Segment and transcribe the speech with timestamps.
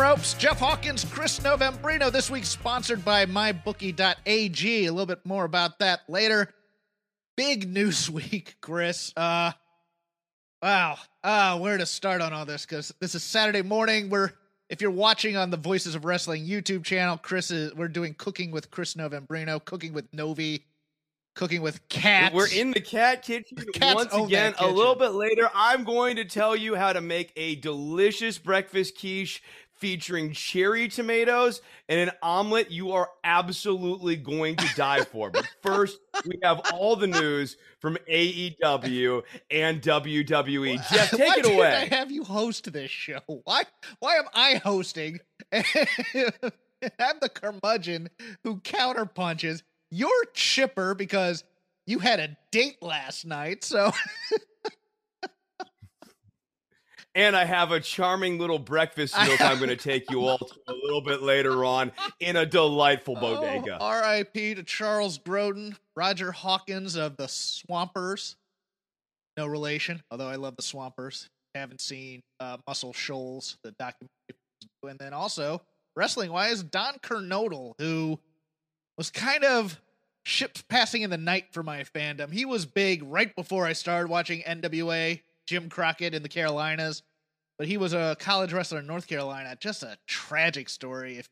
[0.00, 0.32] Ropes.
[0.34, 2.10] Jeff Hawkins, Chris Novembrino.
[2.10, 4.86] This week sponsored by mybookie.ag.
[4.86, 6.48] A little bit more about that later.
[7.36, 9.12] Big news week, Chris.
[9.14, 9.52] Uh
[10.62, 10.96] wow.
[11.22, 14.08] Uh where to start on all this cuz this is Saturday morning.
[14.08, 14.32] We're
[14.70, 18.52] if you're watching on the Voices of Wrestling YouTube channel, Chris is we're doing cooking
[18.52, 20.64] with Chris Novembrino, cooking with Novi,
[21.34, 22.34] cooking with cats.
[22.34, 24.54] We're in the cat kitchen Cats once again.
[24.58, 28.38] that A little bit later, I'm going to tell you how to make a delicious
[28.38, 29.42] breakfast quiche
[29.80, 35.30] featuring cherry tomatoes and an omelet you are absolutely going to die for.
[35.30, 40.88] But first, we have all the news from AEW and WWE.
[40.90, 41.88] Jeff, take it away.
[41.90, 43.20] I have you host this show?
[43.44, 43.64] Why
[43.98, 45.18] why am I hosting?
[45.52, 48.10] I'm the curmudgeon
[48.44, 49.62] who counterpunches.
[49.90, 51.42] You're chipper because
[51.86, 53.90] you had a date last night, so
[57.14, 60.54] And I have a charming little breakfast milk I'm going to take you all to
[60.68, 63.78] a little bit later on in a delightful bodega.
[63.80, 64.54] Oh, R.I.P.
[64.54, 68.36] to Charles Grodin, Roger Hawkins of the Swampers.
[69.36, 71.28] No relation, although I love the Swampers.
[71.54, 74.08] Haven't seen uh, Muscle Shoals, the documentary.
[74.84, 75.62] And then also,
[75.96, 78.20] wrestling wise, Don Kernodle, who
[78.96, 79.80] was kind of
[80.24, 82.32] ships passing in the night for my fandom.
[82.32, 87.02] He was big right before I started watching NWA, Jim Crockett in the Carolinas,
[87.60, 89.54] but he was a college wrestler in North Carolina.
[89.60, 91.18] Just a tragic story.
[91.18, 91.28] If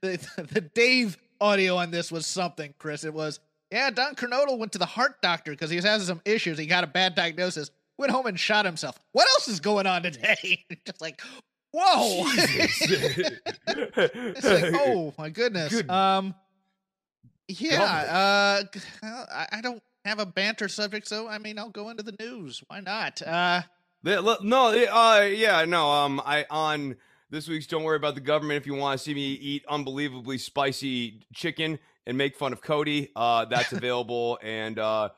[0.00, 3.40] the, the Dave audio on this was something, Chris, it was
[3.72, 3.90] yeah.
[3.90, 6.58] Don Kernodle went to the heart doctor because he was having some issues.
[6.58, 7.72] He got a bad diagnosis.
[7.98, 9.00] Went home and shot himself.
[9.10, 10.64] What else is going on today?
[10.86, 11.20] Just like,
[11.72, 12.22] whoa!
[13.66, 15.72] it's like, oh my goodness.
[15.72, 16.36] Good Um,
[17.48, 18.62] yeah.
[19.02, 22.62] Uh, I, don't have a banter subject, so I mean, I'll go into the news.
[22.68, 23.20] Why not?
[23.22, 23.62] Uh,
[24.04, 24.36] No,
[24.70, 25.90] uh, yeah, no.
[25.90, 26.96] Um, I on
[27.30, 30.38] this week's "Don't Worry About the Government." If you want to see me eat unbelievably
[30.38, 34.38] spicy chicken and make fun of Cody, uh, that's available.
[34.42, 35.10] and uh,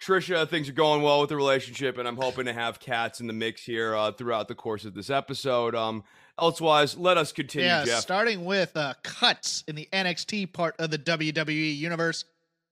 [0.00, 3.26] Trisha, things are going well with the relationship, and I'm hoping to have cats in
[3.26, 5.74] the mix here uh, throughout the course of this episode.
[5.74, 6.04] Um,
[6.38, 7.84] elsewise, let us continue, yeah.
[7.84, 8.00] Jeff.
[8.00, 12.24] Starting with uh, cuts in the NXT part of the WWE universe.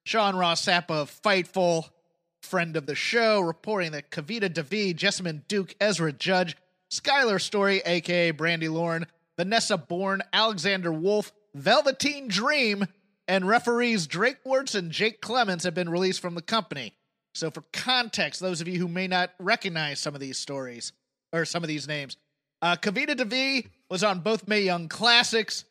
[0.05, 1.89] Sean Ross Sapp of Fightful,
[2.43, 6.57] friend of the show, reporting that Kavita Devi, Jessamine Duke, Ezra Judge,
[6.91, 9.07] Skylar Story, aka Brandy Lauren,
[9.39, 12.87] Vanessa Borne, Alexander Wolf, Velveteen Dream,
[13.29, 16.95] and referees Drake Wuertz and Jake Clements have been released from the company.
[17.35, 20.93] So, for context, those of you who may not recognize some of these stories
[21.33, 22.17] or some of these names,
[22.61, 25.65] uh, Kavita Devi was on both Mae Young Classics,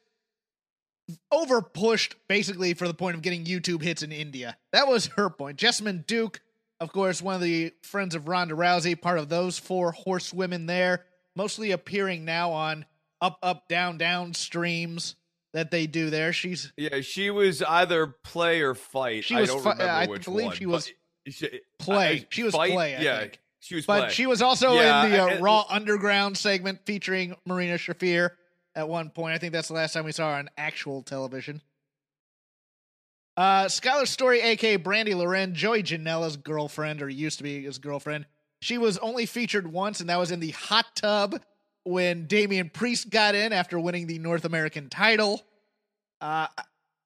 [1.32, 4.58] over pushed basically for the point of getting YouTube hits in India.
[4.72, 5.58] That was her point.
[5.58, 6.42] Jessamine Duke,
[6.82, 11.06] of course, one of the friends of Ronda Rousey, part of those four horsewomen there,
[11.36, 12.86] mostly appearing now on
[13.22, 15.16] up, up, down, down streams
[15.54, 16.34] that they do there.
[16.34, 19.24] She's yeah, she was either play or fight.
[19.26, 20.92] She I was don't fi- remember I which believe one, she was
[21.28, 22.12] she- play.
[22.22, 22.72] I- She was fight?
[22.72, 23.40] play, I yeah, think.
[23.60, 24.10] she was but play.
[24.10, 28.32] she was also Yeah, in the uh, and- Raw Underground segment featuring Marina Shafir
[28.76, 29.36] at one point.
[29.36, 31.62] I think that's the last time we saw her on actual television.
[33.42, 38.28] Uh, Skylar Story, aka Brandy Lauren, Joey Janela's girlfriend, or used to be his girlfriend.
[38.62, 41.42] She was only featured once, and that was in the hot tub
[41.84, 45.42] when Damian Priest got in after winning the North American title.
[46.22, 46.46] Uh,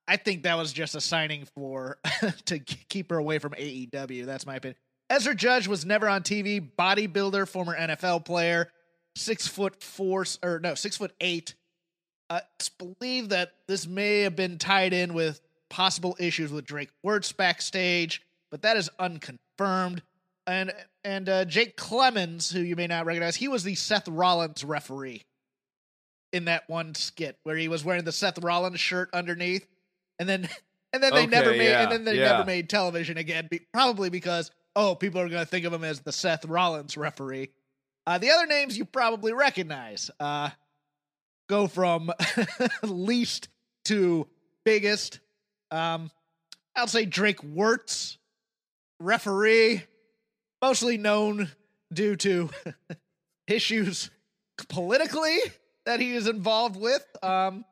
[0.09, 1.99] I think that was just a signing for
[2.47, 4.25] to keep her away from AEW.
[4.25, 4.75] That's my opinion.
[5.09, 6.69] Ezra Judge was never on TV.
[6.77, 8.73] Bodybuilder, former NFL player,
[9.15, 11.55] six foot four or no, six foot eight.
[12.29, 15.39] Uh, it's believed that this may have been tied in with
[15.69, 18.21] possible issues with Drake Wuertz backstage,
[18.51, 20.01] but that is unconfirmed.
[20.47, 20.71] And
[21.03, 25.23] and uh, Jake Clements, who you may not recognize, he was the Seth Rollins referee
[26.31, 29.65] in that one skit where he was wearing the Seth Rollins shirt underneath,
[30.19, 30.47] and then
[30.93, 32.31] and then they Okay, never made yeah, and then they yeah.
[32.31, 35.83] never made television again, be, probably because oh people are going to think of him
[35.83, 37.49] as the Seth Rollins referee.
[38.07, 40.49] Uh, the other names you probably recognize uh,
[41.49, 42.11] go from
[42.83, 43.49] least
[43.85, 44.27] to
[44.63, 45.19] biggest.
[45.75, 46.09] Um,
[46.75, 48.17] I'll say Drake Wuertz,
[48.99, 49.83] referee,
[50.61, 51.51] mostly known
[51.93, 52.49] due to
[53.47, 54.09] issues
[54.69, 55.37] politically
[55.85, 57.05] that he is involved with.
[57.21, 57.65] Um,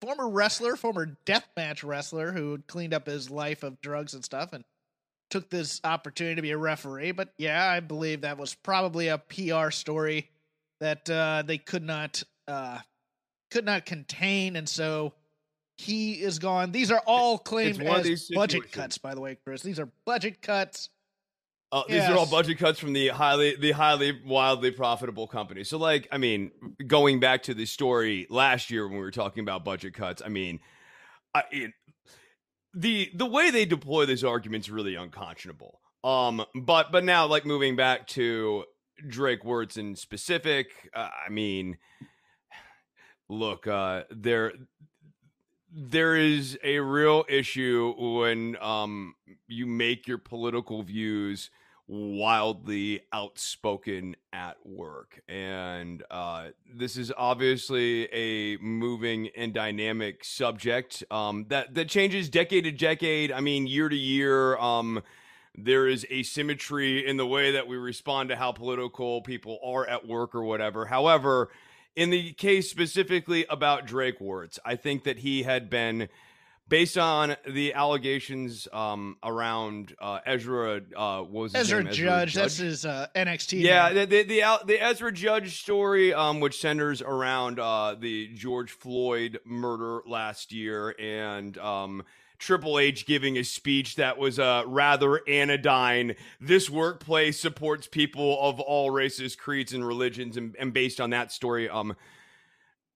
[0.00, 4.64] former wrestler, former deathmatch wrestler who cleaned up his life of drugs and stuff and
[5.28, 7.12] took this opportunity to be a referee.
[7.12, 10.30] But yeah, I believe that was probably a PR story
[10.80, 12.78] that uh, they could not uh,
[13.50, 15.14] could not contain, and so
[15.82, 16.72] he is gone.
[16.72, 19.62] These are all claimed as budget cuts, by the way, Chris.
[19.62, 20.88] These are budget cuts.
[21.72, 22.10] Uh, these yes.
[22.10, 25.64] are all budget cuts from the highly, the highly, wildly profitable company.
[25.64, 26.50] So, like, I mean,
[26.86, 30.28] going back to the story last year when we were talking about budget cuts, I
[30.28, 30.60] mean,
[31.34, 31.70] I, it,
[32.74, 35.80] the the way they deploy this argument is really unconscionable.
[36.04, 38.64] Um, but but now, like, moving back to
[39.08, 41.78] Drake Wuertz in specific, uh, I mean,
[43.30, 44.52] look, uh, there
[45.74, 49.14] there is a real issue when um
[49.46, 51.50] you make your political views
[51.88, 55.20] wildly outspoken at work.
[55.28, 62.64] And uh, this is obviously a moving and dynamic subject um, that, that changes decade
[62.64, 63.30] to decade.
[63.30, 64.56] I mean, year to year.
[64.56, 65.02] Um,
[65.54, 70.06] there is asymmetry in the way that we respond to how political people are at
[70.06, 70.86] work or whatever.
[70.86, 71.50] However,
[71.96, 76.08] in the case specifically about Drake Wuertz, I think that he had been
[76.68, 82.34] based on the allegations um, around uh, Ezra uh, was Ezra Judge, Judge.
[82.34, 83.60] That's his uh, NXT.
[83.60, 88.72] Yeah, the, the, the the Ezra Judge story, um, which centers around uh, the George
[88.72, 92.04] Floyd murder last year, and um,
[92.42, 96.16] Triple H giving a speech that was uh, rather anodyne.
[96.40, 101.30] This workplace supports people of all races, creeds, and religions, and, and based on that
[101.30, 101.94] story, um,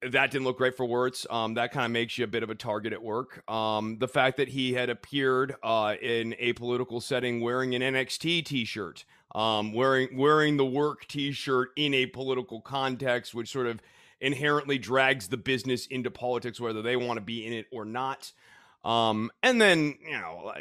[0.03, 1.33] that didn't look great for Wuertz.
[1.33, 3.49] Um, that kind of makes you a bit of a target at work.
[3.49, 8.47] Um, the fact that he had appeared uh, in a political setting wearing an NXT
[8.47, 13.81] T-shirt, um, wearing wearing the work T-shirt in a political context, which sort of
[14.21, 18.33] inherently drags the business into politics, whether they want to be in it or not.
[18.87, 20.53] Um, and then you know,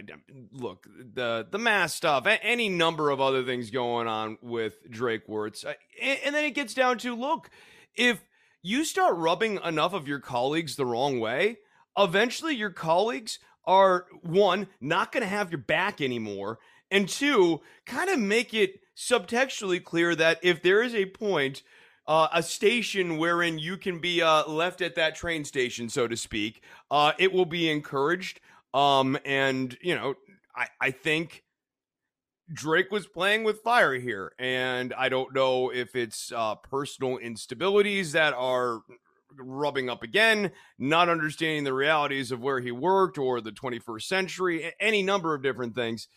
[0.52, 5.64] look the the mass stuff, any number of other things going on with Drake Wuertz,
[5.64, 7.52] and then it gets down to look
[7.94, 8.26] if
[8.64, 11.58] you start rubbing enough of your colleagues the wrong way,
[11.96, 16.58] eventually your colleagues are one, not going to have your back anymore,
[16.90, 21.62] and two, kind of make it subtextually clear that if there is a point,
[22.08, 26.16] uh, a station wherein you can be uh, left at that train station, so to
[26.16, 26.62] speak,
[26.92, 28.40] uh, it will be encouraged.
[28.74, 30.16] Um, and you know,
[30.56, 31.44] I, I think
[32.54, 38.12] Drake was playing with fire here, and I don't know if it's uh, personal instabilities
[38.12, 38.82] that are
[39.38, 44.74] rubbing up again, not understanding the realities of where he worked or the 21st century,
[44.80, 46.08] any number of different things.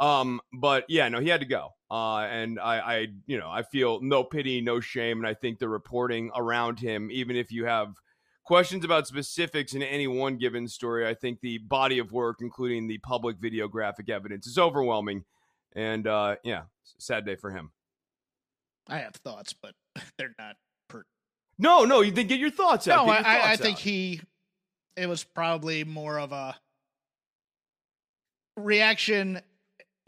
[0.00, 1.74] Um, but yeah, no, he had to go.
[1.90, 5.58] Uh, and I, I, you know, I feel no pity, no shame, and I think
[5.58, 7.94] the reporting around him, even if you have
[8.44, 12.86] questions about specifics in any one given story, I think the body of work, including
[12.88, 15.24] the public videographic evidence, is overwhelming
[15.74, 16.62] and uh, yeah,
[16.98, 17.70] sad day for him.
[18.88, 19.74] I have thoughts, but
[20.18, 20.56] they're not
[20.88, 21.04] per.
[21.58, 23.06] No, no, you then get your thoughts out.
[23.06, 24.20] No, I, I, I think he.
[24.96, 26.56] It was probably more of a
[28.56, 29.40] reaction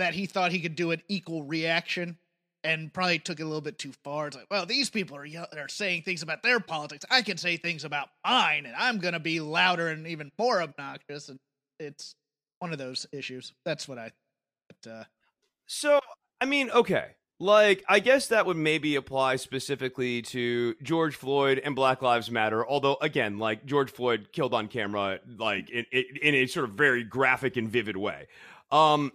[0.02, 2.18] that he thought he could do an equal reaction
[2.64, 4.26] and probably took it a little bit too far.
[4.26, 7.04] It's like, well, these people are are saying things about their politics.
[7.08, 10.60] I can say things about mine, and I'm going to be louder and even more
[10.60, 11.28] obnoxious.
[11.28, 11.38] And
[11.78, 12.16] it's
[12.58, 13.52] one of those issues.
[13.64, 14.10] That's what I.
[14.68, 15.04] But, uh,
[15.66, 16.00] so,
[16.40, 17.14] I mean, okay.
[17.38, 22.66] Like, I guess that would maybe apply specifically to George Floyd and Black Lives Matter.
[22.66, 27.04] Although, again, like George Floyd killed on camera, like in, in a sort of very
[27.04, 28.26] graphic and vivid way.
[28.72, 29.12] Um,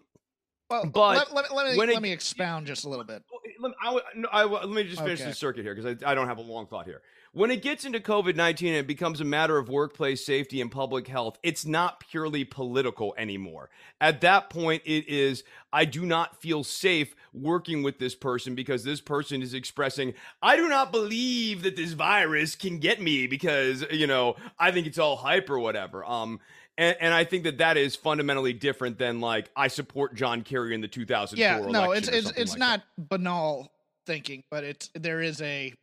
[0.70, 3.24] well, but let, let, let me let it, me expound just a little bit.
[3.60, 4.00] Let, I,
[4.32, 5.30] I, let me just finish okay.
[5.30, 7.02] the circuit here because I, I don't have a long thought here.
[7.34, 10.72] When it gets into COVID 19 and it becomes a matter of workplace safety and
[10.72, 13.70] public health, it's not purely political anymore.
[14.02, 18.84] At that point, it is, I do not feel safe working with this person because
[18.84, 23.86] this person is expressing, I do not believe that this virus can get me because,
[23.92, 26.04] you know, I think it's all hype or whatever.
[26.06, 26.40] Um,
[26.78, 30.76] and, and, I think that that is fundamentally different than like I support John Kerry
[30.76, 33.10] in the 2004 yeah, no, it's it's it's like not that.
[33.10, 33.72] banal
[34.06, 35.74] thinking, but it's there is a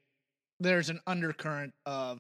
[0.60, 2.18] there's an undercurrent of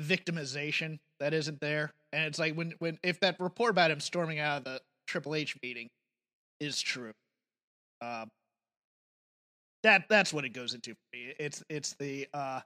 [0.00, 1.92] victimization that isn't there.
[2.12, 5.34] And it's like when when if that report about him storming out of the Triple
[5.34, 5.88] H meeting
[6.60, 7.12] is true,
[8.00, 8.24] uh,
[9.82, 11.34] that that's what it goes into for me.
[11.38, 12.60] It's it's the uh,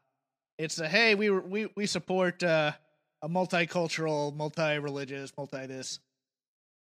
[0.58, 2.72] it's the hey we we we support uh,
[3.22, 6.00] a multicultural, multi-religious, multi this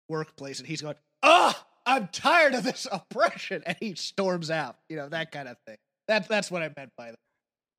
[0.10, 4.78] workplace, and he's going, "Ah, oh, I'm tired of this oppression," and he storms out.
[4.90, 5.78] You know that kind of thing.
[6.08, 7.20] That's that's what I meant by that.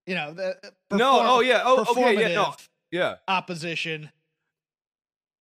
[0.06, 0.56] You know the
[0.88, 1.20] perform- no.
[1.22, 1.62] Oh yeah.
[1.64, 2.20] Oh okay.
[2.20, 2.34] Yeah.
[2.34, 2.54] No.
[2.90, 3.14] Yeah.
[3.28, 4.10] Opposition.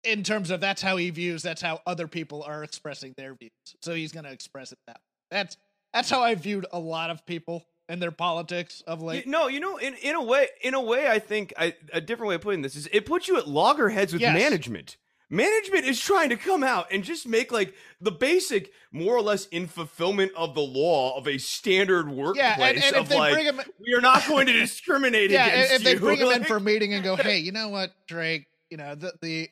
[0.03, 3.51] In terms of that's how he views, that's how other people are expressing their views.
[3.83, 4.95] So he's going to express it that.
[4.95, 4.99] Way.
[5.29, 5.57] That's
[5.93, 9.27] that's how I viewed a lot of people and their politics of late.
[9.27, 12.29] No, you know, in, in a way, in a way, I think I, a different
[12.29, 14.33] way of putting this is it puts you at loggerheads with yes.
[14.33, 14.95] management.
[15.29, 19.45] Management is trying to come out and just make like the basic, more or less,
[19.48, 22.38] in fulfillment of the law of a standard workplace.
[22.38, 25.48] Yeah, and, and if they like, bring him, we are not going to discriminate yeah,
[25.48, 27.67] against if they bring like, him in for a meeting and go, hey, you know
[27.67, 29.50] what, Drake, you know the the,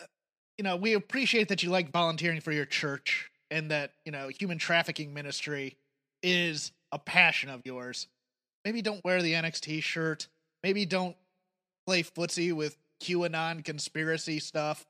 [0.00, 0.06] uh,
[0.58, 4.28] you know, we appreciate that you like volunteering for your church and that you know
[4.28, 5.76] human trafficking ministry
[6.22, 8.06] is a passion of yours.
[8.64, 10.28] Maybe don't wear the NXT shirt.
[10.62, 11.16] Maybe don't
[11.86, 14.86] play footsie with QAnon conspiracy stuff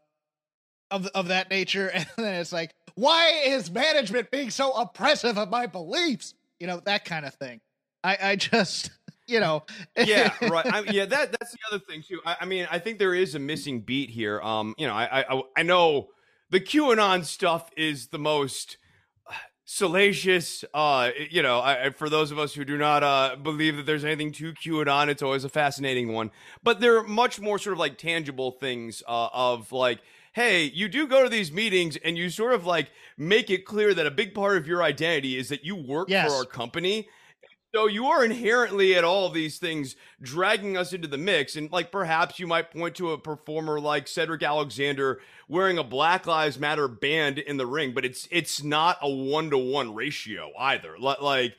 [0.90, 1.90] of of that nature.
[1.94, 6.34] And then it's like, why is management being so oppressive of my beliefs?
[6.58, 7.60] You know that kind of thing.
[8.02, 8.90] I I just
[9.26, 9.62] you know.
[9.96, 10.66] yeah, right.
[10.66, 12.20] I, yeah, that that's the other thing too.
[12.26, 14.40] I, I, mean, I think there is a missing beat here.
[14.40, 16.08] Um, you know, I I I know
[16.50, 18.76] the QAnon stuff is the most
[19.72, 20.64] salacious.
[20.74, 24.04] Uh, you know, I, for those of us who do not uh, believe that there's
[24.04, 26.32] anything to QAnon, it's always a fascinating one.
[26.62, 30.00] But there are much more sort of like tangible things uh, of like,
[30.32, 33.94] hey, you do go to these meetings and you sort of like make it clear
[33.94, 36.28] that a big part of your identity is that you work yes.
[36.28, 37.08] for our company
[37.74, 41.54] so you are inherently at all these things dragging us into the mix.
[41.56, 46.26] And like perhaps you might point to a performer like Cedric Alexander wearing a Black
[46.26, 50.50] Lives Matter band in the ring, but it's it's not a one to one ratio
[50.58, 50.98] either.
[50.98, 51.54] Like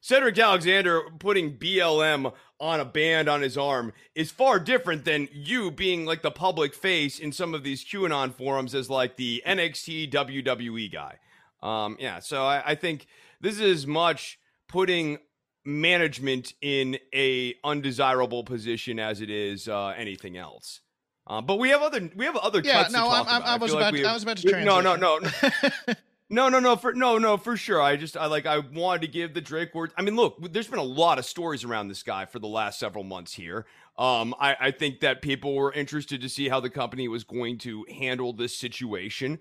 [0.00, 5.70] Cedric Alexander putting BLM on a band on his arm is far different than you
[5.70, 10.12] being like the public face in some of these QAnon forums as like the NXT
[10.12, 11.16] WWE guy.
[11.62, 13.06] Um, yeah, so I, I think
[13.40, 15.18] this is much putting
[15.64, 20.80] management in a undesirable position as it is uh, anything else.
[21.26, 23.42] Uh, but we have other we have other yeah, cuts no, I'm, about.
[23.44, 24.66] I was about like to, I was about to transition.
[24.66, 25.20] No, no, no.
[26.30, 27.82] No, no, no, for no, no, for sure.
[27.82, 29.92] I just, I like, I wanted to give the Drake word.
[29.96, 32.78] I mean, look, there's been a lot of stories around this guy for the last
[32.78, 33.66] several months here.
[33.98, 37.58] Um, I, I think that people were interested to see how the company was going
[37.58, 39.38] to handle this situation.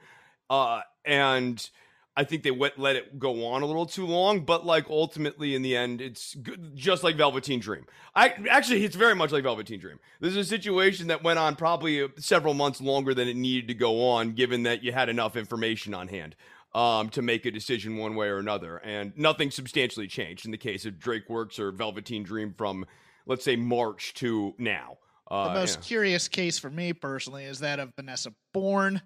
[0.50, 1.70] Uh, and
[2.16, 5.56] I think they went, let it go on a little too long, but like ultimately
[5.56, 7.86] in the end, it's good, just like Velveteen Dream.
[8.14, 10.00] I actually, it's very much like Velveteen Dream.
[10.20, 13.74] This is a situation that went on probably several months longer than it needed to
[13.74, 16.36] go on, given that you had enough information on hand
[16.76, 20.58] um, to make a decision one way or another, and nothing substantially changed in the
[20.58, 22.86] case of Drake Wuertz or Velveteen Dream from,
[23.26, 24.98] let's say, March to now.
[25.32, 25.88] Uh, the most yeah.
[25.88, 29.02] curious case for me personally is that of Vanessa Borne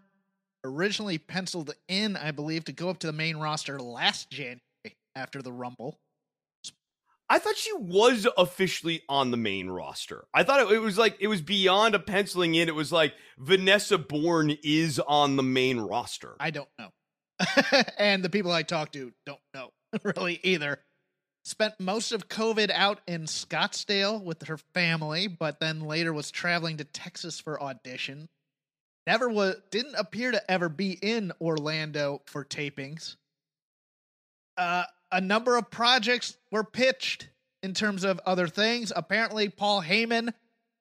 [0.68, 4.62] originally penciled in, I believe, to go up to the main roster last January
[5.16, 5.98] after the Rumble.
[7.30, 10.26] I thought she was officially on the main roster.
[10.34, 12.70] I thought it, it, was like it was beyond a penciling in.
[12.70, 16.36] It was like Vanessa Borne is on the main roster.
[16.40, 16.90] I don't know.
[17.98, 19.72] and the people I talk to don't know
[20.04, 20.80] really either.
[21.44, 26.78] Spent most of COVID out in Scottsdale with her family, but then later was traveling
[26.78, 28.28] to Texas for audition
[29.08, 33.16] never was didn't appear to ever be in Orlando for tapings.
[34.58, 37.30] Uh, a number of projects were pitched
[37.64, 38.92] in terms of other things.
[38.96, 40.34] Apparently, Paul Heyman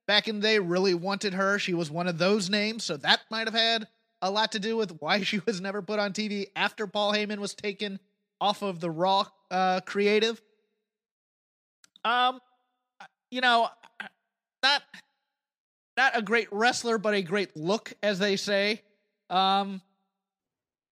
[0.09, 1.59] back in the day really wanted her.
[1.59, 3.87] She was one of those names, so that might have had
[4.21, 7.39] a lot to do with why she was never put on TV after Paul Heyman
[7.39, 8.01] was taken
[8.41, 10.43] off of the Raw uh, creative.
[12.05, 12.41] Um,
[13.31, 13.69] you know,
[14.63, 14.83] not
[15.97, 18.83] not a great wrestler, but a great look, as they say.
[19.31, 19.81] Um,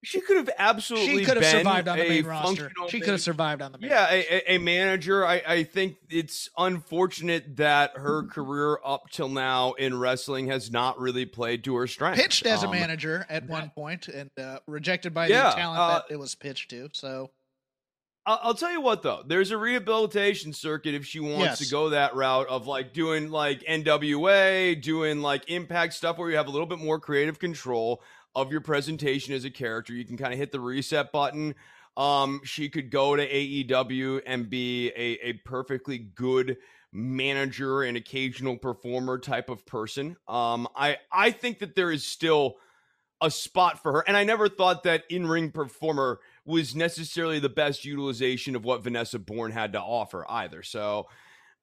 [0.04, 1.20] she could have absolutely.
[1.20, 2.70] She could have survived on the main roster.
[2.88, 3.90] She could have survived on the main.
[3.90, 5.24] Yeah, a, a, manager.
[5.24, 11.00] I, I think it's unfortunate that her career up till now in wrestling has not
[11.00, 12.18] really played to her strength.
[12.18, 15.80] Pitched as um, a manager at one point and uh, rejected by yeah, the talent
[15.80, 16.90] uh, that it was pitched to.
[16.92, 17.30] So
[18.26, 21.58] I'll tell you what though, there's a rehabilitation circuit if she wants yes.
[21.58, 26.36] to go that route of like doing like NWA, doing like impact stuff where you
[26.36, 28.02] have a little bit more creative control
[28.34, 29.92] of your presentation as a character.
[29.92, 31.54] You can kind of hit the reset button.
[31.98, 36.56] Um, she could go to AEW and be a, a perfectly good
[36.92, 40.16] manager and occasional performer type of person.
[40.26, 42.56] Um, I I think that there is still
[43.20, 47.48] a spot for her, and I never thought that in ring performer was necessarily the
[47.48, 50.62] best utilization of what Vanessa Borne had to offer either.
[50.62, 51.08] So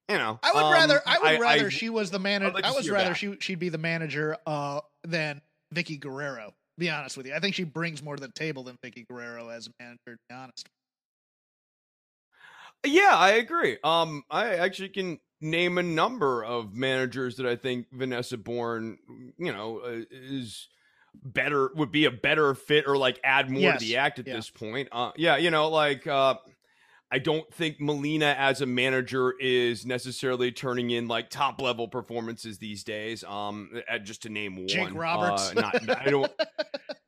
[0.08, 2.52] you know, I would um, rather I would I- rather I- she was the manager.
[2.52, 5.40] like I was rather she she'd be the manager uh than
[5.74, 6.52] Vickie Guerrero.
[6.78, 9.48] Be honest with you, I think she brings more to the table than Vickie Guerrero
[9.50, 9.98] as a manager.
[10.06, 10.68] To be honest,
[12.84, 13.78] Yeah, I agree.
[13.84, 18.98] Um, I actually can name a number of managers that I think Vanessa Borne,
[19.38, 20.68] you know, uh, is
[21.14, 24.26] better would be a better fit or like add more Yes, to the act at
[24.26, 24.34] yeah.
[24.34, 24.88] this point.
[24.92, 26.34] Uh, yeah, you know, like uh,
[27.10, 32.58] I don't think Melina as a manager is necessarily turning in like top level performances
[32.58, 33.22] these days.
[33.24, 35.50] Um, uh, just to name one, Jake Roberts.
[35.50, 36.32] Uh, not, I don't.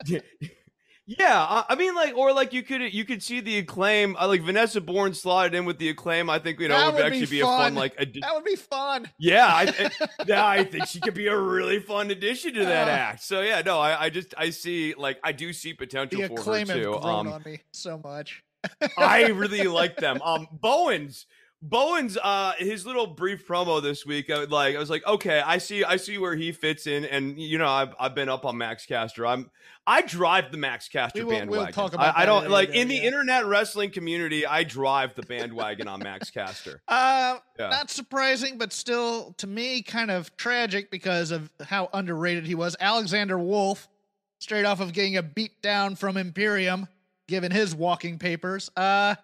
[1.07, 4.27] Yeah, I, I mean, like, or like you could you could see the acclaim, uh,
[4.27, 6.31] like Vanessa Borne slotted in with the acclaim.
[6.31, 7.95] I think you know That would, would actually be be, a fun like.
[7.99, 9.11] addi- that would be fun.
[9.19, 9.63] yeah, I,
[10.01, 12.93] I- yeah, I think she could be a really fun addition to that Uh.
[12.93, 13.23] act.
[13.23, 16.35] So yeah, no, I, I just I see like I do see potential The for
[16.37, 16.99] her acclaim have too.
[17.03, 18.43] grown Um, on me so much.
[18.97, 20.23] I really like them.
[20.23, 21.27] Um, Bowens,
[21.67, 25.41] Bowens, uh, his little brief promo this week, I would like, I was like, okay,
[25.41, 28.45] I see, I see where he fits in, and you know, I've I've been up
[28.45, 29.27] on Max Caster.
[29.27, 29.51] I'm,
[29.87, 31.73] I drive the Max Caster We will- we'll bandwagon.
[31.73, 33.03] talk about I, I don't like in the yeah.
[33.05, 34.45] internet wrestling community.
[34.45, 36.83] I drive the bandwagon on Max Caster.
[36.89, 37.69] Uh, Yeah.
[37.71, 42.77] not surprising, but still to me kind of tragic because of how underrated he was.
[42.79, 43.89] Alexander Wolf,
[44.39, 46.89] straight off of getting a beat down from Imperium,
[47.27, 48.71] given his walking papers.
[48.77, 49.15] Uh,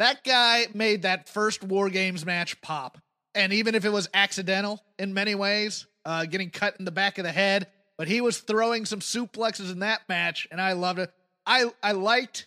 [0.00, 2.98] that guy made that first War Games match pop,
[3.34, 7.18] and even if it was accidental in many ways, uh, getting cut in the back
[7.18, 7.66] of the head,
[7.98, 11.12] but he was throwing some suplexes in that match, and I loved it.
[11.46, 12.46] I I liked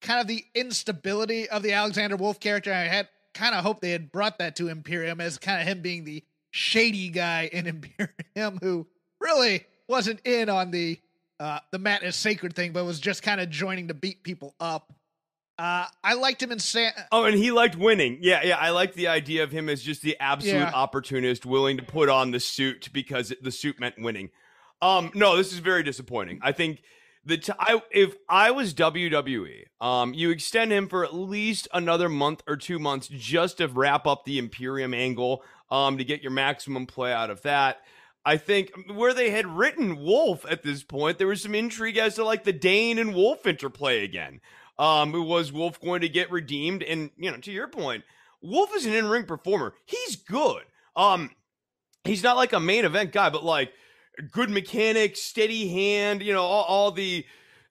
[0.00, 2.72] kind of the instability of the Alexander Wolf character.
[2.72, 5.82] I had kind of hoped they had brought that to Imperium as kind of him
[5.82, 7.66] being the shady guy in
[8.34, 8.86] Imperium who
[9.20, 10.98] really wasn't in on the
[11.38, 14.54] uh, the mat is sacred thing, but was just kind of joining to beat people
[14.60, 14.92] up.
[15.60, 16.92] Uh, I liked him in San.
[17.12, 18.18] Oh, and he liked winning.
[18.22, 18.56] Yeah, yeah.
[18.56, 20.72] I like the idea of him as just the absolute Yeah.
[20.72, 24.30] opportunist, willing to put on the suit because the suit meant winning.
[24.80, 26.38] Um, no, this is very disappointing.
[26.42, 26.82] I think
[27.26, 32.08] the t- I, if I was WWE, um, you extend him for at least another
[32.08, 36.32] month or two months just to wrap up the Imperium angle, um, to get your
[36.32, 37.82] maximum play out of that.
[38.24, 42.14] I think where they had written Wolf at this point, there was some intrigue as
[42.14, 44.40] to like the Dane and Wolf interplay again.
[44.80, 46.82] Um, was Wolf going to get redeemed?
[46.82, 48.02] And you know, to your point,
[48.40, 49.74] Wolf is an in-ring performer.
[49.84, 50.62] He's good.
[50.96, 51.30] Um,
[52.04, 53.72] he's not like a main event guy, but like
[54.32, 56.22] good mechanic, steady hand.
[56.22, 57.26] You know, all, all the.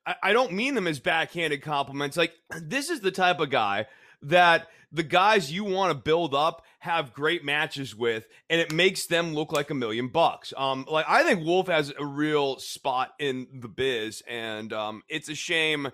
[0.05, 2.15] I, I don't mean them as backhanded compliments.
[2.15, 3.87] Like this is the type of guy
[4.21, 9.07] that the guys you want to build up have great matches with, and it makes
[9.07, 10.53] them look like a million bucks.
[10.55, 15.27] Um, like I think Wolf has a real spot in the biz, and um, it's
[15.27, 15.89] a shame.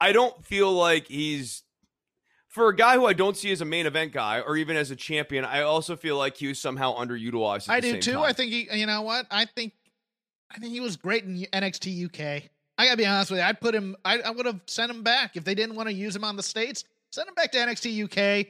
[0.00, 1.62] I don't feel like he's
[2.48, 4.90] for a guy who I don't see as a main event guy or even as
[4.90, 5.44] a champion.
[5.44, 7.68] I also feel like he was somehow underutilized.
[7.68, 8.12] I do too.
[8.14, 8.22] time.
[8.22, 8.68] I think he.
[8.72, 9.26] You know what?
[9.30, 9.72] I think.
[10.50, 12.50] I think he was great in NXT UK.
[12.76, 13.44] I gotta be honest with you.
[13.44, 13.94] I'd put him.
[14.04, 16.34] I, I would have sent him back if they didn't want to use him on
[16.36, 16.84] the states.
[17.12, 18.46] Send him back to NXT UK.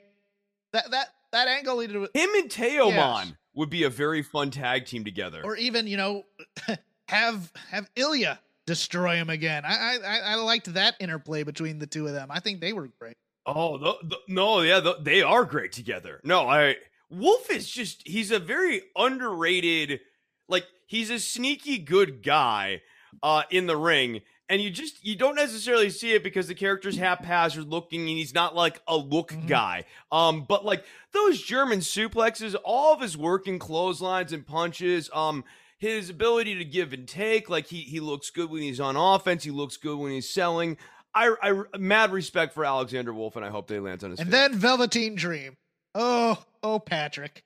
[0.72, 3.32] That that that angle needed to him and Teomon Yes.
[3.54, 5.42] would be a very fun tag team together.
[5.44, 6.24] or even you know
[7.08, 8.38] have have Ilya
[8.70, 9.64] destroy him again.
[9.66, 12.28] I I I liked that interplay between the two of them.
[12.30, 13.16] I think they were great.
[13.44, 16.20] Oh the, the, no, yeah, the, they are great together.
[16.22, 16.76] No, I
[17.10, 20.00] Wolf is just he's a very underrated,
[20.48, 22.82] like he's a sneaky good guy
[23.24, 24.20] uh in the ring.
[24.48, 28.34] And you just you don't necessarily see it because the character's haphazard looking and he's
[28.34, 29.48] not like a look Mhm.
[29.48, 29.84] guy.
[30.12, 35.44] Um, but like those German suplexes, all of his working clotheslines and punches, um,
[35.80, 39.42] his ability to give and take, like he he looks good when he's on offense,
[39.42, 40.76] he looks good when he's selling.
[41.12, 44.20] I, I mad respect for Alexander Wolf, and I hope they land on his.
[44.20, 44.32] And feet.
[44.32, 45.56] then Velveteen Dream.
[45.94, 47.42] Oh oh Patrick.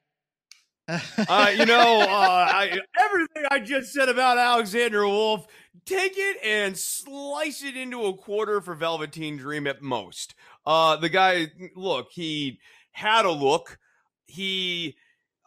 [0.88, 5.46] uh, you know, uh, I, everything I just said about Alexander Wolf,
[5.86, 10.34] take it and slice it into a quarter for Velveteen Dream at most.
[10.66, 12.60] Uh, the guy, look, he
[12.92, 13.78] had a look.
[14.26, 14.96] He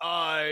[0.01, 0.49] uh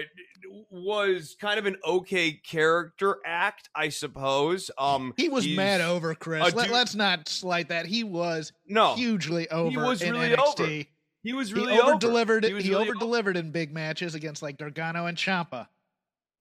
[0.70, 4.72] was kind of an okay character act, I suppose.
[4.78, 6.54] Um, He was mad over Chris.
[6.54, 7.86] Let, let's not slight that.
[7.86, 10.60] He was No, hugely over He was in really NXT.
[10.60, 10.84] over.
[11.24, 12.44] he was really he over delivered.
[12.44, 15.68] He He, really over delivered in big matches against like Gargano and Ciampa,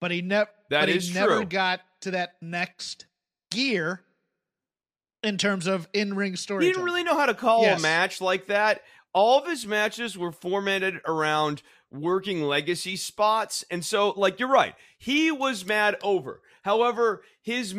[0.00, 0.50] but he never.
[0.70, 1.44] That is he never true.
[1.46, 3.06] got to that next
[3.50, 4.02] gear
[5.22, 6.64] in terms of in-ring story.
[6.66, 7.78] He didn't really know how to call Yes.
[7.80, 8.82] a match like that.
[9.12, 11.62] All of his matches were formatted around
[11.94, 13.64] working legacy spots.
[13.70, 14.74] And so, like, you're right.
[14.98, 16.40] He was mad over.
[16.62, 17.74] However, his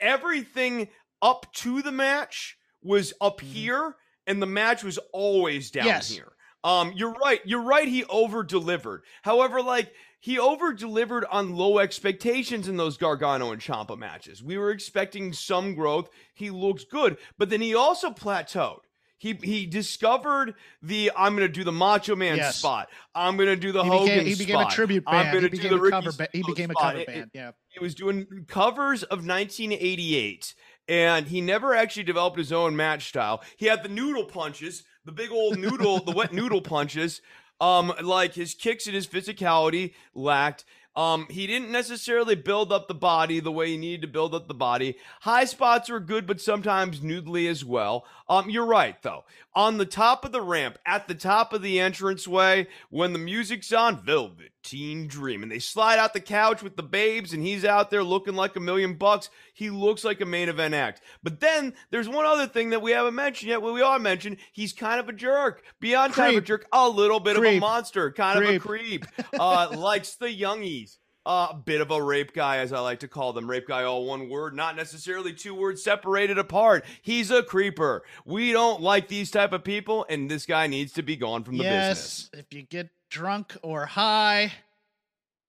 [0.00, 0.88] everything
[1.22, 3.44] up to the match was up Mhm.
[3.52, 3.96] here,
[4.26, 6.10] and the match was always down Yes.
[6.10, 6.32] here.
[6.64, 7.40] Um, you're right.
[7.44, 7.88] You're right.
[7.88, 9.04] He over delivered.
[9.22, 14.42] However, like he over delivered on low expectations in those Gargano and Ciampa matches.
[14.42, 16.10] We were expecting some growth.
[16.34, 18.80] He looks good, but then he also plateaued.
[19.18, 22.56] He he discovered the I'm going to do the Macho Man Yes.
[22.56, 22.88] spot.
[23.14, 25.32] I'm going to do the He Hogan became, he became a tribute I'm band.
[25.32, 26.28] going He to do became the cover.
[26.32, 27.30] He became a cover It- band.
[27.34, 27.50] Yeah.
[27.68, 30.54] he was doing covers of 1988
[30.88, 35.12] and he never actually developed his own match style he had the noodle punches the
[35.12, 37.20] big old noodle the wet noodle punches
[37.60, 40.64] um like his kicks and his physicality lacked
[40.98, 44.48] um he didn't necessarily build up the body the way he needed to build up
[44.48, 44.96] the body.
[45.20, 48.04] High spots were good but sometimes noodly as well.
[48.28, 49.24] Um you're right though
[49.58, 53.72] on the top of the ramp at the top of the entranceway when the music's
[53.72, 55.42] on velveteen dream.
[55.42, 58.54] And they slide out the couch with the babes and he's out there looking like
[58.54, 59.30] a million bucks.
[59.52, 61.00] He looks like a main event act.
[61.24, 63.60] But then there's one other thing that we haven't mentioned yet.
[63.60, 65.64] Well we all mentioned he's kind of a jerk.
[65.80, 69.06] Beyond kind of a jerk a little bit of a monster kind of a Creep.
[69.08, 69.24] creep.
[69.40, 73.34] Uh likes the youngies a bit of a rape guy, as I like to call
[73.34, 73.48] them.
[73.48, 76.86] Rape guy, all one word, not necessarily two words separated apart.
[77.02, 78.02] He's a creeper.
[78.24, 81.58] We don't like these type of people, and this guy needs to be gone from
[81.58, 82.30] the business.
[82.32, 84.52] yes, if you get drunk or high,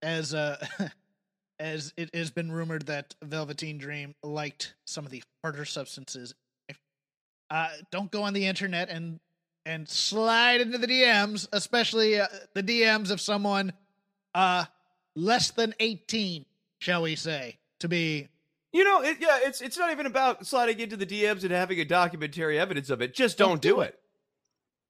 [0.01, 0.63] as uh,
[1.59, 6.35] as it has been rumored that Velveteen Dream liked some of the harder substances.
[7.49, 9.21] Uh, don't go on the internet and
[9.65, 13.71] and slide into the DMs, especially uh, the DMs of someone
[14.35, 14.65] uh
[15.15, 16.45] less than eighteen,
[16.79, 18.27] shall we say, to be
[18.73, 21.79] You know, it, yeah, it's it's not even about sliding into the DMs and having
[21.79, 23.13] a documentary evidence of it.
[23.13, 23.95] Just don't, Don't do, do it.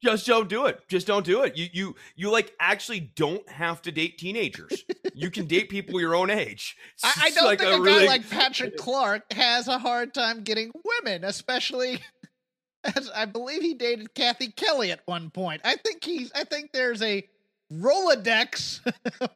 [0.02, 0.80] Just don't do it.
[0.88, 1.58] Just don't do it.
[1.58, 4.86] You you you like actually don't have to date teenagers.
[5.14, 6.78] you can date people your own age.
[7.04, 10.14] I, I don't like think a a, really- guy like Patrick Clark has a hard
[10.14, 12.00] time getting women, especially
[12.96, 15.62] as I believe he dated Cathy Kelley at one point.
[15.66, 17.28] I think he's I think there's a
[17.72, 18.82] Rolodex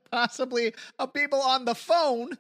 [0.12, 2.38] possibly of people on the phone.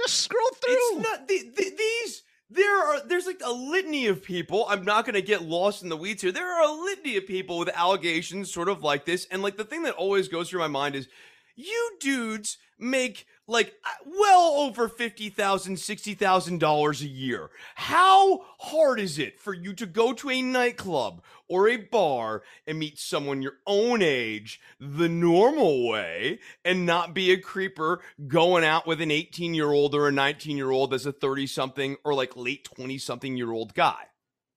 [0.00, 0.74] Just scroll through.
[0.74, 2.22] It's not the, the, these.
[2.48, 4.66] There are there's like a litany of people.
[4.68, 6.32] I'm not going to get lost in the weeds here.
[6.32, 9.64] There are a litany of people with allegations sort of like this, and like the
[9.64, 11.08] thing that always goes through my mind is,
[11.56, 17.50] you dudes make like uh, well over fifty thousand, sixty thousand dollars a year.
[17.74, 22.78] How hard is it for you to go to a nightclub or a bar and
[22.78, 28.86] meet someone your own age the normal way and not be a creeper going out
[28.86, 32.14] with an 18 year old or a 19 year old as a 30 something or
[32.14, 34.06] like late 20 something year old guy?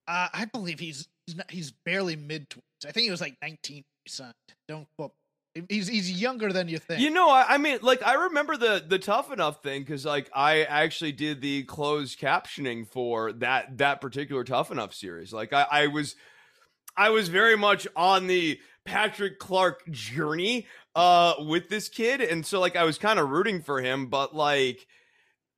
[0.08, 2.64] Uh, I believe he's he's, not, he's barely mid twenties.
[2.88, 3.84] I think he was like nineteen.
[4.08, 4.34] Son,
[4.68, 5.14] don't quote.
[5.68, 7.02] He's he's younger than you think.
[7.02, 10.30] You know, I, I mean, like I remember the the tough enough thing because like
[10.34, 15.34] I actually did the closed captioning for that that particular tough enough series.
[15.34, 16.16] Like I, I was
[16.96, 22.60] I was very much on the Patrick Clark journey uh with this kid, and so
[22.60, 24.88] like I was kind of rooting for him, but like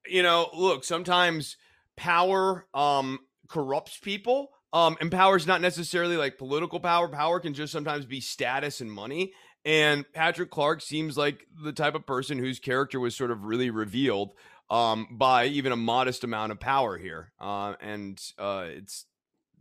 [0.07, 1.57] you know, look, sometimes
[1.95, 4.49] power um corrupts people.
[4.73, 7.09] Um, and power is not necessarily like political power.
[7.09, 9.33] Power can just sometimes be status and money.
[9.63, 13.69] And Patrick Clark seems like the type of person whose character was sort of really
[13.69, 14.33] revealed
[14.69, 17.31] um, by even a modest amount of power here.
[17.39, 19.05] Uh, and uh, it's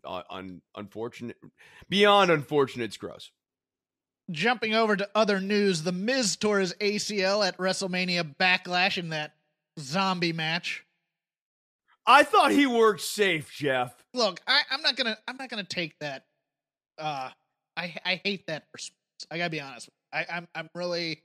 [0.05, 1.37] uh, un- unfortunate,
[1.89, 3.31] beyond unfortunate, it's gross.
[4.31, 9.33] Jumping over to other news, The Miz tore his ACL at WrestleMania Backlash in that
[9.79, 10.85] zombie match.
[12.07, 13.95] I thought he worked safe, Jeff.
[14.15, 16.25] Look, I, I'm not gonna I'm not gonna take that.
[16.99, 17.31] Uh,
[17.77, 18.97] I I hate that response.
[19.31, 19.89] I gotta be honest.
[20.13, 21.23] I, I'm I'm really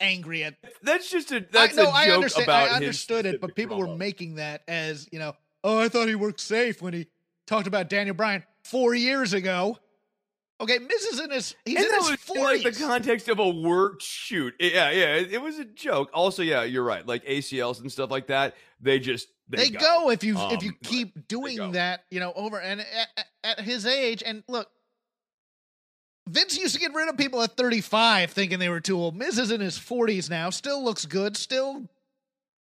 [0.00, 0.56] angry at.
[0.82, 2.44] That's just a that's I, no, a I joke understand.
[2.44, 5.34] about I understood it, but people were making that as you know.
[5.62, 7.06] Oh, I thought he worked safe when he
[7.46, 9.78] talked about Daniel Bryan four years ago.
[10.60, 12.64] Okay, is in his he's and in his forties.
[12.64, 14.54] like the context of a work shoot.
[14.60, 16.10] Yeah, yeah, it, it was a joke.
[16.12, 17.06] Also, yeah, you're right.
[17.06, 20.10] Like ACLs and stuff like that, they just they, they go.
[20.10, 23.86] if you if Um, you keep doing that, you know, over and at- at his
[23.86, 24.22] age.
[24.24, 24.68] And look,
[26.28, 29.16] Vince used to get rid of people at 35 thinking they were too old.
[29.16, 31.88] Miz is in his 40s now, still looks good, still,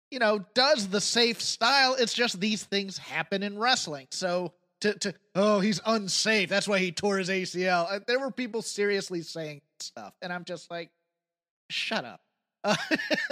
[0.09, 1.95] you know, does the safe style.
[1.99, 4.07] It's just these things happen in wrestling.
[4.11, 6.49] So to to oh he's unsafe.
[6.49, 8.03] That's why he tore his ACL.
[8.07, 10.89] There were people seriously saying stuff, and I'm just like,
[11.69, 12.21] shut up.
[12.63, 12.75] Uh,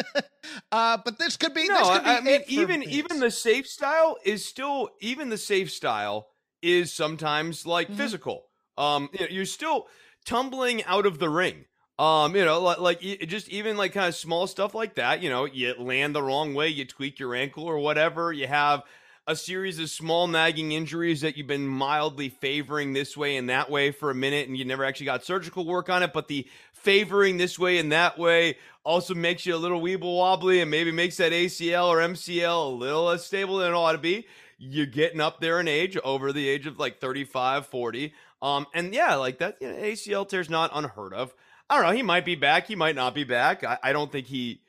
[0.71, 1.67] uh, but this could be.
[1.67, 2.89] No, this could be I, mean even Miz.
[2.89, 6.27] even the safe style is still even the safe style
[6.61, 7.97] is sometimes like Mhm.
[7.97, 8.45] physical.
[8.77, 9.87] Um, you know, you're still
[10.29, 11.65] tumbling out of the ring.
[11.97, 15.21] Um, you know, like, like just even like kind of small stuff like that.
[15.23, 18.31] You know, you land the wrong way, you tweak your ankle or whatever.
[18.31, 18.83] You have
[19.25, 23.69] a series of small nagging injuries that you've been mildly favoring this way and that
[23.69, 26.47] way for a minute and you never actually got surgical work on it but the
[26.71, 30.91] favoring this way and that way also makes you a little weeble wobbly and maybe
[30.91, 34.25] makes that acl or mcl a little less stable than it ought to be
[34.57, 38.93] you're getting up there in age over the age of like 35 40 um and
[38.93, 41.33] yeah like that you know, acl tear's not unheard of
[41.69, 44.11] i don't know he might be back he might not be back i, I don't
[44.11, 44.61] think he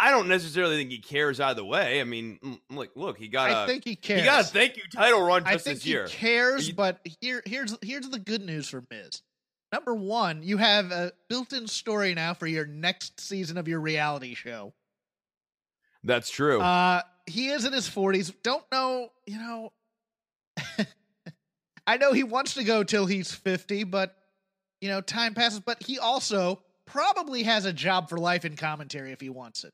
[0.00, 2.00] I don't necessarily think he cares either way.
[2.00, 2.38] I mean,
[2.70, 3.50] like, look, he got.
[3.50, 4.20] I a, think he cares.
[4.20, 6.06] He got a thank you title run just I think this year.
[6.06, 9.22] he cares, You- but here, here's here's the good news for Miz.
[9.72, 14.34] Number one, you have a built-in story now for your next season of your reality
[14.34, 14.72] show.
[16.04, 16.60] That's true.
[16.60, 18.30] Uh, he is in his forties.
[18.42, 19.72] Don't know, you know.
[21.88, 24.14] I know he wants to go till he's fifty, but
[24.82, 25.60] you know, time passes.
[25.60, 29.72] But he also probably has a job for life in commentary if he wants it.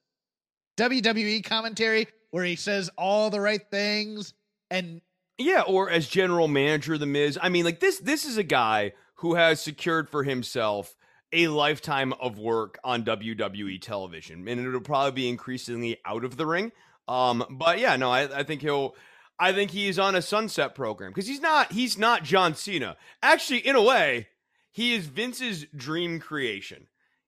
[0.79, 4.33] WWE commentary, where he says all the right things,
[4.71, 5.01] and
[5.39, 7.37] yeah, or as general manager of the Miz.
[7.43, 7.99] I mean, like this.
[7.99, 10.95] This is a guy who has secured for himself
[11.33, 16.47] a lifetime of work on WWE television, and it'll probably be increasingly out of the
[16.47, 16.71] ring.
[17.09, 18.95] Um, but yeah, no, I, I think he'll.
[19.39, 21.73] I think he's on a sunset program because he's not.
[21.73, 22.97] He's not John Cena.
[23.23, 24.29] Actually, in a way,
[24.71, 26.87] he is Vince's dream creation.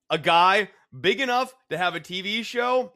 [0.08, 2.92] A guy big enough to have a TV show,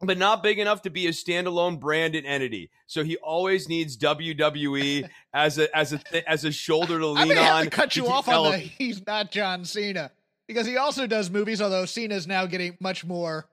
[0.00, 2.70] but not big enough to be a standalone brand and entity.
[2.86, 7.36] So he always needs WWE as a as a th- as a shoulder to lean
[7.36, 7.64] on.
[7.64, 10.10] to cut you off on the he's not John Cena
[10.46, 11.60] because he also does movies.
[11.60, 13.46] Although Cena's now getting much more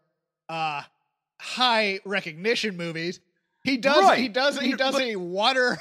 [0.47, 0.83] uh
[1.39, 3.19] high recognition movies.
[3.69, 4.03] He does.
[4.03, 4.19] Right.
[4.19, 4.59] He does.
[4.59, 5.77] He But- does a water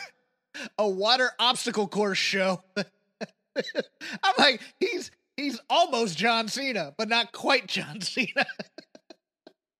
[0.78, 2.62] a water obstacle course show.
[2.76, 8.46] I'm like he's he's almost John Cena, but not quite John Cena.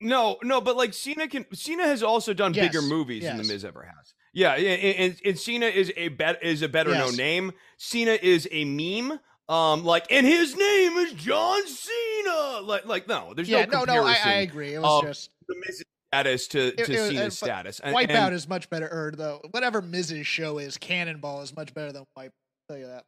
[0.01, 3.43] No, no, but like Cena can Cena has also done Yes, bigger movies than the
[3.43, 3.53] yes.
[3.53, 4.15] Miz ever has.
[4.33, 7.01] Yeah, and, and, and Cena is a bet is a better Yes.
[7.01, 7.53] known name.
[7.79, 9.19] Cena is a meme.
[9.49, 12.61] Um, like, and his name is John Cena.
[12.63, 14.05] Like, like no, there's yeah, no no, no.
[14.07, 14.17] I.
[14.25, 14.75] I agree.
[14.75, 17.81] It was of just the Miz's status to, It- to it Cena's uh, status.
[17.81, 18.87] And- Wipeout and- is much better.
[18.87, 22.33] Or though whatever Miz's show is, Cannonball is much better than Wipe.
[22.71, 23.05] I'll tell you that.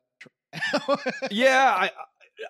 [1.31, 1.89] yeah,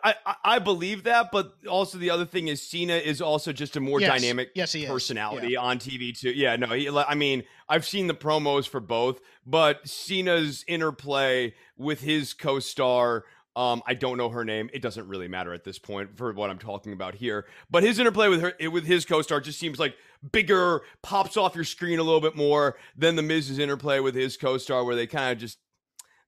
[0.04, 3.76] I, I I believe that, but also the other thing is Cena is also just
[3.76, 4.10] a more Yes.
[4.20, 6.30] dynamic Yes, personality on TV too.
[6.30, 12.00] Yeah, no, he, I mean, I've seen the promos for both, but Cena's interplay with
[12.00, 13.24] his co-star,
[13.60, 14.70] um, I don't know her name.
[14.72, 17.44] It doesn't really matter at this point for what I'm talking about here.
[17.70, 19.96] But his interplay with her, with his co-star, just seems like
[20.32, 24.38] bigger, pops off your screen a little bit more than the Miz's interplay with his
[24.38, 25.58] co-star, where they kind of just.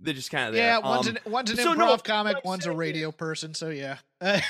[0.04, 0.64] They're just kind of there.
[0.64, 3.54] Yeah, one's Um, an one's an so improv no, comic, one's a radio person.
[3.54, 3.98] So yeah,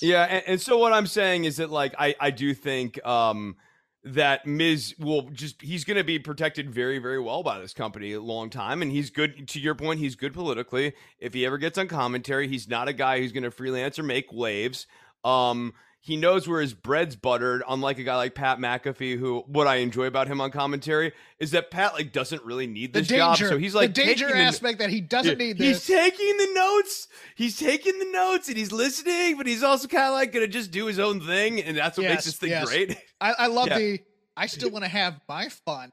[0.00, 3.56] Yeah, and, and so what I'm saying is that like I I do think um
[4.04, 8.12] that Miz will just he's going to be protected very very well by this company
[8.12, 10.92] a long time and he's good to your point he's good politically.
[11.18, 14.02] If he ever gets on commentary he's not a guy who's going to freelance or
[14.02, 14.86] make waves.
[15.24, 15.72] Um
[16.06, 19.76] he knows where his bread's buttered unlike a guy like Pat McAfee who what I
[19.76, 23.20] enjoy about him on commentary is that Pat like doesn't really need the this danger,
[23.22, 25.86] job so he's like the danger the- aspect that he doesn't yeah, need He's this.
[25.86, 27.08] taking the notes.
[27.36, 30.70] He's taking the notes and he's listening, but he's also kind of like gonna just
[30.70, 32.66] do his own thing, and that's what Yes, makes this thing yes.
[32.68, 32.98] great.
[33.20, 33.78] I, I love Yeah.
[33.78, 34.00] the.
[34.36, 35.90] I still want to have my fun,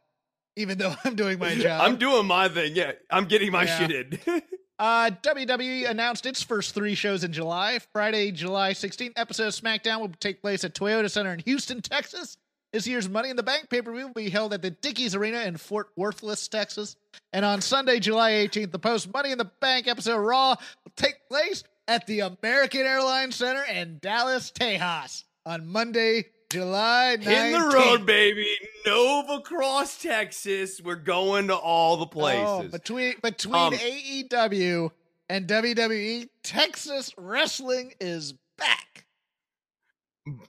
[0.58, 1.82] even though I'm doing my job.
[1.84, 2.76] I'm doing my thing.
[2.76, 3.78] Yeah, I'm getting my Yeah.
[3.88, 3.92] shit
[4.28, 4.42] in.
[4.82, 7.78] Uh, WWE announced its first three shows in July.
[7.94, 12.36] Friday, July 16th episode of SmackDown will take place at Toyota Center in Houston, Texas.
[12.74, 15.14] This year's Money in the Bank pay per view will be held at the Dickies
[15.14, 16.96] Arena in Fort Worthless, Texas.
[17.32, 20.94] And on Sunday, July 18th, the post Money in the Bank episode of Raw will
[20.96, 25.26] take place at the American Airlines Center in Dallas, Tejas.
[25.46, 27.28] On Monday, July 19th.
[27.28, 28.48] in the road, baby.
[28.86, 30.82] Nova Cross, Texas.
[30.84, 32.72] We're going to all the Oh, places.
[32.72, 34.92] between between Um, AEW
[35.30, 39.06] and WWE, Texas wrestling is back.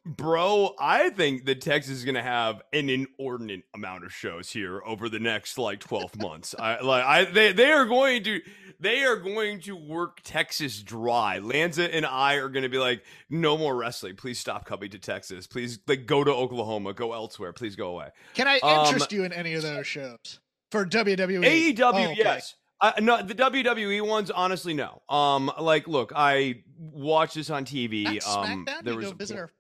[0.04, 5.08] Bro, I think that Texas is gonna have an inordinate amount of shows here over
[5.08, 6.54] the next like twelve months.
[6.58, 8.40] I like I they they are going to
[8.80, 11.38] they are going to work Texas dry.
[11.38, 14.16] Lanza and I are gonna be like, no more wrestling.
[14.16, 15.46] Please stop coming to Texas.
[15.46, 17.54] Please like go to Oklahoma, go elsewhere.
[17.54, 18.08] Please go away.
[18.35, 21.44] Can I Um, interest you in any of those shows for WWE?
[21.74, 22.14] AEW, Oh, okay.
[22.18, 22.56] yes.
[22.82, 25.02] I, no, the WWE ones, honestly, no.
[25.08, 28.06] Um, like, look, I watched this on TV.
[28.26, 28.82] Um, SmackDown.
[28.82, 29.50] there you was go a visit our.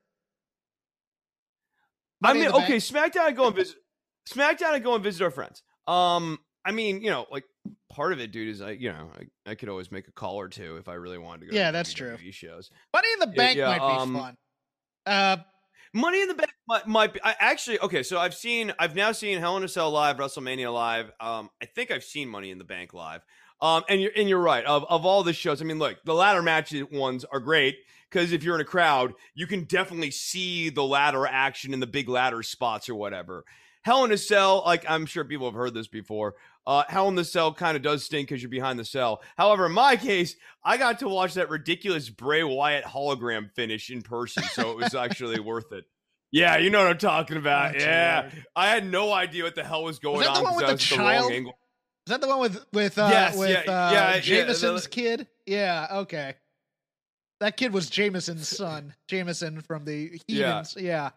[2.22, 2.76] I mean, okay?
[2.76, 3.76] SmackDown, I go and visit.
[4.28, 5.62] SmackDown, I go and visit our friends.
[5.86, 7.44] Um, I mean, you know, like
[7.90, 10.36] part of it, dude, is I, you know, I, I could always make a call
[10.36, 11.56] or two if I really wanted to go.
[11.56, 12.16] Yeah, to that's true.
[12.30, 12.70] Shows.
[12.92, 14.36] Money in the Bank yeah, might be um, fun.
[15.06, 15.36] Uh,
[15.94, 17.20] Money in the Bank might, might be.
[17.22, 18.02] I actually okay.
[18.02, 18.72] So I've seen.
[18.78, 21.10] I've now seen Hell in a Cell live, WrestleMania live.
[21.20, 23.22] Um, I think I've seen Money in the Bank live.
[23.60, 24.64] Um, and you're and you're right.
[24.64, 27.76] Of of all the shows, I mean, look, the ladder match ones are great
[28.12, 31.86] because if you're in a crowd, you can definitely see the ladder action in the
[31.86, 33.44] big ladder spots or whatever.
[33.82, 36.34] Hell in a Cell, like I'm sure people have heard this before.
[36.66, 39.20] Uh, Hell in the Cell kind of does stink because you're behind the cell.
[39.36, 44.02] However, in my case, I got to watch that ridiculous Bray Wyatt hologram finish in
[44.02, 45.84] person, so it was actually worth it.
[46.30, 47.72] Yeah, you know what I'm talking about.
[47.72, 48.46] That's yeah, weird.
[48.54, 50.44] I had no idea what the hell was going Was that the on.
[50.44, 51.32] one 'cause with the was the wrong child?
[51.32, 51.52] angle.
[52.06, 54.88] Is that the one with with uh, Yes, with yeah, uh, yeah, yeah, Jameson's the-
[54.90, 55.26] kid?
[55.46, 56.34] Yeah, okay.
[57.42, 60.62] That kid was Jameson's son, Jameson from the Yeah.
[60.62, 60.76] Heathens.
[60.78, 61.10] Yeah.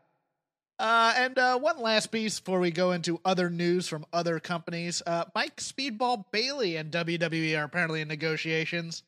[0.80, 5.04] Uh, and uh, one last piece before we go into other news from other companies.
[5.06, 9.04] Uh, Mike Speedball Bailey and WWE are apparently in negotiations.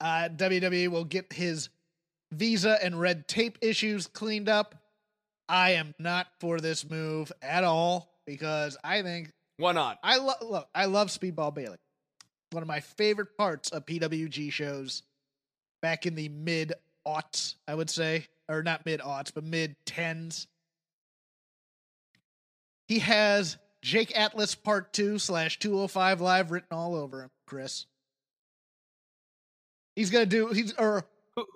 [0.00, 1.68] Uh, WWE will get his
[2.32, 4.74] visa and red tape issues cleaned up.
[5.50, 9.98] I am not for this move at all because I think Why not?
[10.02, 10.68] I love look.
[10.74, 11.76] I love Speedball Bailey.
[12.52, 15.02] One of my favorite parts of PWG shows
[15.82, 16.72] back in the mid
[17.06, 20.46] aughts, I would say, or not mid aughts, but mid tens.
[22.88, 27.30] He has Jake Atlas Part Two slash Two Hundred Five Live written all over him.
[27.46, 27.86] Chris.
[29.94, 30.48] He's gonna do.
[30.48, 31.04] He's or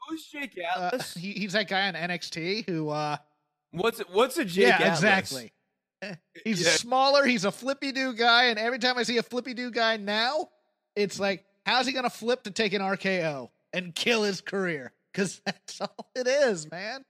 [0.09, 1.15] Who's Jake uh, Atlas?
[1.15, 2.89] he, he's that guy on NXT who.
[2.91, 3.17] uh
[3.73, 4.99] what's what's a Jake yeah, Atlas?
[4.99, 5.53] exactly.
[6.45, 6.71] He's Yeah.
[6.71, 7.27] smaller.
[7.27, 10.49] He's a flippy do guy, and every time I see a flippy do guy now,
[10.97, 14.93] it's like, how's he gonna flip to take an RKO and kill his career?
[15.13, 17.05] Because that's all it is, man.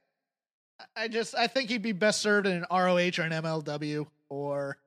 [0.97, 4.79] I- just I think he'd be best served in an ROH or an MLW or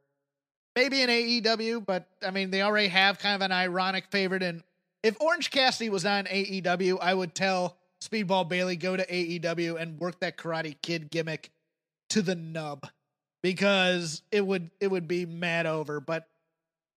[0.76, 1.86] maybe an AEW.
[1.86, 4.44] But I mean, they already have kind of an ironic favorite.
[4.44, 4.64] And
[5.04, 10.00] if Orange Cassidy was on AEW, I would tell Speedball Bailey go to AEW and
[10.00, 11.52] work that Karate Kid gimmick
[12.10, 12.88] to the nub
[13.42, 16.00] because it would it would be mad over.
[16.00, 16.28] But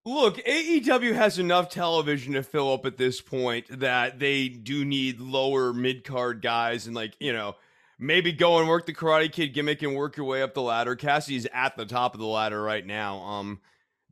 [0.07, 5.19] Look, AEW has enough television to fill up at this point that they do need
[5.19, 7.57] lower mid card guys and like, you know,
[7.99, 10.95] maybe go and work the Karate Kid gimmick and work your way up the ladder.
[10.95, 13.19] Cassie's at the top of the ladder right now.
[13.19, 13.61] Um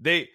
[0.01, 0.31] they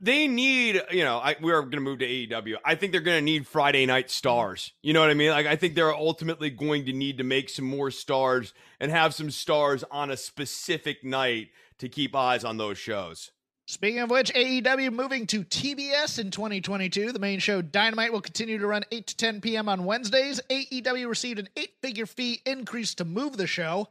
[0.00, 2.56] they need, you know, I we are going to move to AEW.
[2.64, 4.72] I think they're going to need Friday night stars.
[4.80, 5.32] You know what I mean?
[5.32, 9.12] Like I think they're ultimately going to need to make some more stars and have
[9.12, 13.32] some stars on a specific night to keep eyes on those shows.
[13.66, 17.12] Speaking of which, AEW moving to TBS in 2022.
[17.12, 19.70] The main show Dynamite will continue to run 8 to 10 p.m.
[19.70, 20.40] on Wednesdays.
[20.50, 23.88] AEW received an eight figure fee increase to move the show.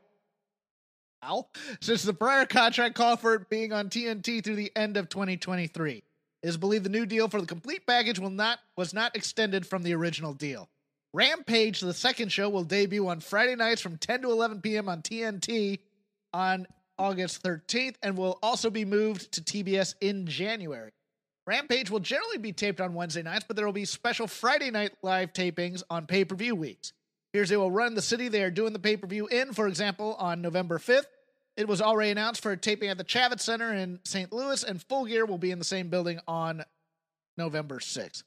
[1.24, 1.48] Ow.
[1.82, 5.94] Since the prior contract called for it being on TNT through the end of 2023.
[5.94, 6.04] It
[6.48, 9.82] is believed the new deal for the complete package will not was not extended from
[9.82, 10.70] the original deal.
[11.14, 14.90] Rampage, the second show, will debut on Friday nights from 10 to 11 p.m.
[14.90, 15.80] on TNT
[16.34, 20.92] on August 13th and will also be moved to TBS in January.
[21.46, 24.94] Rampage will generally be taped on Wednesday nights, but there will be special Friday night
[25.02, 26.94] live tapings on pay per view weeks.
[27.34, 29.68] Here's they will run the city they are doing the pay per view in, for
[29.68, 31.08] example, on November 5th.
[31.58, 34.32] It was already announced for a taping at the Chaifetz Center in St.
[34.32, 36.64] Louis, and Full Gear will be in the same building on
[37.38, 38.24] November 6th.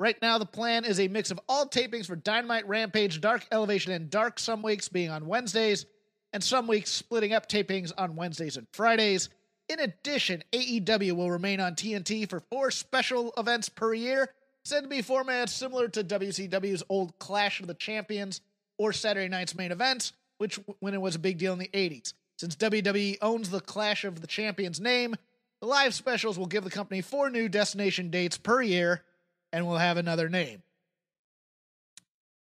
[0.00, 3.92] Right now, the plan is a mix of all tapings for Dynamite, Rampage, Dark Elevation,
[3.92, 5.86] and Dark, some weeks being on Wednesdays,
[6.32, 9.28] and some weeks splitting up tapings on Wednesdays and Fridays.
[9.68, 14.30] In addition, AEW will remain on TNT for four special events per year,
[14.64, 18.40] said to be formats similar to WCW's old Clash of the Champions
[18.78, 22.12] or Saturday night's main events, which when it was a big deal in the 80s.
[22.38, 25.16] Since WWE owns the Clash of the Champions name,
[25.60, 29.02] the live specials will give the company four new destination dates per year
[29.52, 30.62] and will have another name.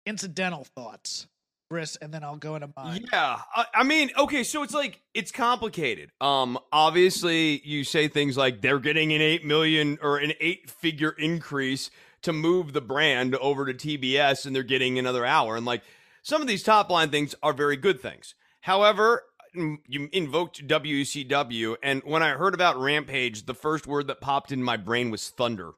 [0.06, 1.28] Incidental thoughts,
[1.70, 3.06] Chris, and then I'll go into mine.
[3.14, 6.12] Yeah, I, I mean, okay, so it's like it's complicated.
[6.20, 11.92] Um, obviously, you say things like they're getting an eight million or an eight-figure increase
[12.24, 15.84] to move the brand over to TBS, and they're getting another hour, and like
[16.24, 18.34] some of these top line things are very good things.
[18.62, 24.52] However, you invoked WCW, and when I heard about Rampage, the first word that popped
[24.52, 25.74] in my brain was thunder.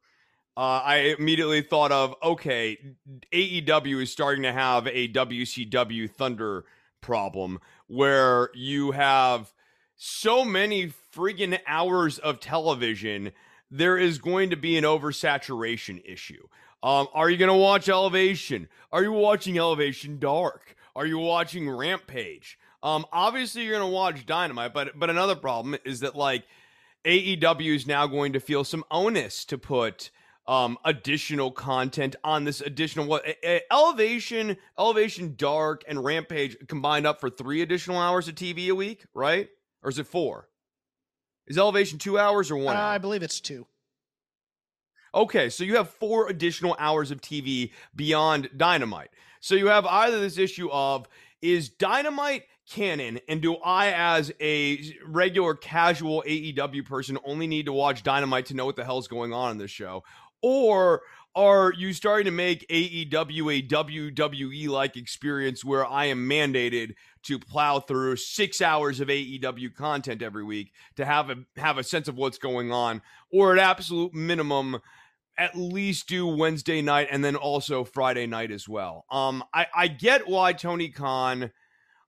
[0.58, 2.78] Uh, I immediately thought of okay,
[3.32, 6.66] AEW is starting to have a WCW Thunder
[7.00, 9.54] problem where you have
[9.96, 13.32] so many friggin' hours of television.
[13.70, 16.48] There is going to be an oversaturation issue.
[16.84, 18.68] Um, are you going to watch Elevation?
[18.92, 20.76] Are you watching Elevation Dark?
[20.96, 22.58] Are you watching Rampage?
[22.84, 26.44] Um, obviously you're going to watch Dynamite, but but another problem is that like
[27.06, 30.10] AEW is now going to feel some onus to put
[30.48, 33.24] um additional content on this additional what
[33.70, 39.06] elevation elevation dark and rampage combined up for three additional hours of tv a week
[39.14, 39.50] right
[39.84, 40.48] or is it four
[41.48, 42.80] is elevation two hours or one Uh?
[42.80, 43.68] I believe it's two.
[45.14, 49.10] Okay, so you have four additional hours of TV beyond Dynamite.
[49.42, 51.08] So you have either this issue of
[51.42, 57.74] is Dynamite canon, and do I, as a regular casual AEW person, only need to
[57.74, 60.04] watch Dynamite to know what the hell's going on in this show?
[60.42, 61.02] Or
[61.34, 67.40] are you starting to make AEW a WWE like experience where I am mandated to
[67.40, 72.08] plow through six hours of AEW content every week to have a have a sense
[72.08, 74.82] of what's going on, or at absolute minimum,
[75.38, 79.06] at least do Wednesday night and then also Friday night as well.
[79.10, 81.52] Um, I, I get why Tony Khan,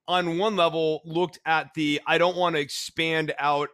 [0.06, 3.70] on one level, looked at the I don't want to expand out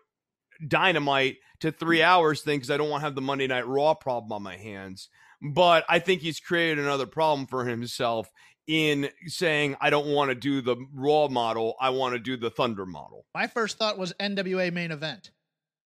[0.67, 2.05] Dynamite to three mm.
[2.05, 4.57] hours thing because I don't want to have the Monday Night Raw problem on my
[4.57, 5.09] hands.
[5.43, 8.31] But I think he's created another problem for himself
[8.67, 11.77] in saying I don't want to do the Raw model.
[11.81, 13.25] I want to do the Thunder model.
[13.35, 15.31] My first thought was NWA main event,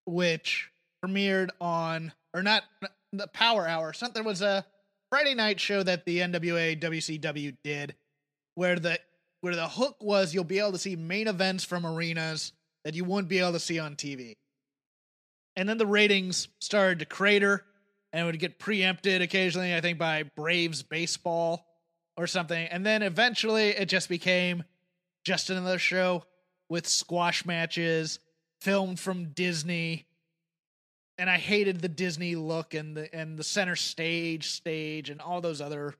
[0.06, 0.70] which
[1.04, 2.64] premiered on or not
[3.12, 3.92] the Power Hour.
[3.92, 4.66] Something was a
[5.10, 7.94] Friday night show that the NWA WCW did,
[8.56, 8.98] where the
[9.40, 12.52] where the hook was you'll be able to see main events from arenas
[12.84, 14.34] that you wouldn't be able to see on TV.
[15.57, 17.64] And then the ratings started to crater
[18.12, 21.66] and would get preempted occasionally, I think, by Braves baseball
[22.16, 22.66] or something.
[22.68, 24.64] And then eventually it just became
[25.24, 26.24] just another show
[26.68, 28.18] with squash matches
[28.61, 30.07] filmed from Disney.
[31.18, 35.40] And I hated the Disney look and the and the center stage stage and all
[35.40, 35.94] those other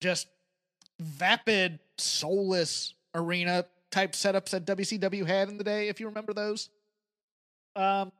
[0.00, 0.26] just
[1.00, 6.68] vapid, soulless arena type setups that WCW had in the day, if you remember those.
[7.74, 8.12] Um,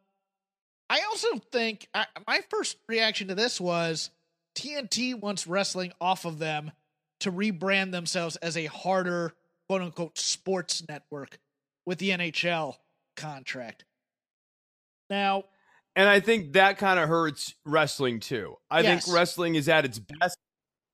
[0.90, 4.10] I also think I, my first reaction to this was
[4.54, 6.72] TNT wants wrestling off of them
[7.20, 9.34] to rebrand themselves as a harder,
[9.68, 11.38] quote unquote, sports network
[11.84, 12.76] with the NHL
[13.16, 13.84] contract.
[15.10, 15.44] Now,
[15.96, 18.56] And I think that kind of hurts wrestling too.
[18.70, 19.04] I Yes.
[19.04, 20.38] think wrestling is at its best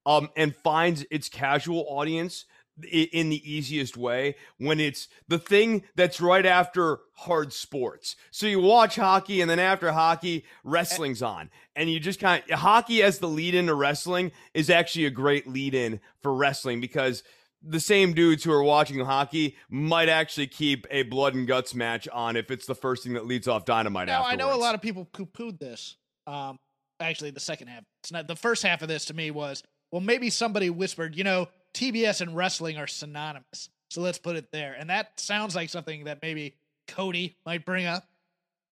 [0.07, 2.47] um and finds its casual audience
[2.91, 8.16] in the easiest way when it's the thing that's right after hard sports.
[8.31, 12.59] So you watch hockey and then after hockey wrestling's on and you just kind of
[12.59, 17.22] hockey as the lead into wrestling is actually a great lead in for wrestling because
[17.62, 22.09] the same dudes who are watching hockey might actually keep a blood and guts match
[22.12, 24.75] on if it's the first thing that leads off dynamite now I know a lot
[24.75, 25.97] of people poo pooed this.
[26.27, 26.59] Um,
[27.01, 27.85] actually, the second half.
[28.03, 29.62] It's not the first half of this to me was
[29.93, 34.51] well, maybe somebody whispered, you know, TBS and wrestling are synonymous, so let's put it
[34.53, 34.75] there.
[34.79, 36.55] And that sounds like something that maybe
[36.89, 38.05] Cody might bring up.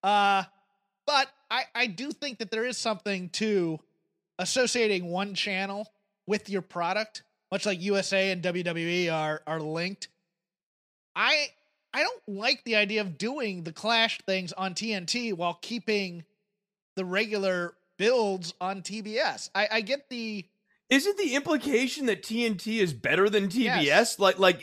[0.02, 0.44] Uh,
[1.06, 3.78] but I I do think that there is something to
[4.38, 5.88] associating one channel
[6.26, 10.08] with your product, much like USA and WWE are are linked.
[11.14, 11.48] I
[11.94, 16.24] I don't like the idea of doing the Clash things on TNT while keeping
[16.96, 19.50] the regular builds on TBS.
[19.54, 20.44] I, I get the
[20.92, 23.82] Isn't the implication that TNT is better than TBS?
[23.84, 24.18] Yes.
[24.18, 24.60] Like, like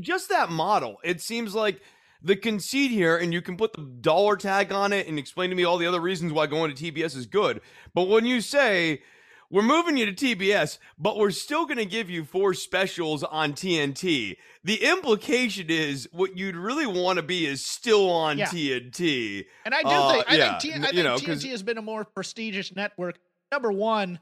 [0.00, 0.98] just that model.
[1.04, 1.80] It seems like
[2.22, 5.56] the conceit here, and you can put the dollar tag on it and explain to
[5.56, 7.60] me all the other reasons why going to TBS is good.
[7.94, 9.02] But when you say
[9.48, 13.52] we're moving you to TBS, but we're still going to give you four specials on
[13.52, 18.46] TNT, the implication is what you'd really want to be is still on Yeah.
[18.46, 19.46] TNT.
[19.64, 21.50] and I do Uh, think I yeah, think, T- I you think know, 'cause- TNT
[21.50, 23.18] has been a more prestigious network.
[23.52, 24.20] Number one,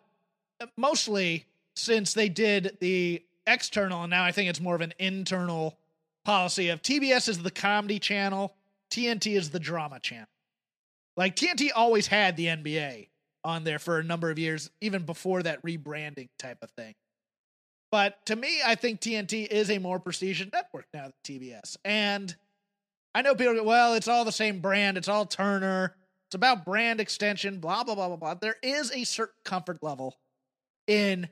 [0.77, 1.47] mostly
[1.77, 5.79] since they did the external, and now I think it's more of an internal
[6.25, 8.55] policy of TBS is the comedy channel,
[8.91, 10.29] TNT is the drama channel.
[11.17, 13.09] Like TNT always had the NBA
[13.45, 16.95] on there for a number of years, even before that rebranding type of thing.
[17.91, 21.77] But to me, I think TNT is a more prestigious network now than TBS.
[21.85, 22.35] And
[23.15, 25.97] I know people go, well, it's all the same brand, it's all Turner,
[26.29, 28.35] it's about brand extension, blah, blah, blah, blah, blah.
[28.35, 30.15] There is a certain comfort level
[30.93, 31.29] in,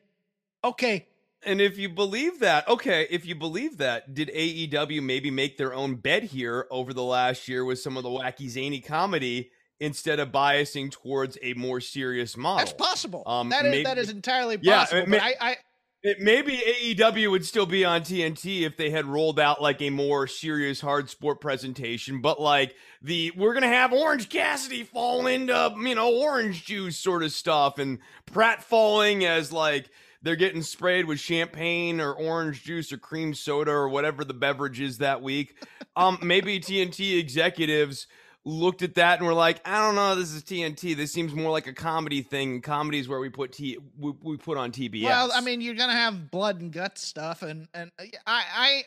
[0.63, 1.09] okay,
[1.43, 5.73] And if you believe that, okay, if you believe that, did AEW maybe make their
[5.75, 10.19] own bed here over the last year with some of the wacky zany comedy instead
[10.19, 12.59] of biasing towards a more serious model?
[12.59, 13.23] that's possible.
[13.27, 15.01] Um, that is maybe- that is entirely Yeah, possible.
[15.03, 15.57] but may- I, I
[16.03, 19.91] It, maybe AEW would still be on TNT if they had rolled out like a
[19.91, 25.75] more serious hard sport presentation, but like the we're gonna have Orange Cassidy fall into
[25.79, 29.91] you know orange juice sort of stuff, and Pratt falling as like
[30.23, 34.81] they're getting sprayed with champagne or orange juice or cream soda or whatever the beverage
[34.81, 35.57] is that week.
[35.95, 38.07] Um, maybe TNT executives
[38.47, 40.97] looked at that and were like, I don't know, this is TNT.
[40.97, 42.63] This seems more like a comedy thing.
[42.63, 45.05] Comedies where we put T we, we put on TBS.
[45.05, 48.83] Well, I mean, you're gonna have blood and guts stuff, and and uh, I I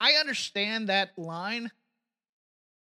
[0.00, 1.70] I understand that line,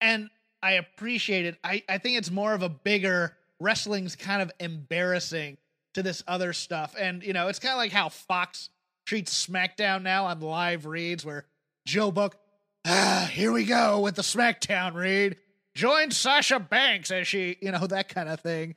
[0.00, 0.28] and
[0.62, 1.58] I appreciate it.
[1.64, 5.56] I I think it's more of a bigger wrestling's kind of embarrassing
[5.94, 8.68] to this other stuff, and you know, it's kind of like how Fox
[9.06, 11.46] treats SmackDown now on live reads, where
[11.86, 12.36] Joe Buck,
[12.84, 15.36] ah, here we go with the SmackDown read
[15.74, 18.74] join Sasha Banks as she, you know, that kind of thing.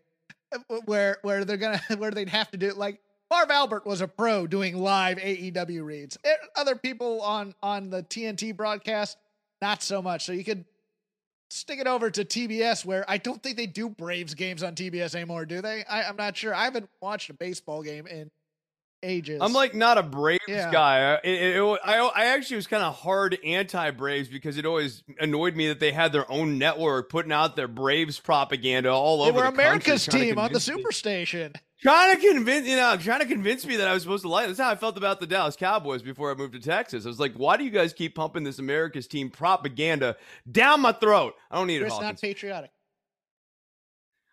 [0.53, 2.99] Uh, where where they're gonna where they'd have to do like
[3.31, 6.17] Marv Albert was a pro doing live AEW reads.
[6.23, 9.17] Eh, other people on on the TNT broadcast,
[9.61, 10.25] not so much.
[10.25, 10.65] So you could
[11.49, 15.15] stick it over to TBS, where I don't think they do Braves games on TBS
[15.15, 15.83] anymore, do they?
[15.85, 16.53] I, I'm not sure.
[16.53, 18.29] I haven't watched a baseball game in
[19.05, 19.41] ages.
[19.41, 20.71] I'm like not a Braves yeah.
[20.71, 21.13] guy.
[21.23, 25.03] It, it, it, I I actually was kind of hard anti Braves because it always
[25.19, 29.29] annoyed me that they had their own network putting out their Braves propaganda all they
[29.29, 29.39] over.
[29.39, 30.83] They were the America's team on the me.
[30.83, 31.55] Superstation.
[31.81, 34.47] Trying to convince you know, trying to convince me that I was supposed to like.
[34.47, 37.05] That's how I felt about the Dallas Cowboys before I moved to Texas.
[37.05, 40.15] I was like, why do you guys keep pumping this America's team propaganda
[40.51, 41.35] down my throat?
[41.51, 41.95] I don't need Chris, it.
[41.97, 42.71] It's not patriotic.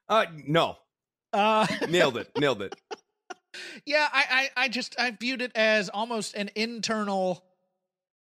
[0.08, 0.76] Uh, no.
[1.32, 2.30] Uh, nailed it.
[2.38, 2.74] Nailed it.
[3.84, 7.44] Yeah, I, I, I just I viewed it as almost an internal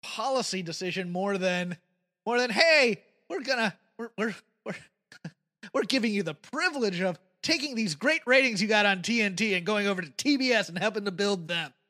[0.03, 1.77] policy decision more than
[2.25, 4.75] more than hey, we're gonna we're we're we're,
[5.73, 9.65] we're giving you the privilege of taking these great ratings you got on TNT and
[9.65, 11.73] going over to TBS and helping to build them.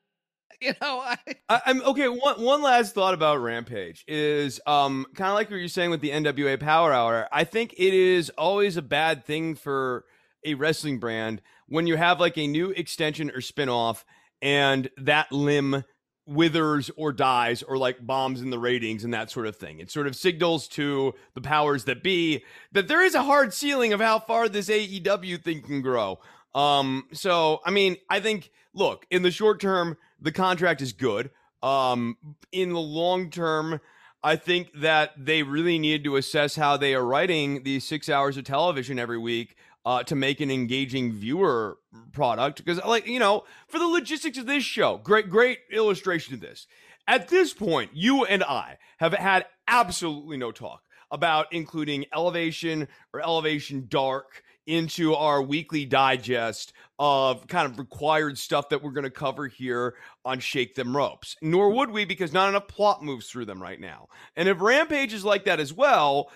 [0.60, 1.18] You know, I,
[1.48, 2.08] I am okay.
[2.08, 6.02] One one last thought about Rampage is um kind of like what you're saying with
[6.02, 7.28] the NWA Power Hour.
[7.32, 10.06] I think it is always a bad thing for
[10.44, 14.04] a wrestling brand when you have like a new extension or spinoff
[14.42, 15.84] and that limb
[16.28, 19.80] withers or dies or like bombs in the ratings and that sort of thing.
[19.80, 22.44] It sort of signals to the powers that be
[22.74, 26.20] that there is a hard ceiling of how far this AEW thing can grow.
[26.54, 31.32] Um, so I mean, I think look, in the short term, the contract is good.
[31.64, 32.18] Um,
[32.52, 33.80] in the long term,
[34.24, 38.38] I think that they really need to assess how they are writing these six hours
[38.38, 39.56] of television every week
[39.88, 41.78] uh, to make an engaging viewer
[42.12, 42.58] product.
[42.58, 46.68] Because, like, you know, for the logistics of this show, great, great illustration of this.
[47.08, 53.22] At this point, you and I have had absolutely no talk about including Elevation or
[53.22, 59.10] Elevation Dark into our weekly digest of kind of required stuff that we're going to
[59.10, 61.38] cover here on Shake Them Ropes.
[61.42, 64.10] Nor would we because not enough plot moves through them right now.
[64.36, 66.30] And if Rampage is like that as well,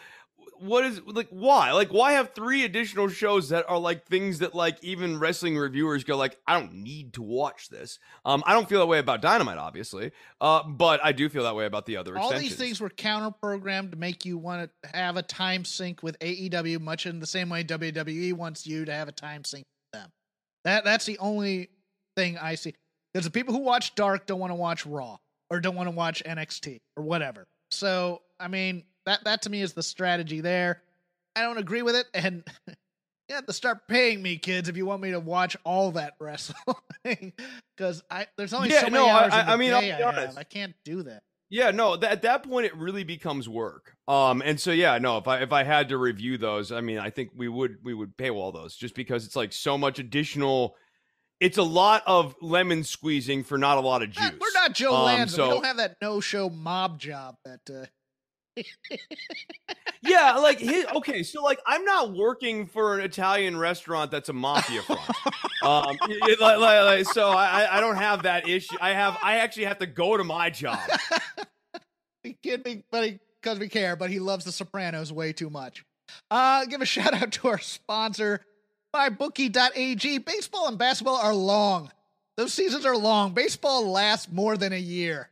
[0.61, 1.71] what is like why?
[1.71, 6.03] Like why have three additional shows that are like things that like even wrestling reviewers
[6.03, 7.99] go like i don't need to watch this.
[8.25, 11.55] Um i don't feel that way about dynamite obviously uh but i do feel that
[11.55, 14.89] way about the other all these things were counter programmed to make you want to
[14.95, 18.93] have a time sink with aew much in the same way wwe wants you to
[18.93, 20.09] have a time sink with them.
[20.63, 21.69] That that's the only
[22.15, 22.75] thing i see.
[23.13, 25.17] Because the people who watch dark don't want to watch raw
[25.49, 27.45] or don't want to watch nxt or whatever.
[27.71, 30.81] So i mean that that to me is the strategy there.
[31.35, 34.85] I don't agree with it, and you have to start paying me, kids, if you
[34.85, 36.55] want me to watch all that wrestling.
[37.75, 39.33] Because I there's only yeah, so no, many hours.
[39.33, 40.37] I, I mean, I, have.
[40.37, 41.23] I can't do that.
[41.49, 41.97] Yeah, no.
[41.97, 43.95] Th- at that point, it really becomes work.
[44.07, 45.17] Um, and so yeah, no.
[45.17, 47.95] If I if I had to review those, I mean, I think we would we
[47.95, 50.75] would pay all those just because it's like so much additional.
[51.39, 54.31] It's a lot of lemon squeezing for not a lot of juice.
[54.39, 55.35] We're not Joe um, Lanza.
[55.37, 57.61] So, we don't have that no show mob job that.
[57.67, 57.85] Uh,
[60.01, 64.33] yeah, like his, okay, so like I'm not working for an Italian restaurant that's a
[64.33, 65.01] mafia front.
[65.63, 68.75] um, it, like, like, like, so I I don't have that issue.
[68.81, 70.79] I have I actually have to go to my job.
[72.23, 75.83] he kid me, but because we care, but he loves The Sopranos way too much.
[76.29, 78.41] Uh, give a shout out to our sponsor,
[78.93, 80.17] MyBookie.ag.
[80.19, 81.91] Baseball and basketball are long.
[82.37, 83.33] Those seasons are long.
[83.33, 85.30] Baseball lasts more than a year.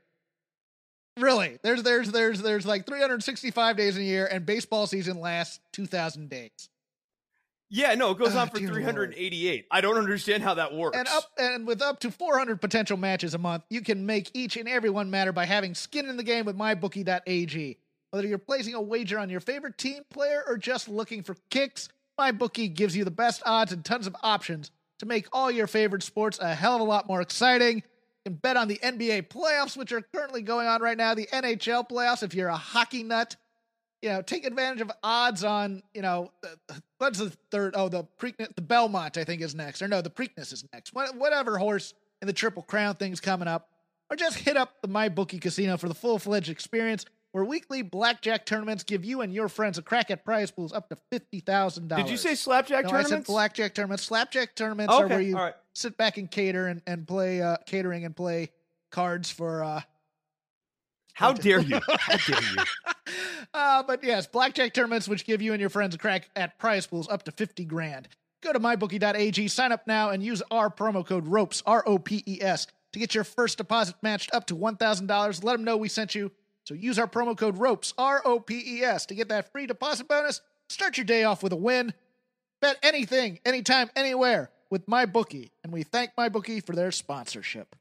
[1.19, 5.59] Really, there's there's there's there's like 365 days in a year, and baseball season lasts
[5.73, 6.69] 2,000 days.
[7.71, 9.49] Yeah, no, it goes oh, on for 388.
[9.51, 9.65] Lord.
[9.69, 10.97] I don't understand how that works.
[10.97, 14.57] And up and with up to 400 potential matches a month, you can make each
[14.57, 17.77] and every one matter by having skin in the game with mybookie.ag.
[18.09, 21.89] Whether you're placing a wager on your favorite team player or just looking for kicks,
[22.19, 26.03] MyBookie gives you the best odds and tons of options to make all your favorite
[26.03, 27.83] sports a hell of a lot more exciting
[28.29, 31.89] can bet on the NBA playoffs, which are currently going on right now, the NHL
[31.89, 32.23] playoffs.
[32.23, 33.35] If you're a hockey nut,
[34.01, 36.31] you know, take advantage of odds on, you know,
[36.99, 37.73] what's the third?
[37.75, 40.93] Oh, the Preakness, the Belmont, I think is next, or no, the Preakness is next.
[40.93, 43.69] Whatever horse in the Triple Crown thing's coming up,
[44.09, 47.05] or just hit up the MyBookie Casino for the full fledged experience.
[47.31, 50.89] where weekly blackjack tournaments give you and your friends a crack at prize pools up
[50.89, 52.05] to fifty thousand dollars.
[52.05, 53.11] Did you say slapjack no, tournaments?
[53.11, 54.03] I said blackjack tournaments.
[54.03, 55.53] Slapjack tournaments are Okay, where you all right.
[55.79, 58.51] Sit back and cater and, and play uh, catering and play
[58.91, 59.81] cards for uh,
[61.13, 61.79] How dare you?
[61.99, 62.63] How dare you?
[63.53, 66.85] uh, but yes, blackjack tournaments which give you and your friends a crack at prize
[66.85, 68.07] pools up to 50 grand.
[68.41, 72.23] Go to mybookie.ag, sign up now, and use our promo code ROPES, R O P
[72.25, 75.43] E S, to get your first deposit matched up to $1,000.
[75.43, 76.31] Let them know we sent you.
[76.63, 79.65] So use our promo code ROPES, R O P E S, to get that free
[79.65, 80.41] deposit bonus.
[80.69, 81.93] Start your day off with a win.
[82.61, 87.75] Bet anything, anytime, anywhere with my bookie, And we thank my bookie for their sponsorship.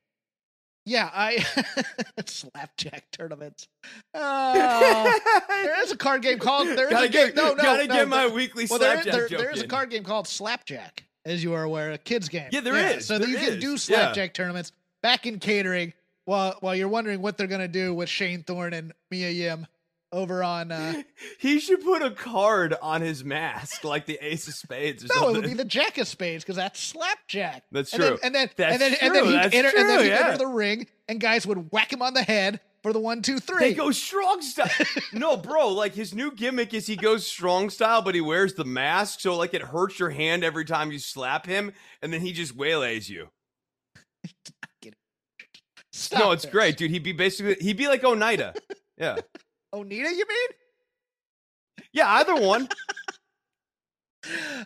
[0.86, 1.44] Yeah, I
[2.26, 3.68] slapjack tournaments.
[4.14, 7.32] Oh, there is a card game called there is gotta a game.
[7.34, 9.66] no, no, gotta no, get my there- weekly well, slapjack there, joke there is a
[9.66, 12.48] card game called Slapjack, as you are aware, a kids game.
[12.52, 13.98] Yeah, there is, So that there you can do is, yeah.
[14.04, 14.72] slapjack tournaments
[15.02, 15.92] back in catering
[16.24, 19.66] while while you're wondering what they're gonna do with Shane Thorne and Mia Yim
[20.12, 20.72] over on.
[20.72, 21.02] Uh,
[21.38, 25.28] He should put a card on his mask, like the Ace of Spades or no,
[25.28, 27.62] it would be the Jack of Spades because that's slapjack.
[27.70, 28.18] That's and then- true.
[28.22, 30.26] and then That's and then and then he'd that's enter and then he'd yeah.
[30.28, 33.38] enter the ring, and guys would whack him on the head for the one, two,
[33.38, 33.58] three.
[33.60, 34.68] They go strong style.
[35.12, 38.64] no, bro, like his new gimmick is he goes strong style, but he wears the
[38.64, 42.32] mask, so like it hurts your hand every time you slap him, and then he
[42.32, 43.28] just waylays you.
[45.92, 46.52] Stop no, it's this.
[46.52, 46.90] great, dude.
[46.90, 48.54] He'd be basically he'd be like Oneida.
[48.96, 49.16] Yeah.
[49.74, 50.48] Onita, you mean?
[51.92, 52.68] Yeah, either one.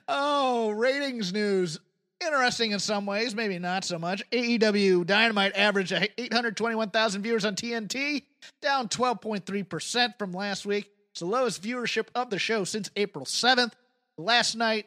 [0.09, 1.79] Oh, ratings news.
[2.25, 4.29] Interesting in some ways, maybe not so much.
[4.31, 8.23] AEW Dynamite averaged 821,000 viewers on TNT,
[8.61, 10.91] down 12.3% from last week.
[11.11, 13.73] It's the lowest viewership of the show since April 7th.
[14.17, 14.87] Last night,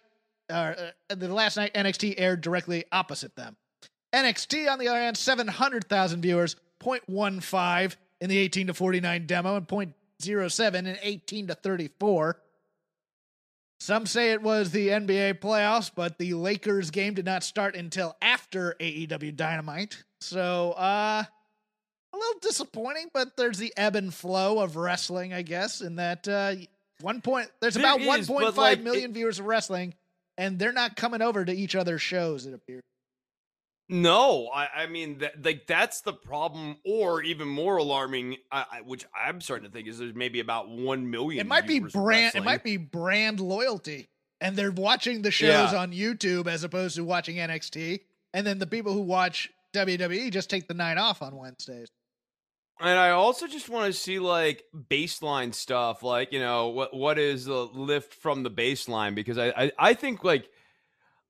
[0.49, 0.73] uh,
[1.09, 3.57] the last night NXT aired directly opposite them.
[4.13, 9.67] NXT, on the other hand, 700,000 viewers, 0.15 in the 18 to 49 demo, and
[10.21, 12.39] 0.07 in 18 to 34.
[13.79, 18.15] Some say it was the NBA playoffs, but the Lakers game did not start until
[18.21, 20.03] after AEW Dynamite.
[20.21, 21.23] So, uh,
[22.13, 26.27] a little disappointing, but there's the ebb and flow of wrestling, I guess, in that
[26.27, 26.55] uh,
[27.01, 29.93] one point there's There about is, 1.5 like, million viewers of wrestling,
[30.37, 32.45] and they're not coming over to each other's shows.
[32.45, 32.83] It appears.
[33.87, 38.81] No, I, I mean, that, like that's the problem, or even more alarming, I, I,
[38.81, 41.39] which I'm starting to think is there's maybe about one million.
[41.39, 42.33] It might be brand.
[42.35, 44.09] It might be brand loyalty,
[44.41, 45.79] and they're watching the shows Yeah.
[45.79, 47.99] on YouTube as opposed to watching NXT.
[48.33, 51.87] And then the people who watch WWE just take the night off on Wednesdays.
[52.79, 57.19] And I also just want to see like baseline stuff, like you know what what
[57.19, 60.49] is the lift from the baseline because I I, I think like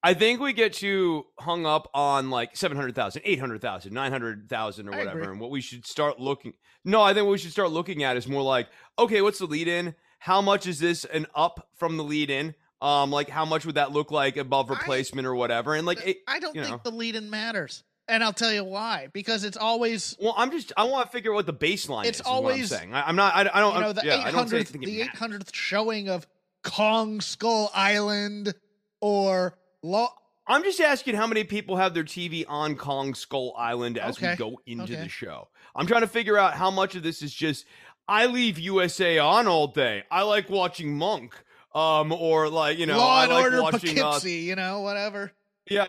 [0.06, 5.39] I think we get too hung up on like 700,000, 800,000, 900,000 or whatever and
[5.39, 6.53] what we should start looking
[6.84, 8.68] No, I think what we should start looking at is more like
[8.99, 9.95] okay, what's the lead in?
[10.20, 12.53] How much is this an up from the lead in?
[12.82, 15.74] Um like how much would that look like above I- replacement or whatever?
[15.74, 16.82] And like it, I don't think know.
[16.84, 19.08] the lead in matters, and I'll tell you why.
[19.14, 22.20] Because it's always well, I'm just I want to figure out what the baseline It's
[22.20, 22.22] is.
[22.22, 22.93] is what I'm always- saying.
[22.93, 24.64] I, I'm not I, I don't you know the yeah, eight I don't say I
[24.64, 25.47] hundredth the eight matters.
[25.53, 26.28] showing of
[26.64, 28.53] Kong Skull Island
[29.01, 30.09] or Lo-
[30.47, 34.31] I'm just asking how many people have their TV on Kong Skull Island as Okay,
[34.31, 34.95] we go into okay.
[34.95, 35.47] the show.
[35.75, 37.65] I'm trying to figure out how much of this is just
[38.07, 40.03] I leave USA on all day.
[40.11, 41.33] I like watching Monk,
[41.73, 45.31] um, or like you know, Law I and like Order watching uh, you know, whatever.
[45.69, 45.86] yeah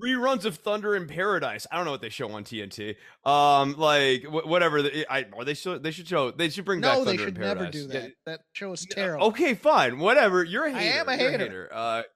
[0.00, 1.66] reruns of Thunder in Paradise.
[1.72, 2.94] I don't know what they show on TNT.
[3.24, 4.80] Um, like wh- whatever.
[4.82, 7.22] The, I or they should they should show they should bring back No, Thunder they
[7.24, 7.60] in should Paradise.
[7.62, 8.10] never do Yeah, that.
[8.26, 9.26] That show is terrible.
[9.28, 10.44] Okay, fine, whatever.
[10.44, 10.78] You're a hater.
[10.78, 11.68] I am a You're hater.
[11.72, 12.06] Uh, That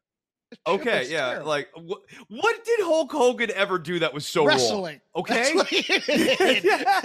[0.67, 1.31] Okay, yeah.
[1.31, 1.49] terrible.
[1.49, 4.49] Like, wh- what did Hulk Hogan ever do that was so wrong?
[4.57, 5.01] wrestling.
[5.17, 5.69] Okay, That's what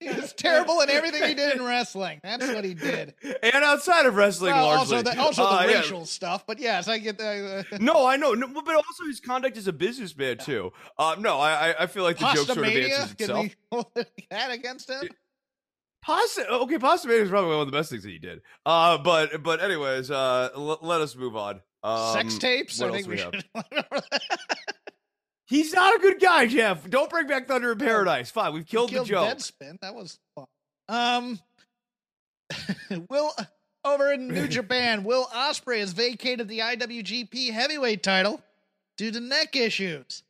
[0.00, 2.20] he was terrible in everything he did in wrestling.
[2.24, 3.14] That's what he did.
[3.42, 4.96] and outside of wrestling, Well, largely.
[4.96, 5.76] also the, also the Uh, yeah.
[5.78, 7.66] racial stuff, but yes, I get that.
[7.72, 10.72] uh, No, I know, no, but also his conduct as a businessman too.
[10.98, 13.42] Uh, no, I, I- feel like the joke sort of answers Can itself.
[13.44, 13.86] we hold
[14.30, 15.08] that against him?
[16.04, 18.40] Pasta, okay, Pasta is probably one of the best things that he did.
[18.66, 21.60] Uh, but but anyways, uh, l- let us move on.
[21.82, 22.78] Um, Sex tapes?
[22.78, 23.34] what I else think we we have?
[23.34, 24.02] should.
[25.46, 26.88] He's not a good guy, Jeff.
[26.88, 28.30] Don't bring back Thunder in Paradise.
[28.30, 29.36] Fine, we've killed, killed the joke.
[29.36, 29.78] Deadspin.
[29.82, 30.46] That was fun.
[30.88, 31.40] Um,
[33.10, 33.32] Will
[33.84, 38.40] over in New Japan, Will Ospreay has vacated the IWGP Heavyweight title
[38.96, 40.22] due to neck issues.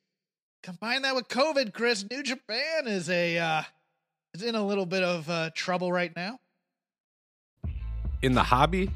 [0.62, 2.04] Combine that with COVID, Chris.
[2.10, 3.62] New Japan is a uh,
[4.34, 6.38] is in a little bit of uh, trouble right now.
[8.22, 8.90] in the hobby,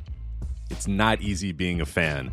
[0.70, 2.32] it's not easy being a fan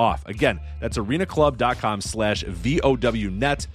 [0.00, 0.26] off.
[0.26, 3.66] Again, that's arenaclub.com slash VOWnet,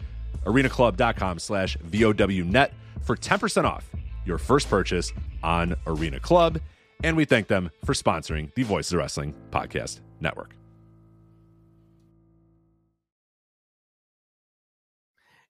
[0.43, 2.71] arenaclub.com slash VOWnet
[3.03, 3.85] for 10% off
[4.25, 5.13] your first purchase
[5.43, 6.59] on Arena Club.
[7.03, 10.55] And we thank them for sponsoring the Voices of Wrestling Podcast Network.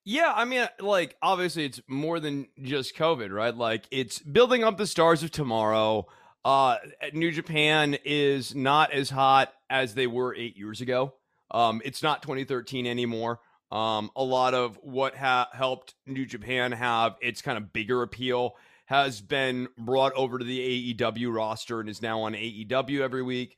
[0.07, 3.55] Yeah, I mean, like, obviously, it's more than just COVID, right?
[3.55, 6.05] Like, it's building up the stars of tomorrow.
[6.43, 6.77] Uh,
[7.13, 11.13] New Japan is not as hot as they were eight years ago.
[11.51, 13.39] Um, it's not 2013 anymore.
[13.71, 18.55] Um, a lot of what ha- helped New Japan have its kind of bigger appeal
[18.85, 23.57] has been brought over to the AEW roster and is now on AEW every week.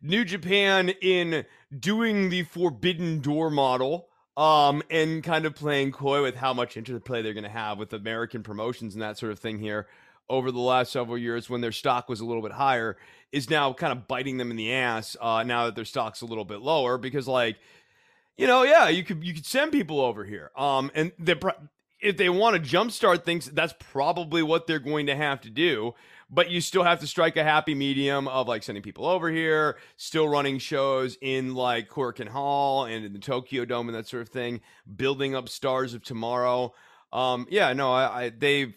[0.00, 1.44] New Japan in
[1.76, 7.22] doing the Forbidden Door model um, and kind of playing coy with how much interplay
[7.22, 9.88] they're going to have with American promotions and that sort of thing here
[10.30, 12.96] over the last several years when their stock was a little bit higher
[13.32, 16.26] is now kind of biting them in the ass uh, now that their stock's a
[16.26, 17.56] little bit lower because like
[18.36, 21.34] you know yeah you could you could send people over here um and they
[22.00, 25.94] if they want to jumpstart things that's probably what they're going to have to do
[26.30, 29.76] but you still have to strike a happy medium of like sending people over here
[29.96, 34.22] still running shows in like Korakuen Hall and in the Tokyo Dome and that sort
[34.22, 34.60] of thing
[34.96, 36.72] building up stars of tomorrow
[37.12, 38.74] um yeah no I, I they've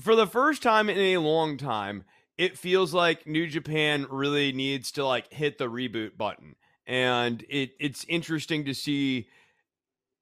[0.00, 2.04] for the first time in a long time,
[2.38, 6.56] it feels like New Japan really needs to like hit the reboot button.
[6.86, 9.28] And it it's interesting to see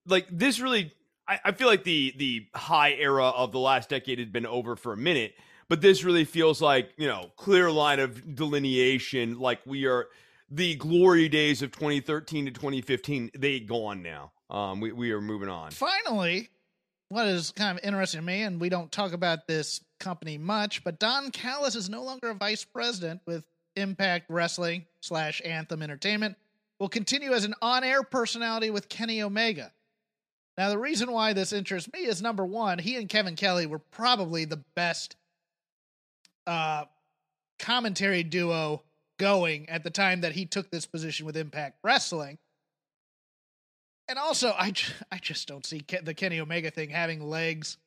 [0.06, 0.92] like this really
[1.28, 4.92] I, feel like the the high era of the last decade had been over for
[4.92, 5.34] a minute,
[5.68, 10.08] but this really feels like, you know, clear line of delineation, like we are
[10.50, 14.32] the glory days of 2013 to 2015, they gone now.
[14.50, 15.70] Um, we, we are moving on.
[15.70, 16.50] Finally,
[17.12, 20.82] what is kind of interesting to me, and we don't talk about this company much,
[20.82, 23.44] but Don Callis is no longer a vice president with
[23.76, 26.36] Impact Wrestling slash Anthem Entertainment.
[26.80, 29.70] Will continue as an on-air personality with Kenny Omega.
[30.56, 33.78] Now, the reason why this interests me is number one, he and Kevin Kelly were
[33.78, 35.16] probably the best
[36.46, 36.84] uh,
[37.58, 38.82] commentary duo
[39.18, 42.38] going at the time that he took this position with Impact Wrestling.
[44.12, 44.74] And also, I,
[45.10, 47.78] I just don't see the Kenny Omega thing having legs,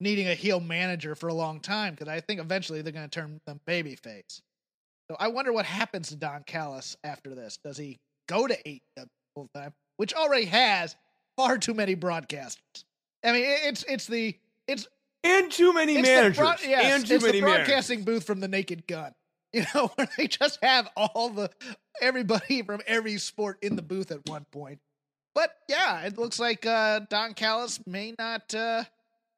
[0.00, 3.10] needing a heel manager for a long time because I think eventually they're going to
[3.10, 4.40] turn them babyface.
[5.10, 7.58] So I wonder what happens to Don Callis after this.
[7.62, 7.98] Does he
[8.30, 8.82] go to eight
[9.34, 10.96] full time, which already has
[11.36, 12.84] far too many broadcasters?
[13.22, 14.34] I mean, it's it's the
[14.66, 14.88] it's
[15.22, 18.14] and too many managers broad, yes, and too it's many the broadcasting managers.
[18.14, 19.12] booth from the Naked Gun.
[19.52, 21.50] You know, where they just have all the
[22.02, 24.78] everybody from every sport in the booth at one point.
[25.38, 28.82] But yeah, it looks like uh, Don Callis may not uh,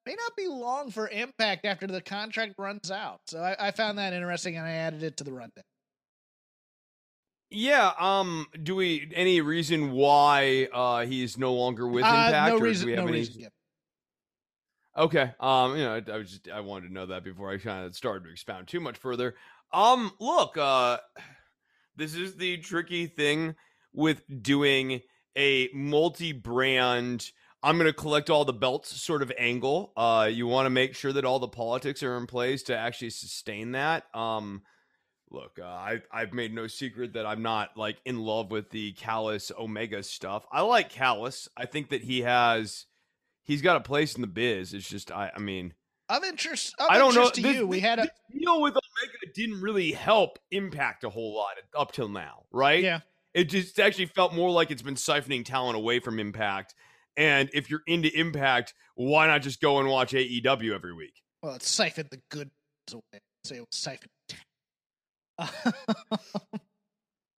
[0.07, 3.21] may not be long for Impact after the contract runs out.
[3.27, 5.63] So I, I found that interesting, and I added it to the rundown.
[7.51, 7.93] Yeah.
[7.99, 8.47] Um.
[8.63, 12.49] Do we any reason why uh he's no longer with Uh, Impact?
[12.55, 12.87] no or reason.
[12.87, 13.35] we have No any- reason.
[13.35, 13.51] given.
[14.97, 15.35] Okay.
[15.39, 17.85] Um, you know, I, I was just I wanted to know that before I kind
[17.85, 19.35] of started to expound too much further.
[19.71, 20.97] Um, look, uh
[21.95, 23.55] this is the tricky thing
[23.93, 25.03] with doing
[25.37, 27.31] a multi-brand
[27.63, 29.93] I'm going to collect all the belts sort of angle.
[29.97, 33.11] Uh you want to make sure that all the politics are in place to actually
[33.11, 34.05] sustain that.
[34.15, 34.63] Um
[35.31, 38.93] look, uh, I I've made no secret that I'm not like in love with the
[38.93, 40.45] Callis Omega stuff.
[40.51, 41.49] I like Callis.
[41.57, 42.87] I think that he has
[43.43, 44.73] he's got a place in the biz.
[44.75, 45.75] It's just I I mean
[46.09, 47.31] Of interest, I don't know.
[47.31, 51.35] to This, you, we had a deal with Omega didn't really help Impact a whole
[51.37, 52.83] lot up till now, right?
[52.83, 53.01] yeah.
[53.35, 56.75] It just actually felt more like it's been siphoning talent away from Impact.
[57.17, 61.15] And if you're into Impact, why not just go and watch AEW every week?
[61.43, 62.51] Well, it's siphoned the good
[62.93, 63.21] away.
[63.45, 64.11] Say it was siphoned.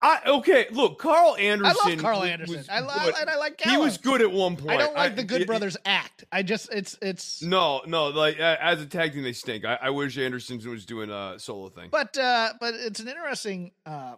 [0.05, 1.77] I okay, look, Carl Anderson.
[1.87, 2.65] I love Carl Anderson.
[2.69, 3.61] I love and I like.
[3.61, 4.73] He was good at one point.
[4.73, 6.25] I don't like the Good it- Brothers act.
[6.33, 7.41] I just it's it's.
[7.41, 9.65] No, no, like uh, as a tag team, they stink.
[9.65, 11.91] I, I wish Anderson was doing a solo thing.
[11.93, 14.17] But uh, but it's an interesting uh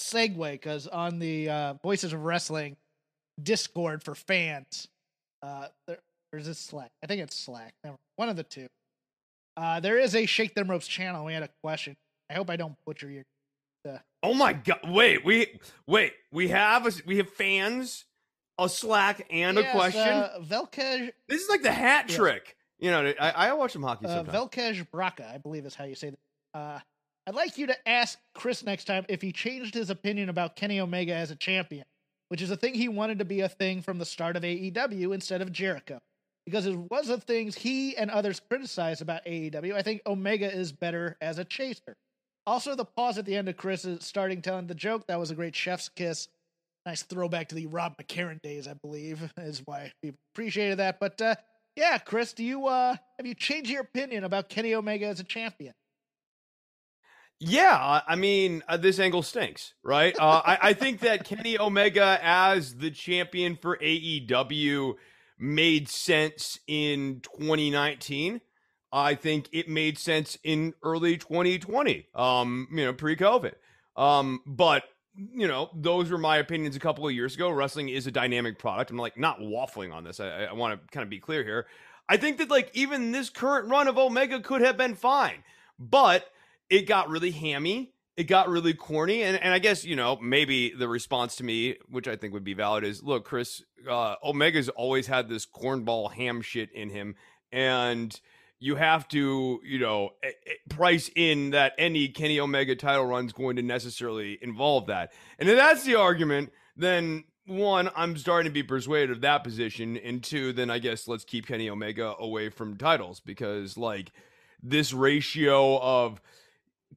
[0.00, 2.76] segue because on the uh, Voices of Wrestling
[3.42, 4.88] Discord for fans,
[5.42, 5.98] uh, there,
[6.32, 6.90] there's this Slack.
[7.02, 7.74] I think it's Slack.
[7.84, 8.68] Never, one of the two.
[9.56, 11.24] Uh, there is a Shake Them Ropes channel.
[11.24, 11.96] We had a question.
[12.30, 13.24] I hope I don't butcher your.
[13.88, 14.80] Uh, Oh my god!
[14.86, 16.12] Wait, we wait.
[16.30, 18.04] We have a, we have fans,
[18.58, 20.02] a Slack, and a question.
[20.02, 22.16] Uh, Velkej this is like the hat yeah.
[22.16, 22.56] trick.
[22.78, 24.36] You know, I, I watch some hockey uh, sometimes.
[24.36, 26.58] Velkej Braka, I believe is how you say that.
[26.58, 26.80] Uh,
[27.30, 30.80] I'd like you to ask Chris next time if he changed his opinion about Kenny
[30.80, 31.84] Omega as a champion,
[32.26, 35.14] which is a thing he wanted to be a thing from the start of AEW
[35.14, 36.00] instead of Jericho.
[36.44, 40.72] Because it was the things he and others criticized about AEW, I think Omega is
[40.72, 41.94] better as a chaser.
[42.48, 45.06] Also, the pause at the end of Chris is starting telling the joke.
[45.06, 46.26] That was a great chef's kiss.
[46.84, 50.98] Nice throwback to the Rob McCarran days, I believe, is why people appreciated that.
[50.98, 51.36] But uh,
[51.76, 55.24] yeah, Chris, do you uh have you changed your opinion about Kenny Omega as a
[55.24, 55.74] champion?
[57.40, 60.14] Yeah, I- mean, uh, this angle stinks, right?
[60.18, 64.94] Uh, I, I think that Kenny Omega as the champion for AEW
[65.38, 68.42] made sense in 2019.
[68.92, 73.52] I think it made sense in early 2020, um, you know, pre-COVID.
[73.96, 74.84] Um, but
[75.14, 77.50] you know, those were my opinions a couple of years ago.
[77.50, 78.90] Wrestling is a dynamic product.
[78.90, 80.20] I'm like not waffling on this.
[80.20, 81.66] I, I want to kind of be clear here.
[82.08, 85.42] I think that like even this current run of Omega could have been fine,
[85.78, 86.26] but
[86.70, 87.92] it got really hammy.
[88.16, 89.22] It got really corny.
[89.22, 92.44] And, and I guess, you know, maybe the response to me, which I think would
[92.44, 97.16] be valid, is look, Chris, uh, Omega's always had this cornball ham shit in him.
[97.50, 98.18] And
[98.58, 100.10] you have to, you know,
[100.68, 105.12] price in that any Kenny Omega title run is going to necessarily involve that.
[105.38, 109.96] And if that's the argument, then one, I'm starting to be persuaded of that position.
[109.96, 114.12] And two, then I guess let's keep Kenny Omega away from titles because, like,
[114.62, 116.20] this ratio of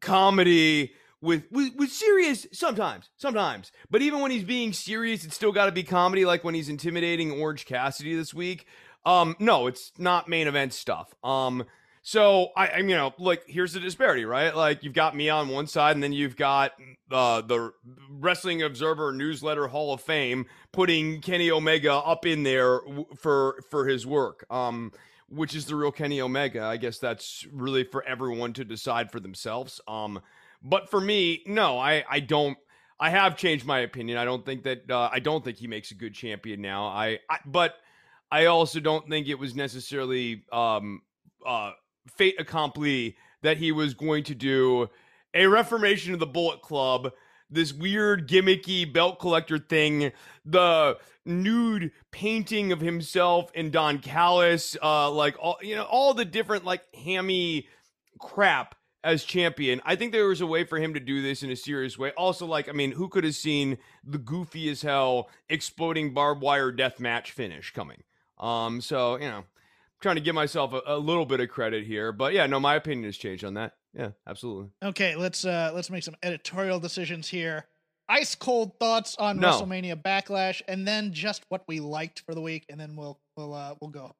[0.03, 3.71] comedy with, with with serious sometimes sometimes.
[3.89, 6.69] But even when he's being serious it's still got to be comedy like when he's
[6.69, 8.67] intimidating orange cassidy this week.
[9.05, 11.15] Um no it's not main event stuff.
[11.23, 11.63] Um
[12.05, 14.53] so I, I'm, you know like here's the disparity right?
[14.53, 16.73] Like you've got me on one side and then you've got
[17.09, 17.71] uh the
[18.09, 22.81] wrestling observer newsletter hall of fame putting kenny omega up in there
[23.15, 24.45] for for his work.
[24.49, 24.91] Um
[25.33, 26.63] which is the real Kenny Omega.
[26.63, 29.81] I guess that's really for everyone to decide for themselves.
[29.87, 30.21] Um,
[30.61, 32.57] but for me, no, I I don't.
[32.99, 34.17] I have changed my opinion.
[34.17, 36.85] I don't think that uh, I don't think he makes a good champion now.
[36.85, 37.75] I, I but
[38.31, 41.01] I also don't think it was necessarily um
[41.45, 41.71] uh
[42.17, 44.89] fait accompli that he was going to do
[45.33, 47.11] a reformation of the Bullet Club
[47.53, 50.11] this weird gimmicky belt collector thing,
[50.45, 56.25] the nude painting of himself and Don Callis, uh, like all you know, all the
[56.25, 57.67] different like hammy
[58.19, 59.81] crap as champion.
[59.85, 62.11] I think there was a way for him to do this in a serious way.
[62.11, 66.71] Also, like, I mean, who could have seen the goofy as hell exploding barbed wire
[66.71, 68.03] death match finish coming?
[68.39, 69.45] Um, so you know, I'm
[70.01, 72.75] trying to give myself a, a little bit of credit here, but yeah, no, my
[72.75, 73.73] opinion has changed on that.
[73.93, 74.69] Yeah, absolutely.
[74.83, 77.65] Okay, let's uh let's make some editorial decisions here.
[78.09, 79.49] Ice cold thoughts on No.
[79.49, 83.53] WrestleMania Backlash, and then just what we liked for the week, and then we'll we'll
[83.53, 84.15] uh we'll go.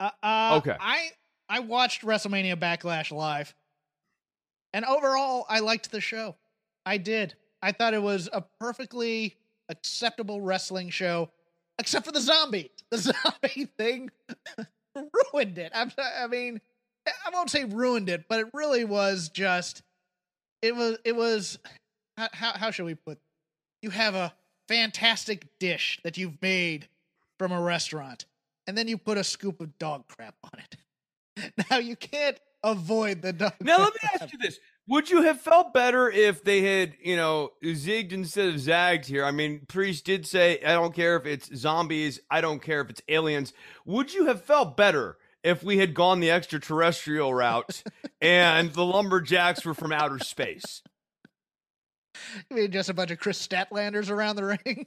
[0.00, 0.76] Uh, uh Okay.
[0.80, 1.10] I
[1.48, 3.54] I watched WrestleMania Backlash live,
[4.72, 6.36] And overall, I liked the show.
[6.86, 7.34] I did.
[7.62, 9.36] I thought it was a perfectly
[9.68, 11.30] acceptable wrestling show,
[11.78, 12.70] except for the zombie.
[12.90, 14.10] The zombie thing
[15.32, 15.70] ruined it.
[15.74, 16.60] I'm, I mean,
[17.06, 19.82] I won't say ruined it, but it really was just.
[20.62, 20.98] It was.
[21.04, 21.58] It was.
[22.16, 23.18] How how, should we put?
[23.82, 24.32] You have a
[24.68, 26.88] fantastic dish that you've made
[27.38, 28.24] from a restaurant,
[28.66, 30.76] and then you put a scoop of dog crap on it.
[31.70, 33.54] Now you can't avoid the dog.
[33.60, 37.16] Now let me ask you this: Would you have felt better if they had, you
[37.16, 39.24] know, zigged instead of zagged here?
[39.24, 42.20] I mean, Priest did say, "I don't care if it's zombies.
[42.30, 43.52] I don't care if it's aliens."
[43.84, 47.84] Would you have felt better if we had gone the extraterrestrial route
[48.20, 50.82] and the lumberjacks were from outer space?
[52.50, 54.86] I mean, just a bunch of Kris Statlanders around the ring.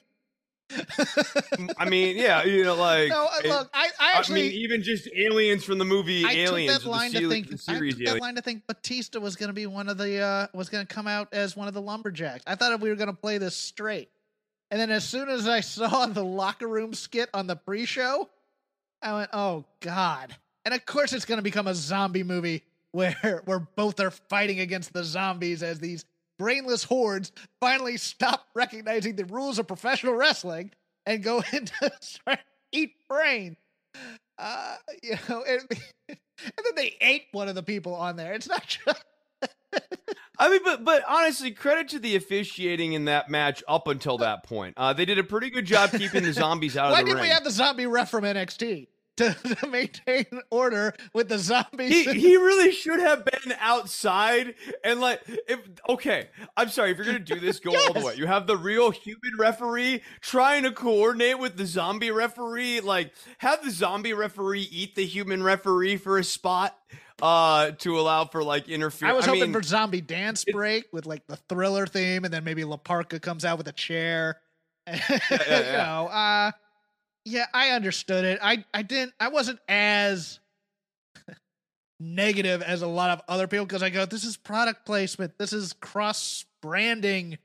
[1.78, 5.08] I mean, yeah, you know, like no, look, I, I I actually mean, even just
[5.16, 7.47] aliens from the movie I Aliens, took that the line se- to think.
[7.47, 10.20] the I took that line to think Batista was going to be one of the
[10.20, 12.43] uh was going to come out as one of the lumberjacks.
[12.45, 14.10] I thought we were going to play this straight,
[14.70, 18.30] and then as soon as I saw the locker room skit on the pre-show,
[19.01, 20.36] I went, "Oh God!"
[20.68, 22.61] And of course, it's going to become a zombie movie
[22.91, 26.03] where where both are fighting against the zombies as these
[26.38, 30.72] brainless hordes finally stop recognizing the rules of professional wrestling
[31.05, 31.74] and go into
[32.74, 33.55] eat brain.
[34.38, 35.61] Uh, you know, and,
[36.09, 38.34] and then they ate one of the people on there.
[38.34, 38.91] It's not true.
[40.38, 44.43] I mean, but but honestly, credit to the officiating in that match up until that
[44.43, 44.74] point.
[44.76, 47.15] Uh, they did a pretty good job keeping the zombies out why of the did
[47.15, 47.24] ring.
[47.24, 48.88] we have the zombie ref from NXT
[49.18, 52.05] to, to maintain order with the zombies?
[52.05, 55.59] he he really should have been outside and like if
[55.89, 58.57] okay i'm sorry if you're gonna do this go all the way you have the
[58.57, 64.68] real human referee trying to coordinate with the zombie referee like have the zombie referee
[64.72, 66.78] eat the human referee for a spot
[67.22, 71.05] uh to allow for like interference I was hoping mean, for zombie dance break with
[71.05, 74.39] like the thriller theme, and then maybe La Parka comes out with a chair.
[74.88, 74.99] you
[75.32, 75.72] yeah.
[75.78, 76.51] know, uh,
[77.28, 78.39] yeah, I understood it.
[78.41, 79.13] I I didn't.
[79.19, 80.39] I wasn't as
[81.99, 85.38] negative as a lot of other people because I go, this is product placement.
[85.38, 87.38] This is cross branding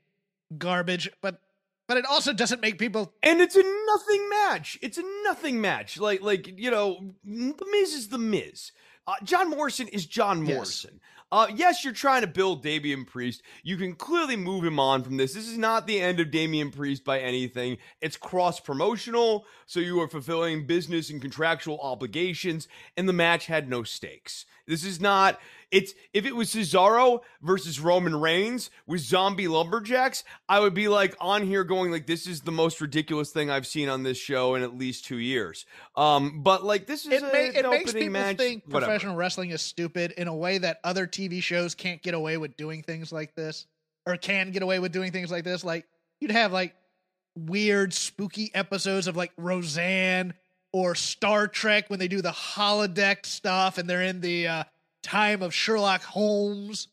[0.57, 1.39] garbage, but
[1.87, 3.13] but it also doesn't make people.
[3.23, 4.79] and it's a nothing match.
[4.81, 5.99] It's a nothing match.
[5.99, 8.71] Like like you know, the Miz is the Miz.
[9.05, 10.85] Uh, John Morrison is John Yes.
[11.33, 13.41] Uh, yes, you're trying to build Damian Priest.
[13.63, 15.33] You can clearly move him on from this.
[15.33, 17.79] This is not the end of Damian Priest by anything.
[18.01, 23.67] It's cross promotional, so you are fulfilling business and contractual obligations, and the match had
[23.67, 24.45] no stakes.
[24.67, 25.39] This is not.
[25.73, 31.15] It's if it was Cesaro versus Roman Reigns with zombie lumberjacks, I would be like
[31.19, 34.53] on here going like, this is the most ridiculous thing I've seen on this show
[34.53, 35.65] in at least two years.
[35.97, 38.37] Um, but like this is It, a, it makes people match.
[38.37, 38.85] think whatever.
[38.91, 42.55] professional wrestling is stupid in a way that other TV shows can't get away with
[42.55, 43.65] doing things like this,
[44.05, 45.63] or can get away with doing things like this.
[45.63, 45.87] Like
[46.19, 46.75] you'd have like
[47.35, 50.35] weird, spooky episodes of like Roseanne
[50.71, 54.63] or Star Trek when they do the holodeck stuff and they're in the uh,
[55.03, 56.87] time of Sherlock Holmes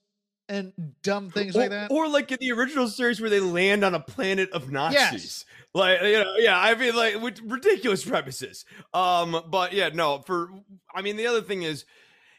[0.48, 1.90] and dumb things or, like that.
[1.90, 5.00] Or like in the original series where they land on a planet of Nazis.
[5.00, 5.44] Yes.
[5.72, 8.64] Like you know, yeah, I mean like with ridiculous premises.
[8.92, 10.50] Um, but yeah, no, for
[10.94, 11.84] I mean the other thing is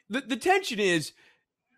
[0.09, 1.13] the, the tension is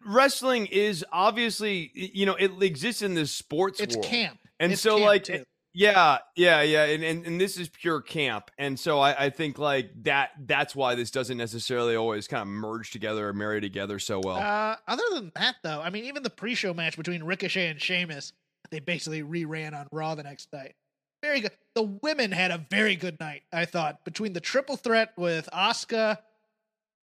[0.06, 4.08] wrestling is obviously you know it exists in this sports it's world.
[4.08, 4.39] camp.
[4.60, 5.44] And It's so camp, like too.
[5.74, 9.57] Yeah, yeah, yeah, and, and and this is pure camp, and so I, I think
[9.57, 13.97] like that that's why this doesn't necessarily always kind of merge together or marry together
[13.97, 14.38] so well.
[14.38, 18.34] Uh, other than that, though, I mean, even the pre-show match between Ricochet and Sheamus,
[18.69, 20.76] they basically reran on Raw the next night.
[21.24, 21.51] Very good.
[21.74, 26.17] The women had a very good night, I thought, between the triple threat with Asuka,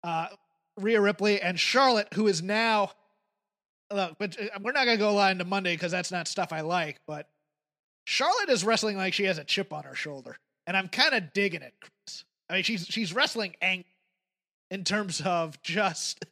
[0.03, 0.27] uh,
[0.77, 2.91] Rhea Ripley, and Charlotte, who is now.
[3.91, 6.61] Look, but uh, we're not gonna go line to Monday because that's not stuff I
[6.61, 6.99] like.
[7.07, 7.27] But
[8.05, 10.37] Charlotte is wrestling like she has a chip on her shoulder,
[10.67, 12.23] and I'm kind of digging it, Chris.
[12.49, 13.85] I mean, she's she's wrestling ang-
[14.71, 16.25] in terms of just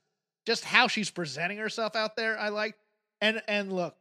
[0.45, 2.39] just how she's presenting herself out there.
[2.39, 2.75] I like,
[3.21, 3.95] and and look,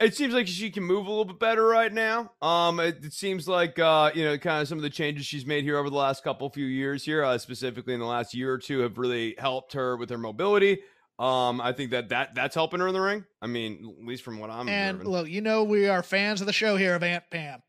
[0.00, 2.32] It seems like she can move a little bit better right now.
[2.42, 5.46] Um, it, it seems like uh, you know, kind of some of the changes she's
[5.46, 8.52] made here over the last couple few years here, uh, specifically in the last year
[8.52, 10.80] or two, have really helped her with her mobility.
[11.18, 13.24] Um, I think that that that's helping her in the ring.
[13.40, 15.12] I mean, at least from what I'm and observing.
[15.12, 17.62] look, you know we are fans of the show here of Aunt Pam.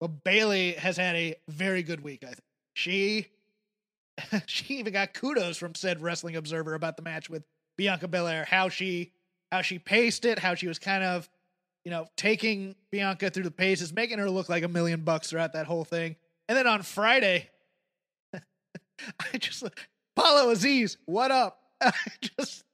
[0.00, 2.22] Well, Bayley has had a very good week.
[2.22, 3.26] I think she
[4.46, 7.42] she even got kudos from said Wrestling Observer about the match with
[7.76, 8.44] Bianca Belair.
[8.44, 9.12] How she
[9.50, 11.28] how she paced it, how she was kind of
[11.84, 15.54] you know taking Bianca through the paces, making her look like a million bucks throughout
[15.54, 16.16] that whole thing.
[16.48, 17.50] And then on Friday,
[18.34, 19.64] I just
[20.14, 21.58] Paulo Aziz, what up?
[21.80, 22.64] I just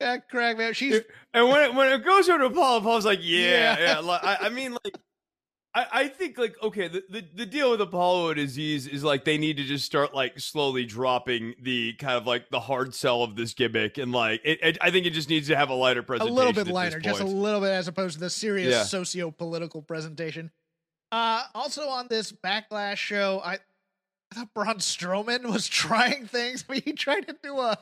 [0.00, 0.74] that crack man.
[0.74, 1.00] She's
[1.32, 3.78] And when it, when it goes over to Apollo, Apollo's like, yeah, Yeah.
[3.80, 3.98] yeah.
[4.00, 4.96] Like, I, I mean, like,
[5.74, 9.38] I, I think like okay, the, the the deal with Apollo disease is like they
[9.38, 13.34] need to just start like slowly dropping the kind of like the hard sell of
[13.34, 16.04] this gimmick, and like it, it, I think it just needs to have a lighter
[16.04, 18.82] presentation, a little bit lighter, just a little bit as opposed to the serious Yeah.
[18.84, 20.52] socio-political presentation.
[21.10, 23.58] Uh, also on this backlash show, I,
[24.34, 26.64] I thought Braun Strowman was trying things.
[26.68, 27.78] I mean, he tried to do a,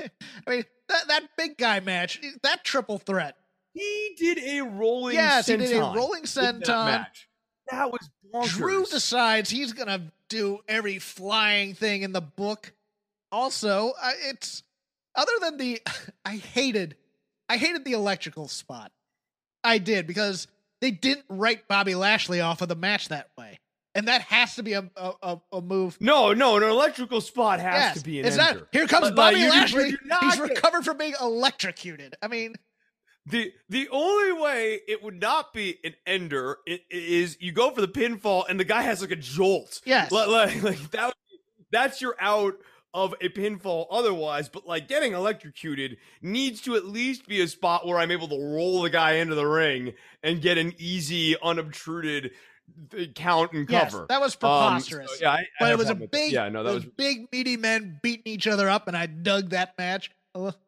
[0.00, 0.10] I
[0.48, 3.36] mean, that that big guy match, that triple threat.
[3.72, 5.14] He did a rolling.
[5.14, 6.86] yes, he did a rolling in that senton.
[6.86, 7.28] match.
[7.70, 8.48] That was bonkers.
[8.48, 12.72] Drew decides he's gonna do every flying thing in the book.
[13.32, 14.62] Also, uh, it's
[15.14, 15.82] other than the
[16.24, 16.96] I hated,
[17.48, 18.92] I hated the electrical spot.
[19.64, 20.46] I did because
[20.80, 23.58] they didn't write Bobby Lashley off of the match that way,
[23.96, 25.96] and that has to be a a, a, move.
[26.00, 28.60] no, no, an electrical spot has yes, to be an it's enter.
[28.60, 28.68] not.
[28.72, 29.96] Here comes But, Bobby you Lashley.
[30.20, 32.14] He's recovered from being electrocuted.
[32.22, 32.54] I mean,
[33.26, 36.58] The the only way it would not be an ender
[36.90, 39.80] is you go for the pinfall and the guy has like a jolt.
[39.84, 40.12] Yes.
[40.12, 41.14] Like, like, like that
[41.72, 42.54] that's your out
[42.94, 47.86] of a pinfall otherwise, but like getting electrocuted needs to at least be a spot
[47.86, 49.92] where I'm able to roll the guy into the ring
[50.22, 52.30] and get an easy, unobtruded
[53.14, 54.06] count and yes, cover.
[54.08, 55.18] that was Um, so, preposterous.
[55.20, 56.16] yeah, I- I but have it was a problem with that.
[56.18, 59.50] big, Yeah, no, that was big meaty men beating each other up, and I dug
[59.50, 60.10] that match.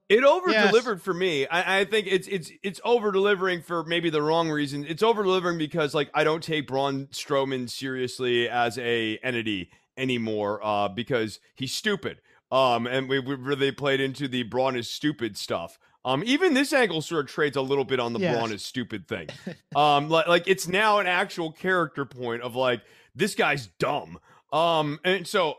[0.09, 0.68] It over Yes.
[0.70, 1.46] delivered for me.
[1.46, 4.86] I, I think it's it's it's over delivering for maybe the wrong reason.
[4.88, 10.64] It's over delivering because like I don't take Braun Strowman seriously as a entity anymore
[10.64, 12.22] uh, because he's stupid.
[12.51, 15.78] Um, and we, we really played into the Braun is stupid stuff.
[16.09, 18.34] Um, even this angle sort of trades a little bit on the Yes.
[18.34, 19.28] Braun is stupid thing.
[19.76, 22.80] um, like like it's now an actual character point of like
[23.14, 24.18] this guy's dumb.
[24.50, 25.59] Um, and so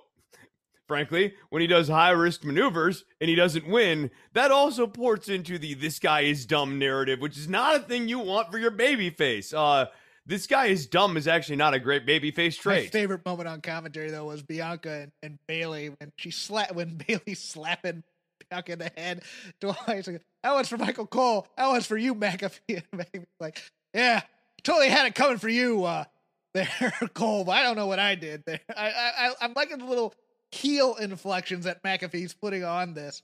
[0.87, 5.59] frankly, when he does high risk maneuvers and he doesn't win, that also ports into
[5.59, 8.71] the this guy is dumb narrative, which is not a thing you want for your
[8.71, 9.53] baby face.
[9.53, 9.85] Uh
[10.25, 12.91] this guy is dumb is actually not a great baby face My trait.
[12.91, 17.35] favorite moment on commentary though was Bianca and, and Bayley when she slap when Bayley
[17.35, 18.03] slapping
[18.49, 19.21] Bianca in the head
[19.61, 20.07] twice.
[20.07, 21.47] Like, that one's for Michael Cole.
[21.57, 22.83] That one's for you, McAfee.
[22.93, 23.61] McAfee's like,
[23.93, 24.21] yeah,
[24.63, 26.05] totally had it coming for you, uh,
[26.53, 27.43] there, Cole.
[27.43, 28.59] But I don't know what I did there.
[28.75, 30.13] I, I, I'm liking the little
[30.51, 33.21] heel inflections that McAfee's putting on this.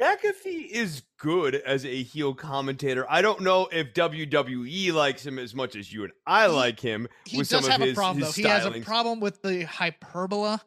[0.00, 3.06] McAfee is good as a heel commentator.
[3.08, 6.80] I don't know if WWE likes him as much as you and I He- like
[6.80, 8.26] him He with does some have of a problem though.
[8.26, 10.60] his He has a problem with the hyperbola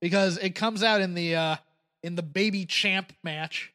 [0.00, 1.56] because it comes out in the uh
[2.02, 3.72] in the baby champ match.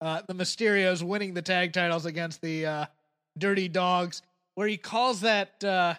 [0.00, 2.86] Uh the Mysterios winning the tag titles against the uh
[3.38, 4.22] Dirty Dawgs,
[4.54, 5.94] where he calls that uh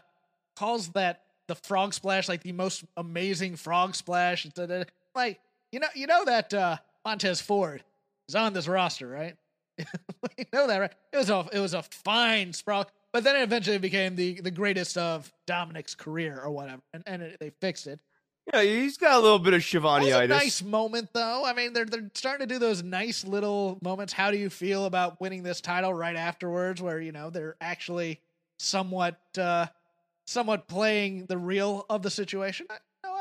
[0.56, 4.48] calls that the frog splash like the most amazing frog splash.
[5.16, 5.40] Like
[5.72, 7.84] you know you know that uh Montez Ford
[8.28, 9.36] is on this roster, right?
[10.38, 10.94] you know that, right?
[11.14, 14.52] It was a it was a fine sprawl, but then it eventually became the the
[14.52, 18.00] greatest of Dominic's career or whatever, and and it, they fixed it.
[18.54, 21.44] Yeah, he's got a little bit of That was a nice moment, though.
[21.46, 24.14] I mean, they're they're starting to do those nice little moments.
[24.14, 28.22] How do you feel about winning this title right afterwards, where you know they're actually
[28.58, 29.68] somewhat uh
[30.26, 32.68] somewhat playing the real of the situation?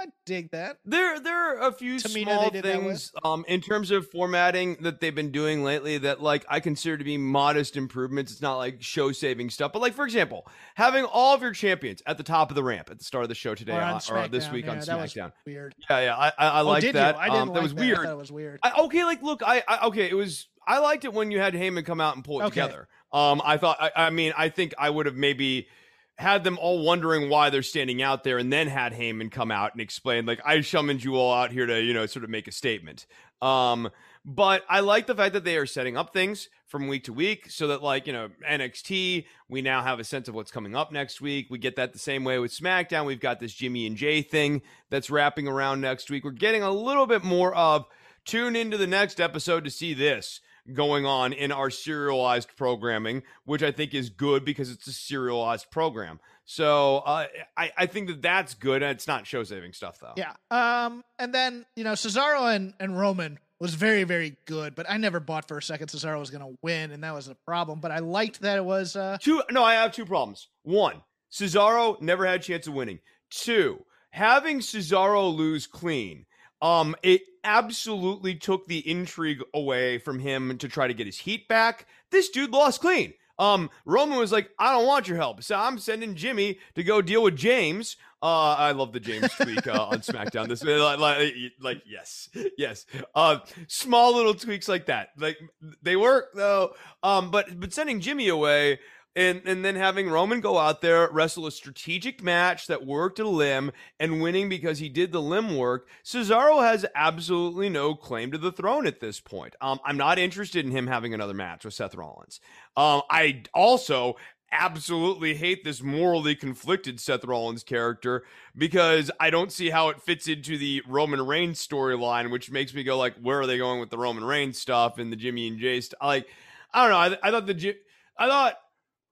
[0.06, 0.78] I, dig that.
[0.84, 2.86] There, there are a few Tamina, small they did that with.
[2.86, 6.98] things um, in terms of formatting that they've been doing lately that, like, I consider
[6.98, 8.32] to be modest improvements.
[8.32, 12.16] It's not like show-saving stuff, but like, for example, having all of your champions at
[12.18, 14.28] the top of the ramp at the start of the show today Or on or
[14.28, 15.32] this week yeah, on that SmackDown.
[15.46, 15.74] weird.
[15.88, 17.14] Yeah, yeah, I, I, I oh, like that.
[17.14, 17.20] you?
[17.20, 18.06] I didn't um, like that was I weird.
[18.06, 18.60] it was weird.
[18.62, 21.54] I, okay, like look, I, I okay, it was I liked it when you had
[21.54, 22.60] Heyman come out and pull it Okay.
[22.60, 22.88] together.
[23.12, 25.68] Um, I thought, I, I mean, I think I would have maybe
[26.16, 29.72] had them all wondering why they're standing out there, and then had Heyman come out
[29.72, 32.48] and explain, like, I summoned you all out here to, you know, sort of make
[32.48, 33.06] a statement.
[33.42, 33.90] Um,
[34.24, 37.50] but I like the fact that they are setting up things from week to week
[37.50, 40.90] so that, like, you know, NXT, we now have a sense of what's coming up
[40.90, 41.48] next week.
[41.50, 43.04] We get that the same way with SmackDown.
[43.04, 46.24] We've got this Jimmy and Jay thing that's wrapping around next week.
[46.24, 47.84] We're getting a little bit more of
[48.24, 50.40] tune into the next episode to see this
[50.72, 55.70] going on in our serialized programming, which I think is good because it's a serialized
[55.70, 56.20] program.
[56.44, 57.26] So uh,
[57.56, 58.82] I, I think that that's good.
[58.82, 60.14] It's not show saving stuff though.
[60.16, 60.32] Yeah.
[60.50, 64.96] Um, and then you know Cesaro and and Roman was very very good, but I
[64.96, 67.80] never bought for a second Cesaro was going to win, and that was a problem.
[67.80, 68.94] But I liked that it was.
[68.96, 69.42] uh Two.
[69.50, 70.48] No, I have two problems.
[70.62, 71.02] One,
[71.32, 73.00] Cesaro never had a chance of winning.
[73.30, 76.26] Two, having Cesaro lose clean.
[76.62, 81.48] Um, it absolutely took the intrigue away from him to try to get his heat
[81.48, 81.86] back.
[82.10, 83.14] This dude lost clean.
[83.38, 85.42] Um, Roman was like, I don't want your help.
[85.42, 87.96] So I'm sending Jimmy to go deal with James.
[88.22, 90.48] Uh, I love the James tweak uh, on SmackDown.
[90.48, 92.28] This like, like, like yes,
[92.58, 92.86] yes.
[93.14, 95.38] Uh, small little tweaks like that, like
[95.82, 96.74] they work though.
[97.02, 98.80] Um, but but sending Jimmy away
[99.16, 103.26] and and then having Roman go out there wrestle a strategic match that worked a
[103.26, 105.88] limb and winning because he did the limb work.
[106.04, 109.56] Cesaro has absolutely no claim to the throne at this point.
[109.60, 112.40] Um, I'm not interested in him having another match with Seth Rollins.
[112.76, 114.16] Um, I also
[114.52, 118.24] absolutely hate this morally conflicted Seth Rollins character
[118.56, 122.84] because I don't see how it fits into the Roman Reigns storyline, which makes me
[122.84, 125.58] go like, where are they going with the Roman Reigns stuff and the Jimmy and
[125.58, 125.98] Jay stuff?
[126.02, 126.28] Like,
[126.72, 127.16] I don't know.
[127.18, 127.76] I, I thought the
[128.18, 128.56] I thought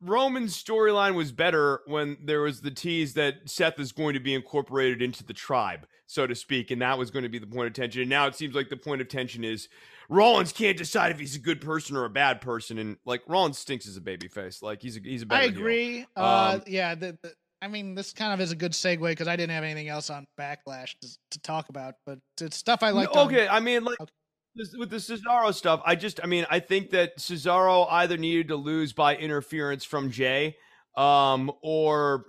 [0.05, 4.35] Roman's storyline was better when there was the tease that Seth is going to be
[4.35, 7.69] incorporated into the tribe, so to speak, and that was going to be the point
[7.69, 8.03] of tension.
[8.03, 9.69] And now it seems like the point of tension is
[10.11, 13.59] Rollins can't decide if he's a good person or a bad person, and like Rollins
[13.59, 14.63] stinks as a babyface.
[14.63, 15.27] Like he's a he's a.
[15.31, 16.05] I agree.
[16.15, 17.33] Uh, um, yeah, the, the,
[17.63, 20.11] I mean, this kind of is a good segue because I didn't have anything else
[20.11, 23.15] on Backlash to, to talk about, but it's stuff I like.
[23.17, 23.99] Okay, on, I mean, like.
[24.01, 24.11] Okay
[24.77, 28.57] with the Cesaro stuff, I just, I mean, I think that Cesaro either needed to
[28.57, 30.57] lose by interference from Jay,
[30.97, 32.25] um, or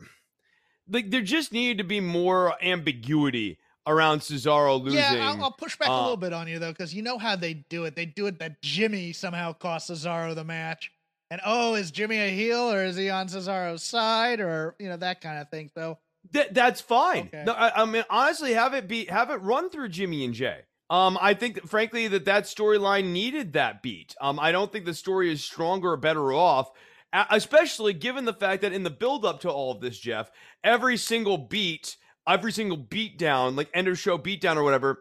[0.89, 4.99] like there just needed to be more ambiguity around Cesaro losing.
[4.99, 7.18] Yeah, I'll, I'll push back uh, a little bit on you though, because you know
[7.18, 7.95] how they do it.
[7.95, 10.91] They do it that Jimmy somehow cost Cesaro the match,
[11.30, 14.97] and oh, is Jimmy a heel or is he on Cesaro's side or you know
[14.97, 15.69] that kind of thing.
[15.73, 15.99] So
[16.31, 17.27] that that's fine.
[17.27, 17.43] Okay.
[17.45, 20.61] No, I, I mean honestly, have it be have it run through Jimmy and Jay.
[20.90, 24.16] Um, I think, frankly, that that storyline needed that beat.
[24.22, 26.70] Um, I don't think the story is stronger or better off,
[27.12, 30.30] especially given the fact that in the build up to all of this, Jeff,
[30.64, 31.98] every single beat,
[32.28, 34.99] every single beat down, like end of show beat down or whatever,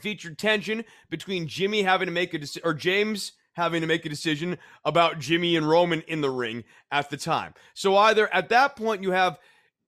[0.00, 4.08] featured tension between Jimmy having to make a decision or James having to make a
[4.08, 7.54] decision about Jimmy and Roman in the ring at the time.
[7.74, 9.38] So either at that point you have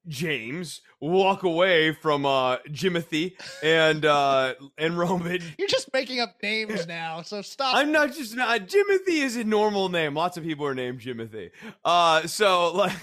[0.08, 5.40] James walk away from uh Jimothy and uh and Roman.
[5.58, 7.76] You're just making up names now, so stop.
[7.76, 10.14] I'm not just not Jimothy is a normal name.
[10.14, 11.50] Lots of people are named Jimothy.
[11.84, 12.92] Uh so like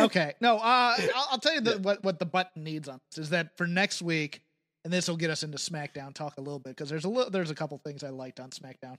[0.00, 0.34] Okay.
[0.40, 3.30] No, uh I'll, I'll tell you the, what what the button needs on this is
[3.30, 4.42] that for next week,
[4.84, 7.30] and this will get us into SmackDown talk a little bit because there's a little
[7.30, 8.96] there's a couple things I liked on SmackDown.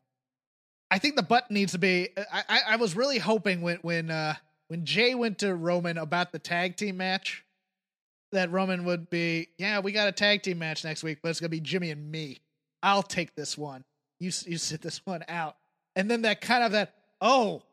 [0.92, 4.12] I think the button needs to be I, I, I was really hoping when when
[4.12, 4.36] uh
[4.70, 7.44] when Jay went to Roman about the tag team match,
[8.32, 11.40] that Roman would be, yeah, we got a tag team match next week, but it's
[11.40, 12.40] gonna be Jimmy and me.
[12.82, 13.84] I'll take this one.
[14.20, 15.58] You you sit this one out,
[15.96, 17.64] and then that kind of that oh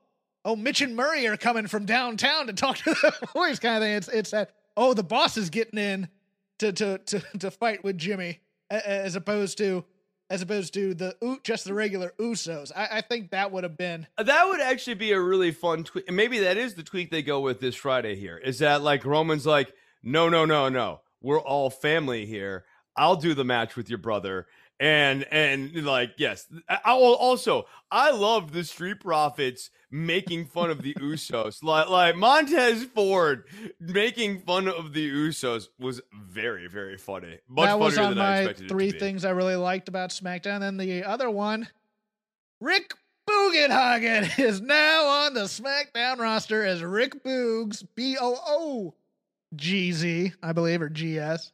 [0.45, 3.83] oh Mitch and Murray are coming from downtown to talk to the boys kind of
[3.83, 3.97] thing.
[3.97, 6.09] It's it's that oh the boss is getting in
[6.61, 8.41] to to to to fight with Jimmy
[8.71, 9.85] as opposed to
[10.29, 12.73] as opposed to the just the regular Usos.
[12.75, 15.85] I, I think that would have been uh, that would actually be a really fun
[15.85, 16.11] tweak.
[16.11, 18.17] Maybe that is the tweak they go with this Friday.
[18.17, 19.73] Here is that like Roman's like,
[20.03, 22.65] no, no, no, no, we're all family here.
[22.97, 24.47] I'll do the match with your brother,
[24.79, 30.83] and and like yes I, will also i love the street profits making fun of
[30.83, 31.63] the usos.
[31.63, 33.45] Like like montez ford
[33.81, 37.39] making fun of the usos was very very funny.
[37.49, 41.31] Much that was on my three things i really liked about smackdown and the other
[41.31, 41.69] one
[42.61, 42.95] rick
[43.29, 48.95] Bugenhagen is now on the SmackDown roster as Rick Boogs, B O O
[49.57, 51.51] G Z, I believe, or G S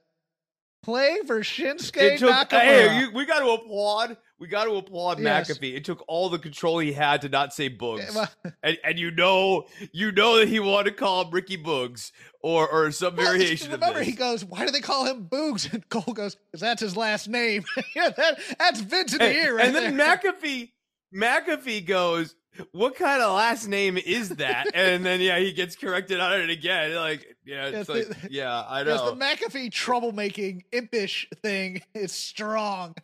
[0.83, 2.61] play for Shinsuke took, uh, Nakamura.
[2.61, 4.17] Hey, you, we got to applaud.
[4.39, 5.51] We got to applaud yes.
[5.51, 5.77] McAfee.
[5.77, 8.29] It took all the control he had to not say Boogs,
[8.63, 12.11] and, and you know, you know that he wanted to call him Ricky Boogs
[12.43, 13.71] or or some well, variation.
[13.71, 16.97] Remember, he goes, "Why do they call him Boogs?" And Cole goes, "Because that's his
[16.97, 17.65] last name."
[17.97, 20.17] yeah, that, that's Vince in the ear, right And then there.
[20.19, 20.73] McAfee,
[21.15, 22.35] McAfee goes,
[22.73, 24.69] what kind of last name is that?
[24.74, 26.95] and then yeah, he gets corrected on it again.
[26.95, 29.15] Like yeah, it's yes, like the, yeah, I know.
[29.15, 32.95] Because the McAfee troublemaking impish thing is strong,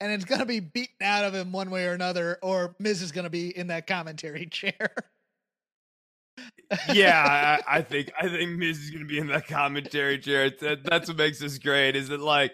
[0.00, 3.12] and it's gonna be beaten out of him one way or another, or Miz is
[3.12, 4.94] gonna be in that commentary chair
[6.92, 10.50] yeah, I, I, think I think Miz is gonna be in that commentary chair.
[10.50, 11.96] That, that's what makes this great.
[11.96, 12.52] Is that like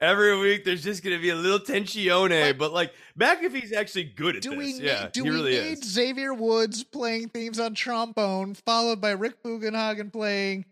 [0.00, 4.36] every week there's just gonna be a little tensione, but, but like McAfee's actually good
[4.36, 4.58] at do this.
[4.58, 5.84] We need, yeah, do he we really need is.
[5.84, 10.64] Xavier Woods playing themes on trombone, followed by Rick Bugenhagen playing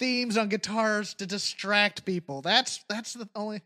[0.00, 2.42] themes on guitars to distract people?
[2.42, 3.62] That's that's the only.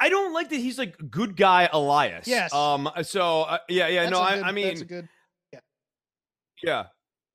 [0.00, 2.26] I don't like that he's like good guy Elias.
[2.26, 2.52] Yes.
[2.52, 2.90] Um.
[3.02, 4.00] So uh, yeah, yeah.
[4.00, 5.08] That's no, good, I, I mean, that's a good.
[6.62, 6.86] Yeah.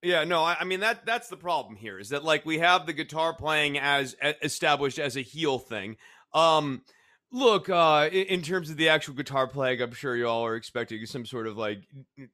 [0.04, 0.24] Yeah.
[0.24, 2.94] No, I, I, mean that that's the problem here is that like we have the
[2.94, 5.98] guitar playing as established as a heel thing.
[6.34, 6.84] Um
[7.32, 10.56] look, uh in, in terms of the actual guitar playing, I'm sure you all are
[10.56, 11.80] expecting some sort of like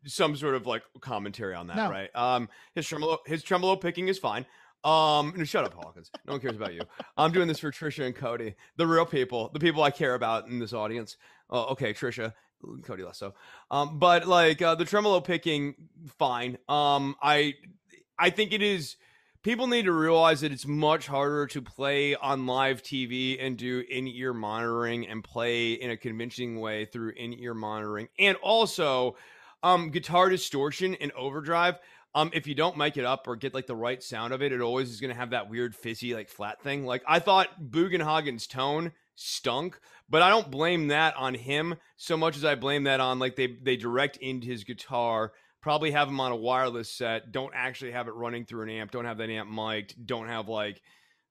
[0.06, 1.90] some sort of like commentary on that, no.
[1.90, 2.10] right?
[2.16, 4.46] Um his tremolo his tremolo picking is fine.
[4.84, 6.12] Um, no, shut up, Hawkins.
[6.28, 6.82] No one cares about you.
[7.16, 10.48] I'm doing this for Trisha and Cody, the real people, the people I care about
[10.48, 11.16] in this audience.
[11.50, 12.34] Oh, okay, Trisha,
[12.84, 13.34] Cody less so.
[13.72, 15.76] Um, but like uh, the tremolo picking,
[16.18, 16.58] fine.
[16.68, 17.56] Um, I,
[18.18, 18.98] I think it is.
[19.42, 23.84] People need to realize that it's much harder to play on live TV and do
[23.90, 29.18] in-ear monitoring and play in a convincing way through in-ear monitoring, and also
[29.62, 31.78] um, guitar distortion and overdrive
[32.16, 34.52] um, if you don't mic it up or get like the right sound of it,
[34.52, 36.86] it always is going to have that weird fizzy like flat thing.
[36.86, 39.80] Like I thought Bugenhagen's tone stunk,
[40.14, 43.36] but I don't blame that on him so much as I blame that on like
[43.36, 47.94] they they direct into his guitar, probably have him on a wireless set, don't actually
[47.94, 50.84] have it running through an amp, don't have that amp mic'd, don't have like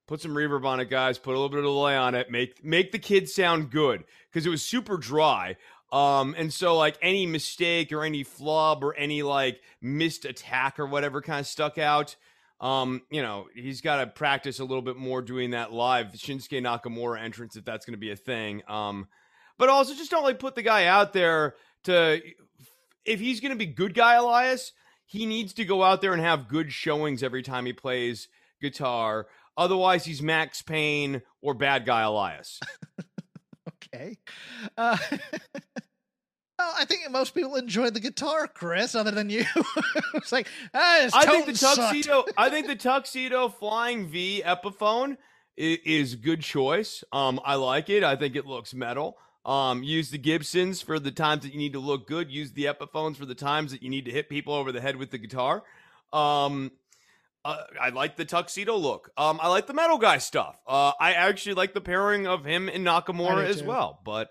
[0.09, 2.65] put some reverb on it, guys, put a little bit of delay on it, make
[2.65, 5.57] make the kid sound good because it was super dry.
[5.93, 10.87] Um, and so like any mistake or any flub or any like missed attack or
[10.87, 12.17] whatever kind of stuck out.
[12.63, 16.63] Um, you know, he's got to practice a little bit more doing that live Shinsuke
[16.63, 18.63] Nakamura entrance if that's going to be a thing.
[18.69, 19.09] Um,
[19.59, 22.23] but also just don't like put the guy out there to
[23.05, 24.73] if he's going to be good guy Elias,
[25.05, 28.29] he needs to go out there and have good showings every time he plays
[28.61, 29.27] guitar.
[29.57, 32.61] Otherwise, he's Max Payne or bad guy Elias.
[33.95, 34.17] okay.
[34.79, 34.97] Uh,
[36.63, 39.45] well, I think most people enjoy the guitar, Chris, other than you.
[40.15, 42.25] it's like, ah, I think the tuxedo.
[42.37, 45.17] I think the tuxedo flying V Epiphone
[45.57, 47.03] is, is good choice.
[47.13, 48.05] Um, I like it.
[48.05, 49.19] I think it looks metal.
[49.45, 52.31] Um, use the Gibsons for the times that you need to look good.
[52.31, 54.97] Use the Epiphones for the times that you need to hit people over the head
[54.97, 55.65] with the guitar.
[56.13, 56.71] Um,
[57.45, 59.11] uh, I like the tuxedo look.
[59.17, 60.61] Um, I like the metal guy stuff.
[60.65, 63.99] Uh, I actually like the pairing of him and Nakamura as well.
[64.05, 64.31] But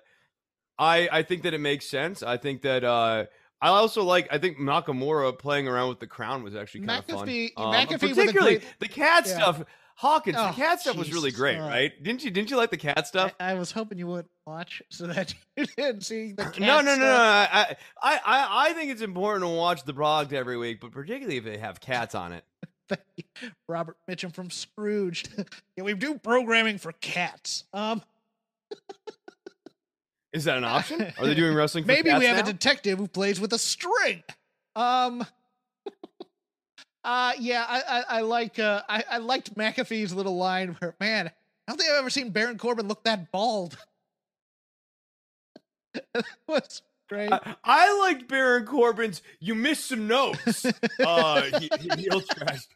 [0.77, 2.23] I I think that it makes sense.
[2.23, 3.25] I think that uh,
[3.61, 4.27] I also like.
[4.31, 7.49] I think Nakamura playing around with the crown was actually kind of fun.
[7.57, 9.35] Um, particularly great, the cat yeah.
[9.35, 9.63] stuff.
[9.95, 11.69] Hawkins, oh, the cat stuff was really great, right.
[11.69, 12.03] right?
[12.03, 12.31] Didn't you?
[12.31, 13.35] Didn't you like the cat stuff?
[13.39, 16.81] I, I was hoping you would watch so that you didn't see the cat no,
[16.81, 17.13] no, no, no, no.
[17.13, 21.37] I, I, I, I think it's important to watch the product every week, but particularly
[21.37, 22.43] if they have cats on it.
[23.67, 25.29] Robert Mitchum from Scrooged.
[25.77, 27.65] yeah, we do programming for cats.
[27.71, 28.01] Um.
[30.33, 31.01] Is that an option?
[31.19, 31.85] Are they doing wrestling?
[31.85, 32.49] Maybe we have now?
[32.49, 34.23] a detective who plays with a string.
[34.75, 35.25] Um.
[37.03, 41.27] uh yeah, I I, I like uh I, I liked McAfee's little line where man,
[41.27, 43.77] I don't think I've ever seen Baron Corbin look that bald.
[46.13, 47.31] that was great.
[47.31, 49.21] I, I liked Baron Corbin's.
[49.39, 50.65] You missed some notes.
[51.05, 52.23] uh, he, he, Of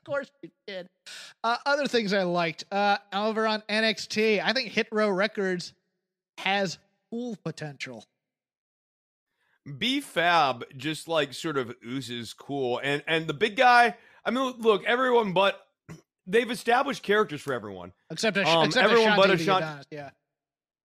[0.05, 0.87] course you did.
[1.43, 2.65] Uh, other things I liked.
[2.71, 5.73] Uh, over on NXT, I think Hit Row Records
[6.39, 6.77] has
[7.15, 8.03] full potential.
[9.77, 13.95] B Fab just like sort of oozes cool, and and the big guy.
[14.23, 15.59] I mean, look, everyone but
[16.27, 19.83] they've established characters for everyone except, a, um, except everyone but Ashante.
[19.89, 20.09] Yeah.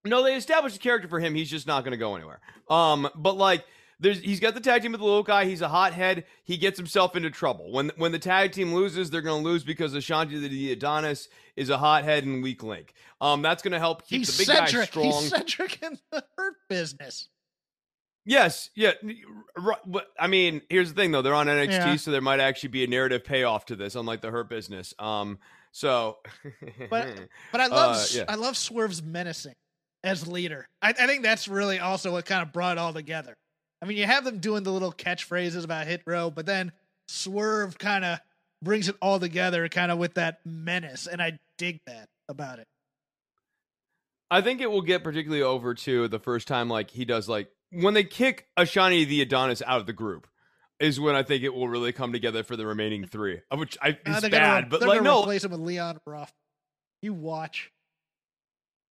[0.05, 1.35] No, they established a character for him.
[1.35, 2.41] He's just not going to go anywhere.
[2.71, 3.65] Um, but like,
[4.01, 5.45] there's he's got the tag team with the little guy.
[5.45, 6.25] He's a hothead.
[6.43, 7.71] He gets himself into trouble.
[7.71, 11.69] When when the tag team loses, they're going to lose because Ashante the Adonis is
[11.69, 12.95] a hothead and weak link.
[13.21, 14.73] Um, that's going to help keep he's the big Cedric.
[14.73, 15.05] guy strong.
[15.05, 17.29] He's Cedric in the hurt business.
[18.25, 18.93] Yes, yeah.
[20.19, 21.23] I mean, here's the thing though.
[21.23, 21.97] They're on NXT, yeah.
[21.97, 24.95] so there might actually be a narrative payoff to this, unlike the Hurt Business.
[24.99, 25.39] Um,
[25.73, 26.19] so,
[26.91, 27.09] but
[27.53, 28.25] but I love uh, yeah.
[28.29, 29.55] I love Swerve's menacing
[30.05, 30.69] as leader.
[30.83, 33.37] I, I think that's really also what kind of brought it all together.
[33.83, 36.73] I mean, you have them doing the little catchphrases about hit row, but then
[37.09, 38.19] Swerve kind of
[38.63, 42.67] brings it all together, kind of with that menace, and I dig that about it.
[44.31, 47.49] I think it will get particularly over to the first time like he does like
[47.73, 50.29] when they kick Ashante the Adonis out of the group
[50.79, 53.77] is when I think it will really come together for the remaining three, of which
[53.83, 54.31] I uh, is bad.
[54.31, 56.33] Gonna, but like no, replace him with Leon Ruff.
[57.03, 57.71] You watch.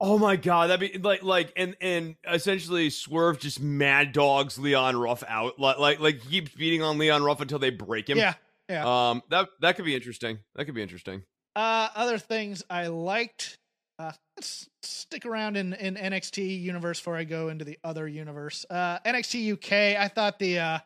[0.02, 4.96] Oh my god, that'd be like like and and essentially Swerve just mad dogs Leon
[4.96, 8.18] Ruff out like like like keeps beating on Leon Ruff until they break him.
[8.18, 8.36] Yeah,
[8.70, 9.10] yeah.
[9.10, 10.40] Um, that that could be interesting.
[10.56, 11.24] That could be interesting.
[11.56, 13.58] Uh, other things I liked.
[13.98, 18.66] Uh, let's stick around in in NXT universe before I go into the other universe.
[18.70, 20.00] Uh, NXT UK.
[20.02, 20.80] I thought the uh,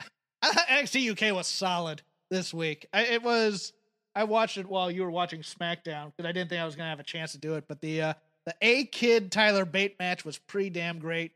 [0.44, 2.86] NXT UK was solid this week.
[2.92, 3.72] I, it was.
[4.14, 6.90] I watched it while you were watching SmackDown because I didn't think I was gonna
[6.90, 8.14] have a chance to do it, but the uh
[8.46, 11.32] the A Kid Tyler Bate match was pretty damn great.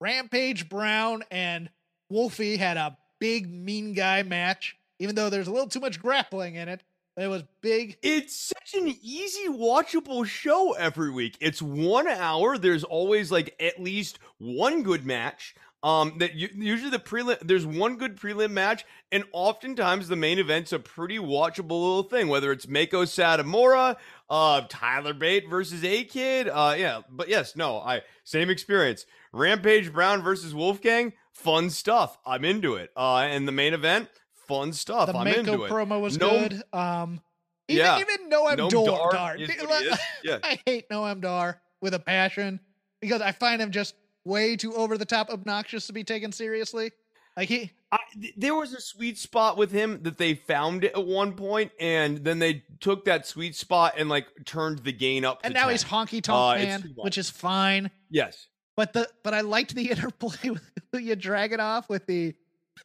[0.00, 1.70] Rampage Brown and
[2.10, 6.56] Wolfie had a big mean guy match, even though there's a little too much grappling
[6.56, 6.82] in it.
[7.16, 7.96] It was big.
[8.02, 11.36] It's such an easy watchable show every week.
[11.40, 12.58] It's one hour.
[12.58, 15.54] There's always like at least one good match.
[15.84, 20.38] Um, that you, usually the prelim, there's one good prelim match, and oftentimes the main
[20.38, 22.28] event's a pretty watchable little thing.
[22.28, 23.96] Whether it's Meiko Satomura,
[24.30, 27.02] uh, Tyler Bate versus A Kid, uh, yeah.
[27.10, 29.04] But yes, no, I same experience.
[29.34, 32.16] Rampage Brown versus Wolfgang, fun stuff.
[32.24, 32.90] I'm into it.
[32.96, 34.08] Uh, and the main event,
[34.48, 35.12] fun stuff.
[35.12, 35.70] The I'm Mako into it.
[35.70, 36.62] promo was No- good.
[36.72, 37.20] Um,
[37.68, 37.98] even, Yeah.
[38.00, 38.86] even Noam Noam Dar.
[38.86, 39.36] Dar Dar.
[39.36, 39.98] is Be- what he is.
[40.24, 40.38] Yeah.
[40.42, 42.58] I hate Noam Dar with a passion
[43.02, 43.94] because I find him just
[44.24, 46.90] way too over the top obnoxious to be taken seriously.
[47.36, 47.98] Like he, I,
[48.36, 52.38] there was a sweet spot with him that they found at one point, and then
[52.38, 55.40] they took that sweet spot and like turned the gain up.
[55.42, 55.70] and now 10.
[55.70, 57.90] he's honky tonk Uh, man, which is fine.
[58.10, 58.46] yes.
[58.76, 62.34] But the but I liked the interplay with Ilya Dragunov with the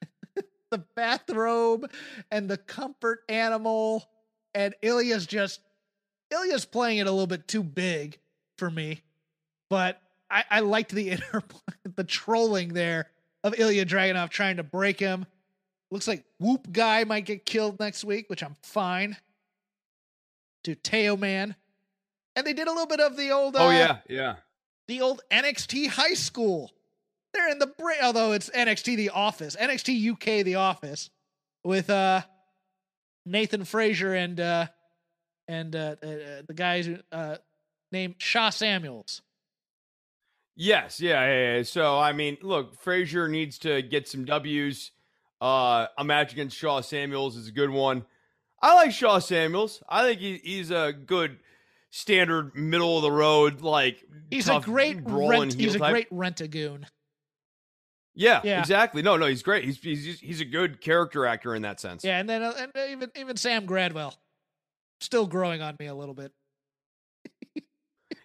[0.72, 1.90] the bathrobe
[2.32, 4.03] and the comfort animal,
[4.56, 5.61] and Ilya's just
[6.32, 8.20] Ilya's playing it a little bit too big
[8.57, 9.02] for me,
[9.70, 9.99] but
[10.30, 13.08] I, I liked the interplay, the trolling there
[13.44, 15.26] of Ilya Dragunov trying to break him.
[15.92, 19.18] Looks like Whoop guy might get killed next week, which I'm fine.
[20.66, 21.56] To Teo Man,
[22.36, 23.56] and they did a little bit of the old.
[23.56, 24.36] Uh, Oh yeah, yeah.
[24.90, 26.72] the old NXT high school.
[27.34, 31.10] They're in the break, although it's NXT The Office, NXT UK The Office,
[31.64, 32.22] with uh
[33.26, 34.68] Nathan Frazer and uh
[35.48, 37.38] and uh, uh uh, the guys uh
[37.94, 39.22] named Sha Samuels.
[40.61, 41.64] Yes, yeah, yeah, yeah.
[41.64, 44.91] So I mean, look, Frazer needs to get some W's.
[45.40, 48.06] Uh, a match against Sha Samuels is a good one.
[48.61, 49.81] I like Sha Samuels.
[49.88, 51.38] I think he, he's a good
[51.91, 55.53] standard middle of the road like He's tough, a great rent.
[55.53, 55.91] He's a type.
[55.91, 56.86] great rent-a-goon.
[58.15, 58.60] Yeah, Yeah.
[58.60, 59.02] exactly.
[59.02, 59.64] No, no, he's great.
[59.64, 62.03] He's he's he's a good character actor in that sense.
[62.03, 64.14] Yeah, and then uh, and even even Sam Gradwell,
[64.99, 66.34] still growing on me a little bit.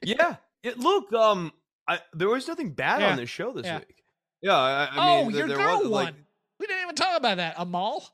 [0.02, 0.36] yeah.
[0.64, 1.52] It, look, um,
[1.86, 3.10] I, there was nothing bad Yeah.
[3.10, 3.78] on this show this Yeah.
[3.78, 4.02] week.
[4.42, 6.04] Yeah, I, I oh, mean, your there girl was, won.
[6.04, 6.14] like,
[6.60, 7.54] we didn't even talk about that.
[7.58, 8.06] Amal.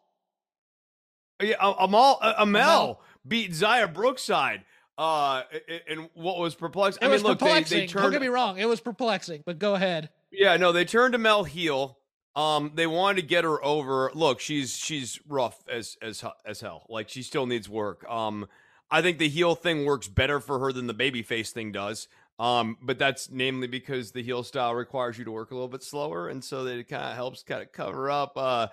[1.43, 3.01] yeah, Amal uh, Amel Amel.
[3.27, 4.65] beat Xia Brookside.
[4.99, 5.43] Uh,
[5.89, 7.03] and what was perplexing?
[7.03, 7.79] It I mean, was look, they, perplexing.
[7.79, 8.13] they Don't turned.
[8.13, 8.59] get me wrong.
[8.59, 10.11] It was perplexing, but go ahead.
[10.31, 11.97] Yeah, no, they turned Amel heel.
[12.37, 14.11] Um, they wanted to get her over.
[14.15, 16.87] Look, she's she's rough as as as hell.
[16.89, 18.09] Like she still needs work.
[18.09, 18.47] Um,
[18.91, 22.07] I think the heel thing works better for her than the babyface thing does.
[22.41, 25.83] Um, but that's namely because the heel style requires you to work a little bit
[25.83, 28.33] slower, and so that it kind of helps kind of cover up.
[28.35, 28.69] Uh,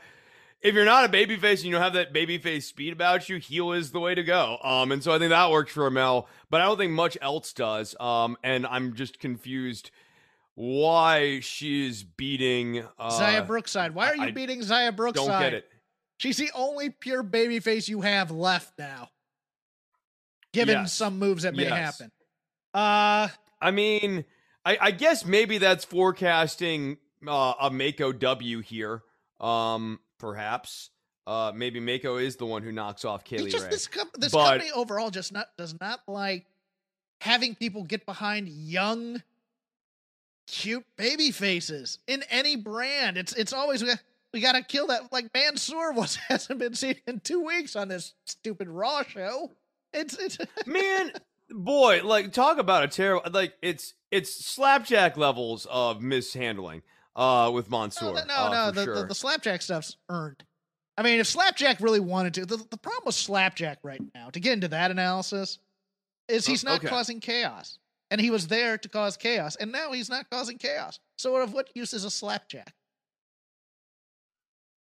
[0.62, 3.74] if you're not a babyface and you don't have that babyface speed about you, heel
[3.74, 4.58] is the way to go.
[4.64, 7.52] Um, and so I think that works for Mel, but I don't think much else
[7.52, 7.94] does.
[8.00, 9.92] Um, and I'm just confused
[10.56, 13.94] why she's beating uh, Xia Brookside.
[13.94, 15.28] Why are you I beating Xia Brookside?
[15.28, 15.70] Don't get it.
[16.18, 19.10] She's the only pure babyface you have left now.
[20.54, 20.94] Given Yes.
[20.94, 22.00] some moves that may Yes.
[22.00, 22.12] happen.
[22.74, 23.28] Uh
[23.62, 24.26] I mean,
[24.66, 26.98] I, I guess maybe that's forecasting
[27.28, 29.04] uh, a Mako W here.
[29.40, 30.90] Um, perhaps.
[31.26, 33.70] Uh, maybe Mako is the one who knocks off Kaylee just Ray.
[33.72, 36.46] this com- this But- company overall just not does not like
[37.22, 39.22] having people get behind young
[40.48, 43.18] cute baby faces in any brand.
[43.18, 43.92] It's it's always we,
[44.34, 47.90] we got to kill that like Mansoor was hasn't been seen in 2 weeks on
[47.90, 49.52] this stupid Raw show.
[49.94, 51.12] It's it's Man,
[51.50, 56.82] boy, like talk about a terrible like it's it's slapjack levels of mishandling
[57.16, 58.14] uh with Mansoor.
[58.14, 58.72] No, no, uh, no.
[58.72, 58.96] The, sure.
[58.96, 60.44] the, the slapjack stuff's earned.
[60.98, 64.40] I mean, if Slapjack really wanted to, the, the problem with Slapjack right now, to
[64.40, 65.60] get into that analysis,
[66.28, 66.88] is he's Oh, not okay.
[66.88, 67.78] causing chaos.
[68.10, 71.00] And he was there to cause chaos, and now he's not causing chaos.
[71.18, 72.74] So, of what use is a Slapjack?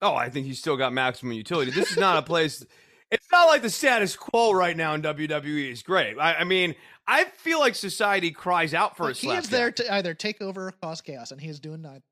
[0.01, 1.73] Oh, I think he's still got maximum utility.
[1.73, 2.65] This is not a place.
[3.11, 6.19] It's not like the status quo right now in WWE is great.
[6.19, 6.75] I, I mean,
[7.07, 10.43] I feel like society cries out for Like, a he is there to either take
[10.43, 12.03] over or cause chaos, and he is doing neither.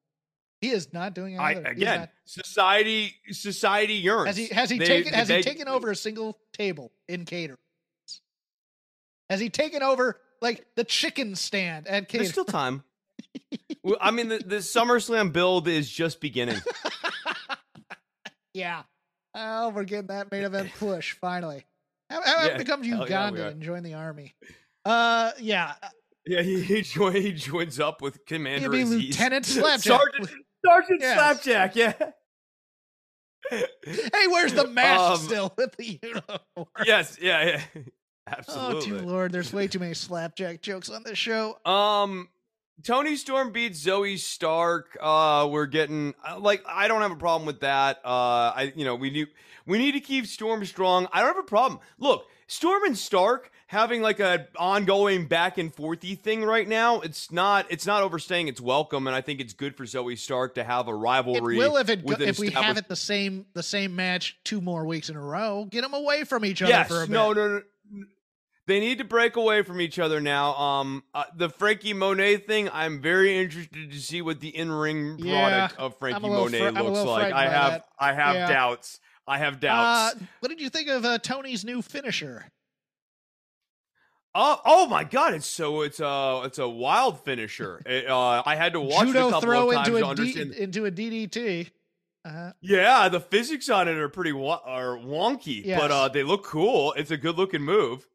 [0.62, 4.28] He is not doing I, again, not- society society yearns.
[4.28, 7.26] has he has he They- taken has they- he taken over a single table in
[7.26, 7.58] catering?
[9.28, 12.22] Has he taken over like the chicken stand at catering?
[12.24, 12.84] There's still time.
[14.00, 16.56] I mean, the, the SummerSlam build is just beginning.
[18.54, 18.84] Yeah.
[19.38, 21.64] Oh, we're getting that main event push finally.
[22.10, 24.34] How, how Yeah, becomes hell yeah, Uganda and join the army?
[24.84, 25.74] Uh, yeah.
[26.26, 28.86] Yeah, he he, join, he joins up with Commander He'll.
[28.88, 29.82] Lieutenant Slapjack.
[30.00, 30.30] Sergeant,
[30.64, 31.14] Sergeant Yes.
[31.18, 31.76] Slapjack.
[31.76, 31.92] Yeah.
[33.50, 36.66] Hey, where's the mask Um, still with the uniform?
[36.84, 37.18] yes.
[37.20, 37.44] Yeah.
[37.44, 37.62] Yeah.
[38.28, 38.90] Oh, Absolutely.
[38.90, 41.58] dear lord, there's way too many slapjack jokes on this show.
[41.64, 42.28] Um,
[42.82, 44.96] Toni Storm beats Zoey Stark.
[45.00, 47.98] Uh, we're getting uh, like I don't have a problem with that.
[48.04, 49.28] Uh, I you know we need
[49.66, 51.08] we need to keep Storm strong.
[51.12, 51.80] I don't have a problem.
[51.98, 57.00] Look, Storm and Stark having like a ongoing back and forthy thing right now.
[57.00, 60.54] It's not it's not overstaying its welcome, and I think it's good for Zoey Stark
[60.56, 61.56] to have a It rivalry.
[61.56, 64.60] will if it with go, if we have it the same the same match two
[64.60, 65.66] more weeks in a row.
[65.70, 67.12] Get them away from each other Yes, for a bit.
[67.12, 67.48] no, no,
[67.90, 68.04] no.
[68.66, 70.54] They need to break away from each other now.
[70.56, 75.66] Um, uh, the Frankie Monet thing, I'm very interested to see what the in-ring Yeah,
[75.68, 77.32] product of Frankie I'm a little Monet fr- looks like.
[77.32, 77.86] I have, that.
[77.98, 78.48] I have Yeah.
[78.48, 78.98] doubts.
[79.28, 80.16] I have Uh, doubts.
[80.40, 82.46] what did you think of uh, Toni's new finisher?
[84.38, 85.32] Oh, oh my God!
[85.32, 87.82] It's so it's a it's a wild finisher.
[87.86, 90.04] It, uh, I had to watch it a Judo couple throw of times into to
[90.10, 90.52] a D, understand.
[90.54, 91.70] into a DDT.
[92.24, 95.80] Uh, yeah, the physics on it are pretty wa- are wonky, Yes.
[95.80, 96.92] but uh, they look cool.
[96.94, 98.06] It's a good looking move.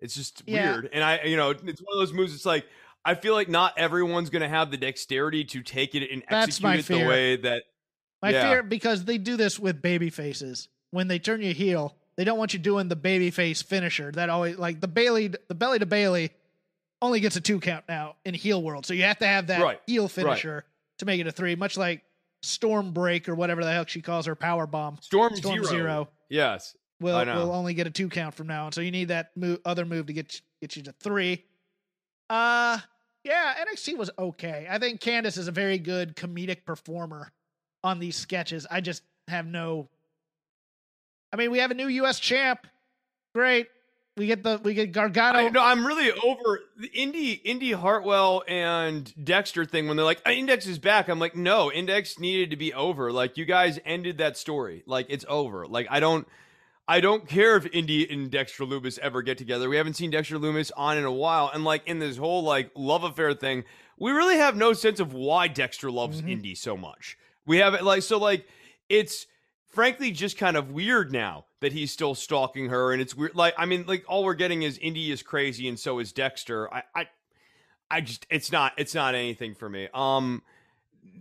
[0.00, 0.72] It's just Yeah.
[0.72, 2.34] weird, and I you know it's one of those moves.
[2.34, 2.66] It's like
[3.04, 6.80] I feel like not everyone's gonna have the dexterity to take it and That's execute
[6.80, 7.64] it the way that.
[8.22, 8.50] my Yeah.
[8.50, 10.68] fear because they do this with baby faces.
[10.90, 14.10] When they turn you heel, they don't want you doing the baby face finisher.
[14.12, 16.30] That always like the Bayley, the belly to Bayley,
[17.00, 18.84] only gets a two count now in heel world.
[18.86, 20.64] So you have to have that Right, heel finisher
[20.98, 22.02] to make it a three, much like
[22.42, 24.98] Storm Break or whatever the hell she calls her power bomb.
[25.00, 25.68] Storm, Storm Zero.
[25.68, 26.76] Zero Yes.
[27.00, 28.72] Will will only get a two count from now on.
[28.72, 31.44] So you need that move, other move to get get you to three.
[32.28, 32.78] Uh
[33.24, 34.66] yeah, NXT was okay.
[34.68, 37.32] I think Candice is a very good comedic performer
[37.84, 38.66] on these sketches.
[38.70, 39.88] I just have no.
[41.32, 42.18] I mean, we have a new U.S.
[42.18, 42.66] champ.
[43.34, 43.68] Great.
[44.16, 45.38] We get the we get Gargano.
[45.38, 50.26] I, no, I'm really over the Indy Indy Hartwell and Dexter thing when they're like
[50.26, 51.08] Index is back.
[51.08, 53.12] I'm like, no, Index needed to be over.
[53.12, 54.82] Like you guys ended that story.
[54.86, 55.66] Like it's over.
[55.66, 56.26] Like I don't
[56.90, 59.68] I don't care if Indy and Dexter Lumis ever get together.
[59.68, 61.50] We haven't seen Dexter Lumis on in a while.
[61.52, 63.64] And like in this whole like love affair thing,
[63.98, 66.30] we really have no sense of why Dexter loves Mhm.
[66.30, 67.18] Indy so much.
[67.44, 68.48] We have it like so like
[68.88, 69.26] it's
[69.66, 73.52] frankly just kind of weird now that he's still stalking her and it's weird like
[73.58, 76.82] i mean like all we're getting is indy is crazy and so is dexter i
[76.94, 77.06] i
[77.90, 80.42] i just it's not it's not anything for me um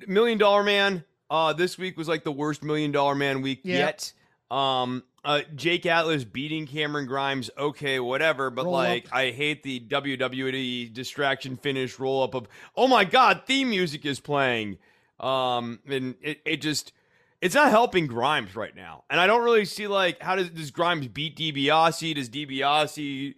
[0.07, 3.77] million dollar man uh this week was like the worst million dollar man week Yeah.
[3.80, 4.14] yet
[4.49, 9.15] um uh jake atlas beating cameron grimes okay whatever but Roll like up.
[9.15, 14.19] i hate the wwe distraction finish roll up of oh my god theme music is
[14.22, 14.78] playing
[15.19, 16.94] um and it, it just
[17.41, 19.03] it's not helping Grimes right now.
[19.10, 22.15] And I don't really see like how does does Grimes beat DiBiase?
[22.15, 23.36] Does DiBiase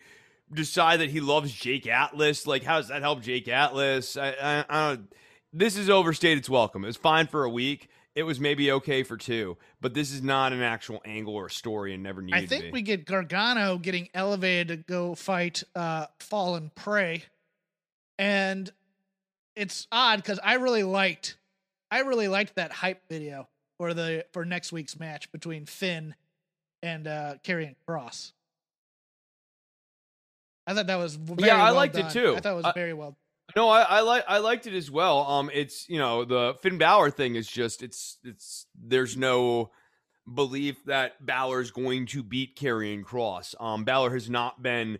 [0.51, 2.47] decide that he loves Jake Atlas?
[2.47, 4.15] Like how does that help Jake Atlas?
[4.17, 5.13] I, I, I don't.
[5.51, 6.83] This is overstayed its welcome.
[6.83, 7.89] It was fine for a week.
[8.15, 11.93] It was maybe okay for two, but this is not an actual angle or story
[11.93, 16.71] and never needed I think we get Gargano getting elevated to go fight uh, Fallen
[16.75, 17.23] Prey,
[18.17, 18.69] and
[19.55, 21.37] it's odd because I really liked,
[21.91, 26.15] I really liked that hype video for the for next week's match between Finn
[26.81, 28.33] and uh, Karrion Kross.
[30.65, 32.35] I thought that was very Yeah, I well liked it too.
[32.35, 33.15] I thought it was I- very well.
[33.55, 35.25] No, I, I like I liked it as well.
[35.27, 39.71] Um, it's you know the Finn Balor thing is just it's it's there's no
[40.31, 43.55] belief that Balor's going to beat Karrion Kross.
[43.59, 44.99] Um, Balor has not been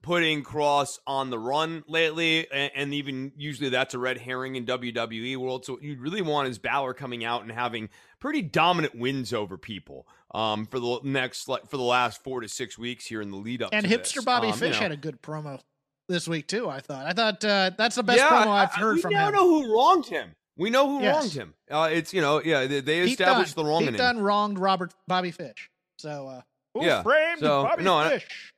[0.00, 4.64] putting Kross on the run lately, and, and even usually that's a red herring in
[4.64, 5.64] WWE world.
[5.64, 7.88] So what you really want is Balor coming out and having
[8.20, 10.06] pretty dominant wins over people.
[10.34, 13.38] Um, for the next like for the last four to six weeks here in the
[13.38, 13.70] lead up.
[13.72, 14.24] And to hipster this.
[14.24, 14.80] Bobby Um, you Fish know.
[14.82, 15.60] had a good promo
[16.08, 16.68] this week too.
[16.68, 17.06] I thought.
[17.06, 19.28] I thought uh, that's the best Yeah, promo I- I've I- heard we from now
[19.28, 19.34] him.
[19.34, 20.34] know who wronged him.
[20.56, 21.14] We know who Yes.
[21.16, 21.54] wronged him.
[21.70, 23.64] Uh, it's you know yeah they, they established Dunne.
[23.64, 23.86] the wrong.
[23.86, 25.70] Pete Dunne wronged Robert Bobby Fish.
[25.98, 26.40] So uh,
[26.74, 28.52] who Yeah, framed so, Bobby no, I- Fish?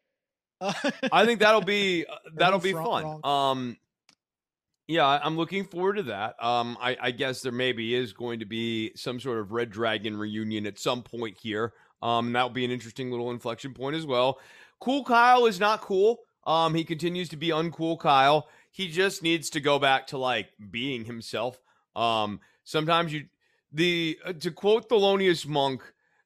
[0.62, 0.72] Uh,
[1.12, 3.30] I think that'll be uh, that'll be wrong- fun.
[3.30, 3.76] Um,
[4.88, 6.42] yeah, I- I'm looking forward to that.
[6.42, 10.16] Um, I, I guess there maybe is going to be some sort of Red Dragon
[10.16, 11.72] reunion at some point here.
[12.02, 14.38] Um, that'll be an interesting little inflection point as well.
[14.80, 16.20] Cool Kyle is not cool.
[16.44, 18.48] Um, he continues to be uncool Kyle.
[18.70, 21.60] He just needs to go back to like being himself.
[21.96, 23.26] Um, sometimes you
[23.72, 25.82] the uh, to quote Thelonious Monk,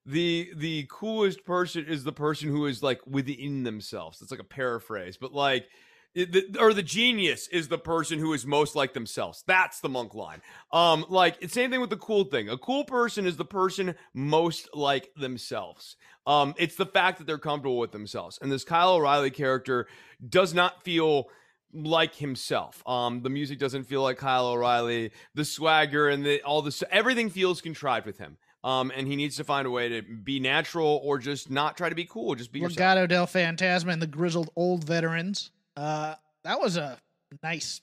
[0.06, 4.20] the the coolest person is the person who is like within themselves.
[4.22, 5.66] It's like a paraphrase, but like
[6.14, 9.42] the, or the genius is the person who is most like themselves.
[9.46, 10.40] That's the monk line.
[10.72, 12.48] Um, like it's same thing with the cool thing.
[12.48, 15.96] A cool person is the person most like themselves.
[16.26, 18.38] Um, it's the fact that they're comfortable with themselves.
[18.40, 19.86] And this Kyle O'Reilly character
[20.26, 21.28] does not feel
[21.72, 22.82] like himself.
[22.86, 25.10] Um, the music doesn't feel like Kyle O'Reilly.
[25.34, 28.36] The swagger and the all this everything feels contrived with him.
[28.62, 31.90] Um, and he needs to find a way to be natural or just not try
[31.90, 32.34] to be cool.
[32.34, 32.78] Just be yourself.
[32.78, 35.50] Legado del Fantasma and the grizzled old veterans.
[35.76, 36.14] Uh,
[36.44, 36.98] that was a
[37.42, 37.80] nice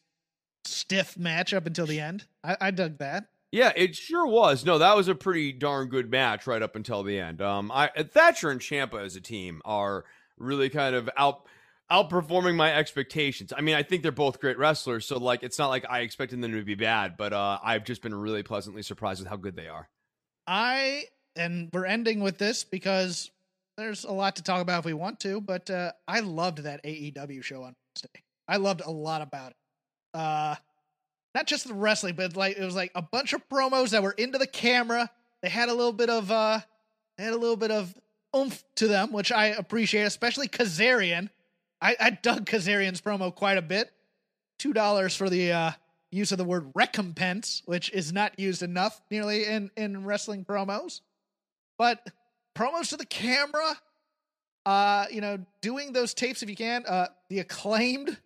[0.65, 2.25] stiff match up until the end.
[2.43, 3.25] I, I dug that.
[3.51, 4.65] Yeah, it sure was.
[4.65, 7.41] No, that was a pretty darn good match right up until the end.
[7.41, 10.05] Um, I Thatcher and Ciampa as a team are
[10.37, 11.45] really kind of out
[11.91, 13.51] outperforming my expectations.
[13.55, 16.41] I mean, I think they're both great wrestlers, so like it's not like I expected
[16.41, 19.57] them to be bad, but uh, I've just been really pleasantly surprised with how good
[19.57, 19.89] they are.
[20.47, 21.05] I
[21.35, 23.31] and we're ending with this because
[23.81, 26.83] there's a lot to talk about if we want to, but uh, I loved that
[26.83, 28.23] AEW show on Wednesday.
[28.47, 29.57] I loved a lot about it.
[30.13, 30.55] Uh,
[31.33, 34.11] not just the wrestling, but like it was like a bunch of promos that were
[34.11, 35.09] into the camera.
[35.41, 36.59] They had a little bit of uh,
[37.17, 37.93] they had a little bit of
[38.35, 41.29] oomph to them, which I appreciate, especially Kazarian.
[41.81, 43.91] I, I dug Kazarian's promo quite a bit.
[44.59, 45.71] Two dollars for the uh,
[46.11, 51.01] use of the word recompense, which is not used enough nearly in in wrestling promos.
[51.77, 52.05] But
[52.55, 53.77] promos to the camera,
[54.65, 56.85] uh, you know, doing those tapes if you can.
[56.85, 58.17] Uh, the acclaimed.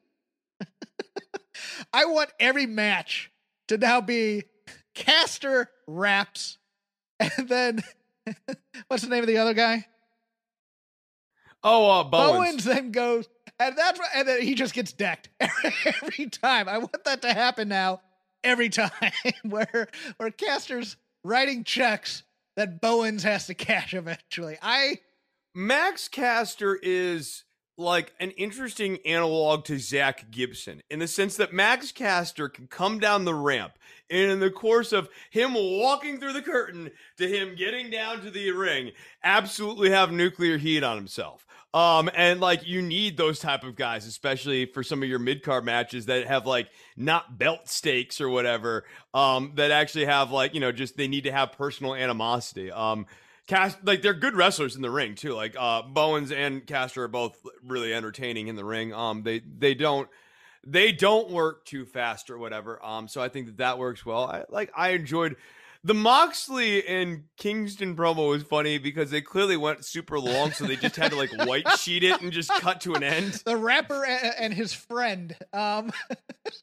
[1.94, 3.32] I want every match
[3.68, 4.44] to now be
[4.94, 6.58] Caster raps,
[7.20, 7.84] and then
[8.88, 9.86] what's the name of the other guy?
[11.64, 12.32] Oh, uh, Bowens.
[12.32, 13.28] Bowens then goes,
[13.60, 16.70] and that's what, and then he just gets decked every time.
[16.70, 18.02] I want that to happen now
[18.44, 18.92] every time,
[19.44, 19.88] where
[20.18, 22.24] where Caster's writing checks
[22.56, 24.58] that Bowens has to cash eventually.
[24.62, 25.00] I
[25.54, 27.45] Max Caster is
[27.78, 33.00] like an interesting analog to Zack Gibson in the sense that Max Caster can come
[33.00, 33.74] down the ramp
[34.10, 38.32] and in the course of him walking through the curtain to him getting down to
[38.32, 38.92] the ring,
[39.24, 41.46] absolutely have nuclear heat on himself.
[41.74, 45.44] Um, and like you need those type of guys, especially for some of your mid
[45.44, 48.86] card matches that have like not belt stakes or whatever.
[49.14, 52.72] Um, that actually have like you know just they need to have personal animosity.
[52.72, 53.08] Um,
[53.48, 55.34] Cast like they're good wrestlers in the ring too.
[55.34, 58.94] Like uh, Bowens and Caster are both really entertaining in the ring.
[58.94, 60.10] Um, they they don't
[60.66, 62.84] they don't work too fast or whatever.
[62.84, 64.26] Um, so I think that that works well.
[64.26, 65.36] I like I enjoyed
[65.86, 70.78] the Moxley and Kingston promo was funny because they clearly went super long, so they
[70.78, 73.34] just had to like white sheet it and just cut to an end.
[73.46, 75.38] The rapper and his friend.
[75.54, 75.92] Um,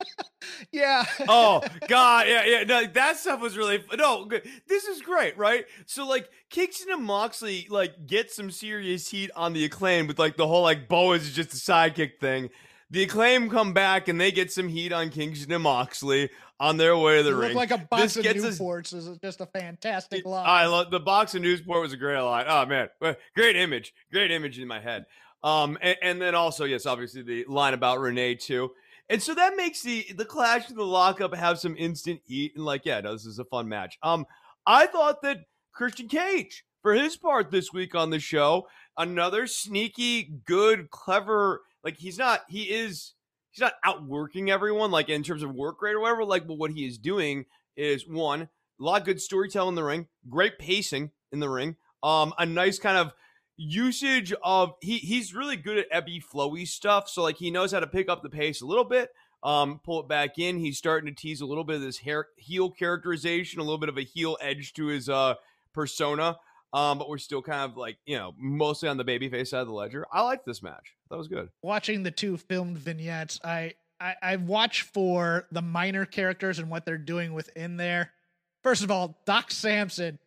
[0.72, 1.04] yeah.
[1.28, 2.64] oh God, yeah, yeah.
[2.64, 4.28] No, that stuff was really no.
[4.66, 5.66] This is great, right?
[5.86, 10.36] So like Kingston and Moxley like get some serious heat on the acclaim with like
[10.36, 12.50] the whole like Boas is just a sidekick thing.
[12.90, 16.28] The acclaim come back and they get some heat on Kingston and Moxley
[16.62, 17.56] on their way to the ring.
[17.56, 20.44] like a box This of gets us- Newports is just a fantastic line.
[20.46, 22.44] I love the box of Newsport was a great line.
[22.48, 22.88] Oh man,
[23.34, 25.06] great image, great image in my head.
[25.42, 28.70] Um, and, and then also yes, obviously the line about Renee too.
[29.08, 32.64] And so that makes the the clash of the lockup have some instant heat and
[32.64, 33.98] like yeah, no, this is a fun match.
[34.02, 34.24] Um,
[34.64, 35.38] I thought that
[35.72, 41.62] Christian Cage for his part this week on the show, another sneaky, good, clever.
[41.82, 43.14] Like he's not, he is,
[43.52, 46.24] he's not outworking everyone like in terms of work rate or whatever.
[46.24, 47.44] Like, but what he is doing
[47.76, 48.48] is one, a
[48.78, 52.78] lot of good storytelling in the ring, great pacing in the ring, um, a nice
[52.78, 53.12] kind of
[53.56, 57.08] usage of he he's really good at ebby flowy stuff.
[57.08, 59.10] So like he knows how to pick up the pace a little bit,
[59.42, 60.58] um, pull it back in.
[60.58, 63.90] He's starting to tease a little bit of this hair heel characterization, a little bit
[63.90, 65.34] of a heel edge to his uh
[65.72, 66.38] persona.
[66.72, 69.66] Um, but we're still kind of like, you know, mostly on the babyface side of
[69.66, 70.06] the ledger.
[70.10, 70.94] I liked this match.
[71.10, 71.50] That was good.
[71.62, 76.86] Watching the two filmed vignettes, I, I I watch for the minor characters and what
[76.86, 78.12] they're doing within there.
[78.62, 80.18] First of all, Doc Samson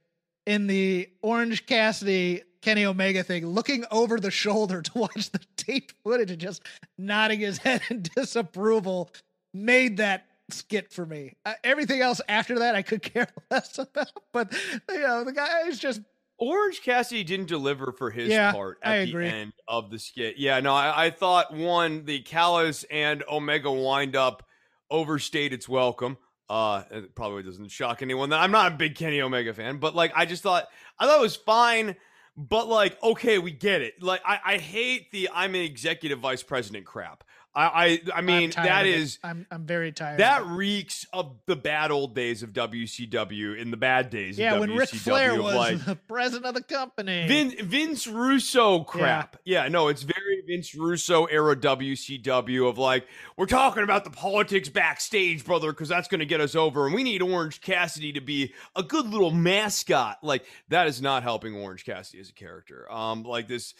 [0.46, 5.92] in the Orange Cassidy Kenny Omega thing, looking over the shoulder to watch the tape
[6.04, 6.64] footage and just
[6.98, 9.12] nodding his head in disapproval,
[9.54, 11.34] made that skit for me.
[11.46, 14.12] Uh, everything else after that, I could care less about.
[14.34, 14.54] But
[14.90, 16.02] you know, the guy is just
[16.38, 19.28] Orange Cassidy didn't deliver for his Yeah, part I at the agree.
[19.28, 20.38] end of the skit.
[20.38, 24.44] Yeah, no, I, I thought one, the Callis and Omega wind up
[24.92, 26.18] overstayed its welcome.
[26.50, 29.96] Uh, it probably doesn't shock anyone that I'm not a big Kenny Omega fan, but
[29.96, 30.66] like I just thought
[31.00, 31.96] I thought it was fine,
[32.38, 34.04] but like okay, we get it.
[34.04, 37.24] Like I, I hate the I'm an executive vice president crap.
[37.56, 40.20] I I, I mean that is I'm I'm very tired.
[40.20, 44.60] that reeks of the bad old days of WCW in the bad days yeah, of
[44.62, 47.28] when WCW Ric Flair was like the president of the company.
[47.28, 49.38] Vin, Vince Russo crap.
[49.46, 49.68] Yeah.
[49.68, 53.08] no, it's very Vince Russo era WCW of like,
[53.38, 56.86] we're talking about the politics backstage, brother, because that's going to get us over.
[56.86, 60.20] And we need Orange Cassidy to be a good little mascot.
[60.24, 62.92] Like, that is not helping Orange Cassidy as a character.
[62.92, 63.74] Um, Like, this,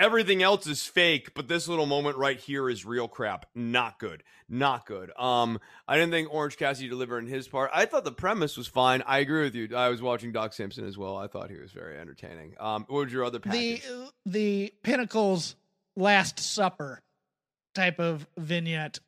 [0.00, 3.46] everything else is fake, but this little moment right here is real crap.
[3.54, 4.24] Not good.
[4.48, 5.12] Not good.
[5.16, 7.70] Um, I didn't think Orange Cassidy delivered in his part.
[7.72, 9.02] I thought the premise was fine.
[9.06, 9.76] I agree with you.
[9.76, 11.16] I was watching Doc Simpson as well.
[11.16, 12.54] I thought he was very entertaining.
[12.58, 13.82] Um, what was your other the package?
[13.82, 15.54] the the Pinnacle's
[15.96, 17.02] Last Supper
[17.74, 18.98] type of vignette.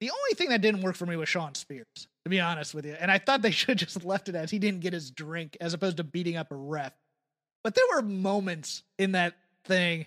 [0.00, 1.86] The only thing that didn't work for me was Shawn Spears,
[2.24, 2.94] to be honest with you.
[3.00, 5.56] And I thought they should have just left it as he didn't get his drink
[5.62, 6.92] as opposed to beating up a ref.
[7.64, 9.34] But there were moments in that
[9.68, 10.06] thing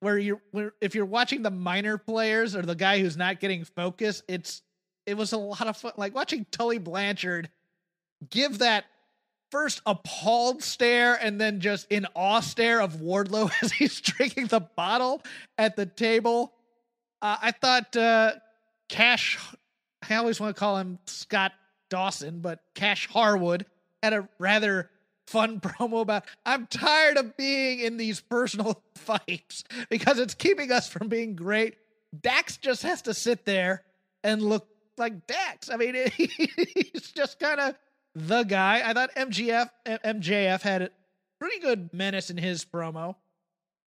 [0.00, 3.64] where you're where if you're watching the minor players or the guy who's not getting
[3.64, 4.62] focus, it's
[5.06, 5.92] it was a lot of fun.
[5.96, 7.48] Like watching Tully Blanchard
[8.28, 8.84] give that
[9.50, 14.60] first appalled stare and then just in awe stare of Wardlow as he's drinking the
[14.60, 15.22] bottle
[15.56, 16.52] at the table.
[17.22, 18.32] Uh, I thought uh,
[18.88, 19.38] Cash,
[20.08, 21.52] I always want to call him Scott
[21.88, 23.66] Dawson, but Cash Harwood
[24.02, 24.90] had a rather
[25.26, 30.88] fun promo about I'm tired of being in these personal fights because it's keeping us
[30.88, 31.76] from being great.
[32.20, 33.82] Dax just has to sit there
[34.24, 35.68] and look like Dax.
[35.70, 37.74] I mean, he's just kind of
[38.14, 38.82] the guy.
[38.88, 40.90] I thought MGF MJF had a
[41.38, 43.16] pretty good menace in his promo.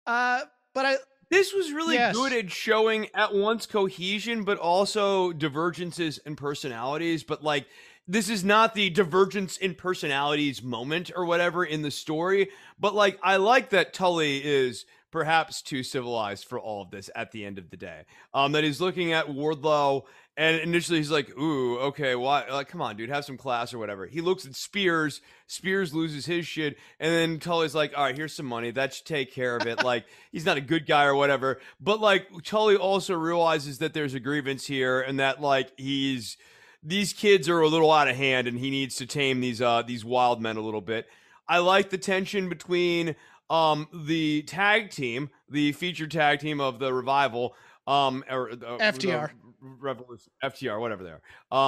[0.05, 0.41] Uh,
[0.73, 0.95] but I
[1.29, 2.13] this was really Yes.
[2.15, 7.23] good at showing at once cohesion, but also divergences in personalities.
[7.23, 7.67] But like,
[8.11, 12.49] this is not the divergence in personalities moment or whatever in the story.
[12.77, 17.31] But like, I like that Tully is perhaps too civilized for all of this at
[17.31, 18.03] the end of the day.
[18.33, 20.03] Um, that he's looking at Wardlow
[20.35, 22.49] and initially he's like, "Ooh, okay, why?
[22.49, 25.21] Like, come on, dude, have some class or whatever." He looks at Spears.
[25.47, 28.71] Spears loses his shit, and then Tully's like, "All right, here's some money.
[28.71, 31.59] That should take care of it." like, he's not a good guy or whatever.
[31.81, 36.37] But like, Tully also realizes that there's a grievance here, and that like he's
[36.83, 39.81] these kids are a little out of hand, and he needs to tame these uh
[39.81, 41.07] these wild men a little bit.
[41.47, 43.15] I like the tension between
[43.49, 47.55] um the tag team, the featured tag team of the revival,
[47.87, 49.31] um or uh, FTR.
[49.63, 51.21] Revolution, FTR, whatever they are.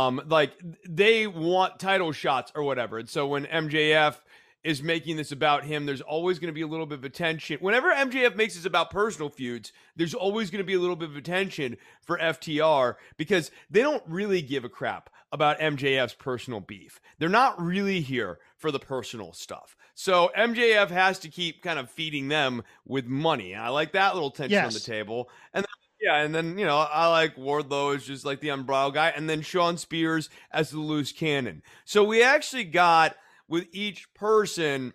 [0.08, 0.54] Um, like
[0.90, 2.98] they want title shots or whatever.
[2.98, 4.16] And so when MJF
[4.64, 7.58] is making this about him, there's always going to be a little bit of attention.
[7.60, 11.10] Whenever MJF makes this about personal feuds, there's always going to be a little bit
[11.10, 17.02] of attention for FTR because they don't really give a crap about MJF's personal beef.
[17.20, 19.76] They're not really here for the personal stuff.
[19.96, 23.54] So MJF has to keep kind of feeding them with money.
[23.54, 25.30] And I like that little tension on the table.
[25.54, 25.66] And
[26.04, 29.30] yeah, and then you know I like Wardlow as just like the umbrella guy, and
[29.30, 31.64] then Shawn Spears as the loose cannon.
[31.86, 33.16] So we actually got
[33.48, 34.94] with each person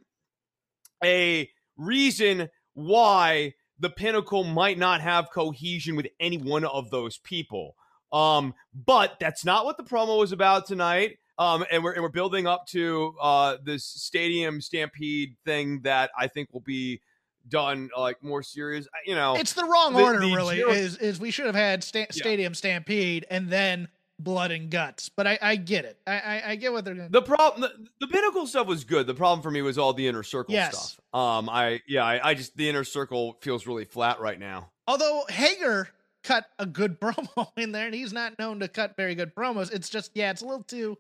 [1.05, 7.77] a reason why the pinnacle might not have cohesion with any one of those people.
[8.13, 11.19] Um, but that's not what the promo was about tonight.
[11.39, 16.27] Um, and we're and we're building up to uh this stadium stampede thing that I
[16.27, 17.01] think will be
[17.49, 18.89] done like more serious.
[19.07, 20.57] You know, it's the wrong the- order, the really.
[20.57, 22.07] zero- Is is we should have had sta- Yeah.
[22.11, 23.87] Stadium Stampede and then
[24.19, 25.09] Blood and Guts.
[25.09, 25.99] But I, I get it.
[26.07, 27.09] I, I I get what they're going.
[27.09, 29.07] to The problem, the, the pinnacle stuff was good.
[29.07, 30.77] The problem for me was all the inner circle Yes.
[30.77, 31.21] stuff.
[31.21, 34.71] Um, I yeah, I, I just the inner circle feels really flat right now.
[34.87, 35.89] Although Hager
[36.25, 39.73] cut a good promo in there, and he's not known to cut very good promos.
[39.73, 40.99] It's just yeah, it's a little too.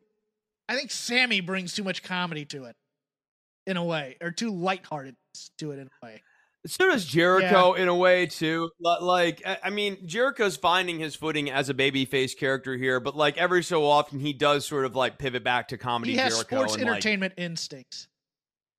[0.68, 2.76] I think Sammy brings too much comedy to it,
[3.66, 5.16] in a way, or too lighthearted
[5.58, 6.22] to it in a way.
[6.68, 8.70] So does Jericho in a way too.
[8.80, 13.36] Li- Like I mean, Jericho's finding his footing as a babyface character here, but like
[13.38, 16.12] every so often he does sort of like pivot back to comedy.
[16.12, 18.08] He has Jericho sports and, like, entertainment instincts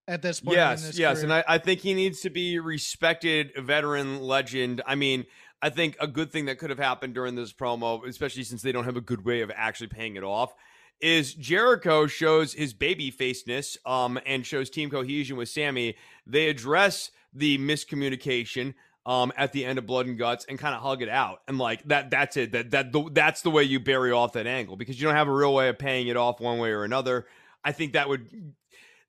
[0.07, 0.57] at this point.
[0.57, 1.23] in Yes, yes, career.
[1.25, 4.81] and I, I think he needs to be respected veteran legend.
[4.85, 5.25] I mean,
[5.61, 8.71] I think a good thing that could have happened during this promo, especially since they
[8.71, 10.53] don't have a good way of actually paying it off,
[11.01, 15.95] is Jericho shows his baby faceness um, and shows team cohesion with Sammy.
[16.25, 18.73] They address the miscommunication
[19.05, 21.41] um, at the end of Blood and Guts and kind of hug it out.
[21.47, 22.51] And like that that's it.
[22.51, 25.27] That that the, that's the way you bury off that angle because you don't have
[25.27, 27.25] a real way of paying it off one way or another.
[27.63, 28.53] I think that would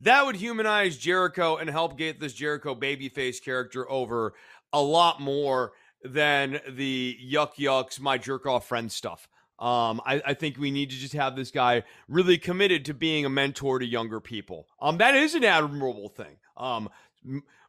[0.00, 4.32] that would humanize Jericho and help get this Jericho babyface character over
[4.72, 5.72] a lot more
[6.02, 9.28] than the yuck yucks, my jerk off friend stuff.
[9.58, 13.26] Um, I, I think we need to just have this guy really committed to being
[13.26, 14.66] a mentor to younger people.
[14.80, 16.38] Um, that is an admirable thing.
[16.56, 16.88] Um,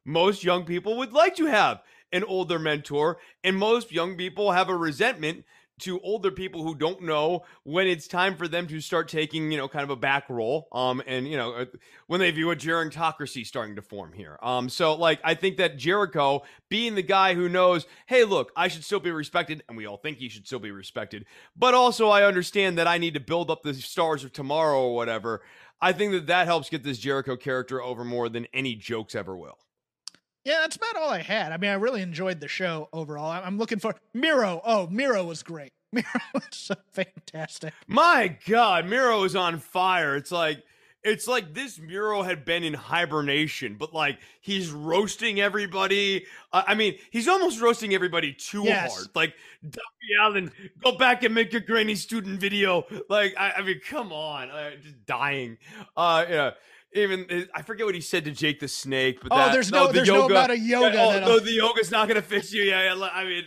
[0.05, 4.69] most young people would like to have an older mentor, and most young people have
[4.69, 5.45] a resentment
[5.81, 9.57] to older people who don't know when it's time for them to start taking, you
[9.57, 10.67] know, kind of a back role.
[10.71, 11.65] Um, and you know, uh,
[12.07, 14.37] when they view a gerontocracy starting to form here.
[14.43, 18.67] Um, so like I think that Jericho being the guy who knows, hey, look, I
[18.67, 21.25] should still be respected, and we all think he should still be respected,
[21.55, 24.95] but also I understand that I need to build up the stars of tomorrow or
[24.95, 25.41] whatever.
[25.81, 29.35] I think that that helps get this Jericho character over more than any jokes ever
[29.35, 29.57] will.
[30.43, 31.51] Yeah, that's about all I had.
[31.51, 33.29] I mean, I really enjoyed the show overall.
[33.29, 34.61] I'm looking for Miro.
[34.65, 35.71] Oh, Miro was great.
[35.93, 37.73] Miro was so fantastic.
[37.87, 40.15] My God, Miro is on fire.
[40.15, 40.63] It's like
[41.03, 46.25] it's like this Miro had been in hibernation, but like he's roasting everybody.
[46.53, 48.95] I I mean, he's almost roasting everybody too Yes.
[48.95, 49.07] hard.
[49.15, 50.51] Like Darby Allin,
[50.83, 52.85] go back and make your granny student video.
[53.09, 55.57] Like I, I mean, come on, uh, just dying.
[55.97, 56.51] Uh, yeah.
[56.93, 59.19] Even I forget what he said to Jake the Snake.
[59.21, 61.39] But Oh, that, there's no- the there's no yoga, amount of yoga Yeah, oh, no,
[61.39, 62.63] the yoga's not gonna fix you.
[62.63, 63.09] Yeah, yeah.
[63.13, 63.45] I mean,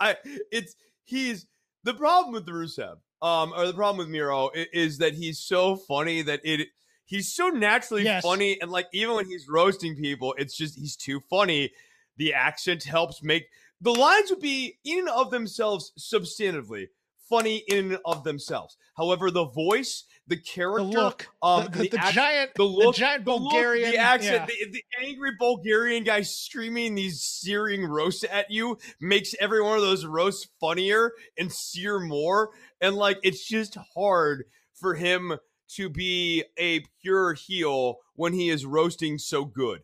[0.00, 0.16] I
[0.52, 0.74] it's
[1.04, 1.46] he's
[1.82, 5.38] the problem with the Rusev, um, or the problem with Miro i- is, that he's
[5.38, 6.68] so funny that it
[7.04, 8.22] he's so naturally Yes.
[8.22, 11.72] funny, and like even when he's roasting people, it's just he's too funny.
[12.16, 13.46] The accent helps make
[13.80, 16.88] the lines would be in and of themselves substantively
[17.28, 18.76] funny in and of themselves.
[18.96, 22.96] However, the voice, the The character, look, um, the, the, the act- giant, the look,
[22.96, 24.66] giant the look, Bulgarian, the accent, yeah.
[24.66, 29.82] the, the angry Bulgarian guy screaming these searing roasts at you makes every one of
[29.82, 32.50] those roasts funnier and sear more.
[32.80, 34.44] And like, it's just hard
[34.74, 35.38] for him
[35.76, 39.80] to be a pure heel when he is roasting so good.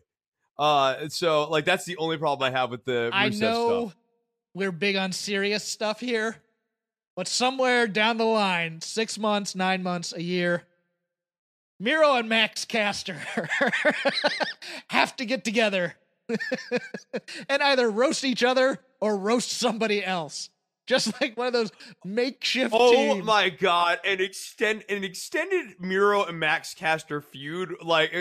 [0.57, 3.97] Uh, so like that's the only problem I have with the I know stuff.
[4.53, 6.35] we're big on serious stuff here,
[7.15, 10.63] but somewhere down the line, six months, nine months, a year,
[11.79, 13.19] Miro and Max Caster
[14.89, 15.95] have to get together
[17.49, 20.49] and either roast each other or roast somebody else.
[20.87, 21.71] Just like one of those
[22.03, 23.25] makeshift Oh teams.
[23.25, 23.99] my god!
[24.03, 28.11] An extend an extended Miro and Max Caster feud, like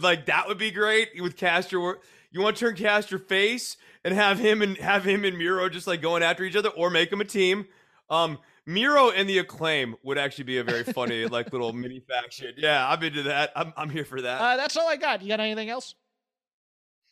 [0.00, 1.98] like that would be great with Caster.
[2.30, 5.86] You want to turn Caster face and have him and have him and Miro just
[5.86, 7.66] like going after each other, or make them a team.
[8.10, 12.54] Um, Miro and the Acclaim would actually be a very funny like little mini faction.
[12.56, 13.52] Yeah, I'm into that.
[13.56, 14.40] I'm I'm here for that.
[14.40, 15.22] Uh, that's all I got.
[15.22, 15.94] You got anything else?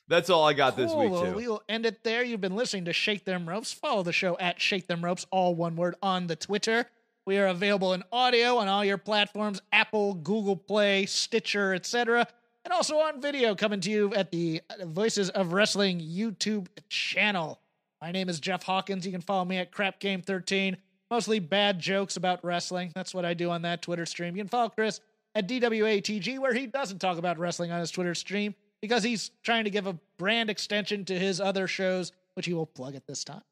[0.09, 1.35] That's all I got this week Well, too.
[1.35, 2.25] We'll end it there.
[2.25, 3.73] You've been listening to Shake Them Ropes.
[3.75, 6.87] Follow the show at Shake Them Ropes, all one word, on the Twitter.
[7.27, 12.27] We are available in audio on all your platforms Apple, Google Play, Stitcher, etc.
[12.65, 17.61] And also on video coming to you at the Voices of Wrestling YouTube channel.
[18.01, 19.05] My name is Jeff Hawkins.
[19.05, 20.79] You can follow me at Crap Game 13
[21.11, 22.93] Mostly bad jokes about wrestling.
[22.95, 24.37] That's what I do on that Twitter stream.
[24.37, 25.01] You can follow Chris
[25.35, 29.65] at DWATG, where he doesn't talk about wrestling on his Twitter stream because he's trying
[29.65, 33.25] to give a brand extension to his other shows, which he will plug at this
[33.25, 33.43] time.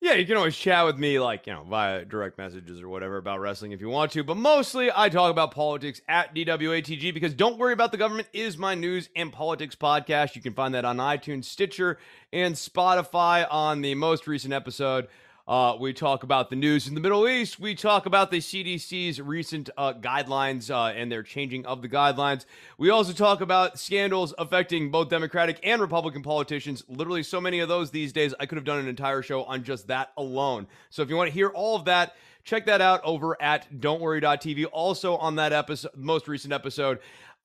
[0.00, 3.16] Yeah, you can always chat with me, like, you know, via direct messages or whatever
[3.16, 4.22] about wrestling if you want to.
[4.22, 8.56] But mostly, I talk about politics at DWATG because Don't Worry About the Government is
[8.56, 10.36] my news and politics podcast.
[10.36, 11.98] You can find that on iTunes, Stitcher,
[12.32, 15.08] and Spotify on the most recent episode.
[15.48, 17.58] Uh, we talk about the news in the Middle East.
[17.58, 22.44] We talk about the CDC's recent uh, guidelines uh, and their changing of the guidelines.
[22.76, 26.84] We also talk about scandals affecting both Democratic and Republican politicians.
[26.86, 28.34] Literally, so many of those these days.
[28.38, 30.66] I could have done an entire show on just that alone.
[30.90, 32.14] So if you want to hear all of that,
[32.44, 34.66] check that out over at don'tworry.tv.
[34.70, 36.98] Also on that episode, most recent episode,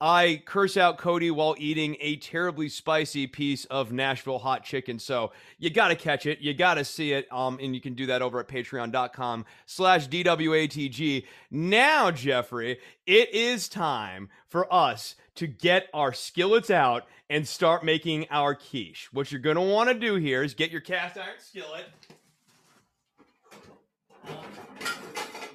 [0.03, 4.99] I curse out Cody while eating a terribly spicy piece of Nashville hot chicken.
[4.99, 6.41] So you got to catch it.
[6.41, 7.25] You got to see it.
[7.31, 11.23] Um, and you can do that over at patreon.com slash DWATG.
[11.49, 18.27] Now, Jeffrey, it is time for us to get our skillets out and start making
[18.29, 19.07] our quiche.
[19.13, 21.85] What you're going to want to do here is get your cast iron skillet.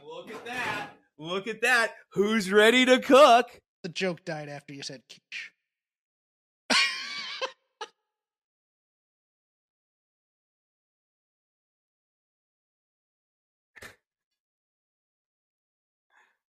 [0.03, 0.89] Look at that.
[1.19, 1.93] Look at that.
[2.13, 3.61] Who's ready to cook?
[3.83, 5.53] The joke died after you said quiche.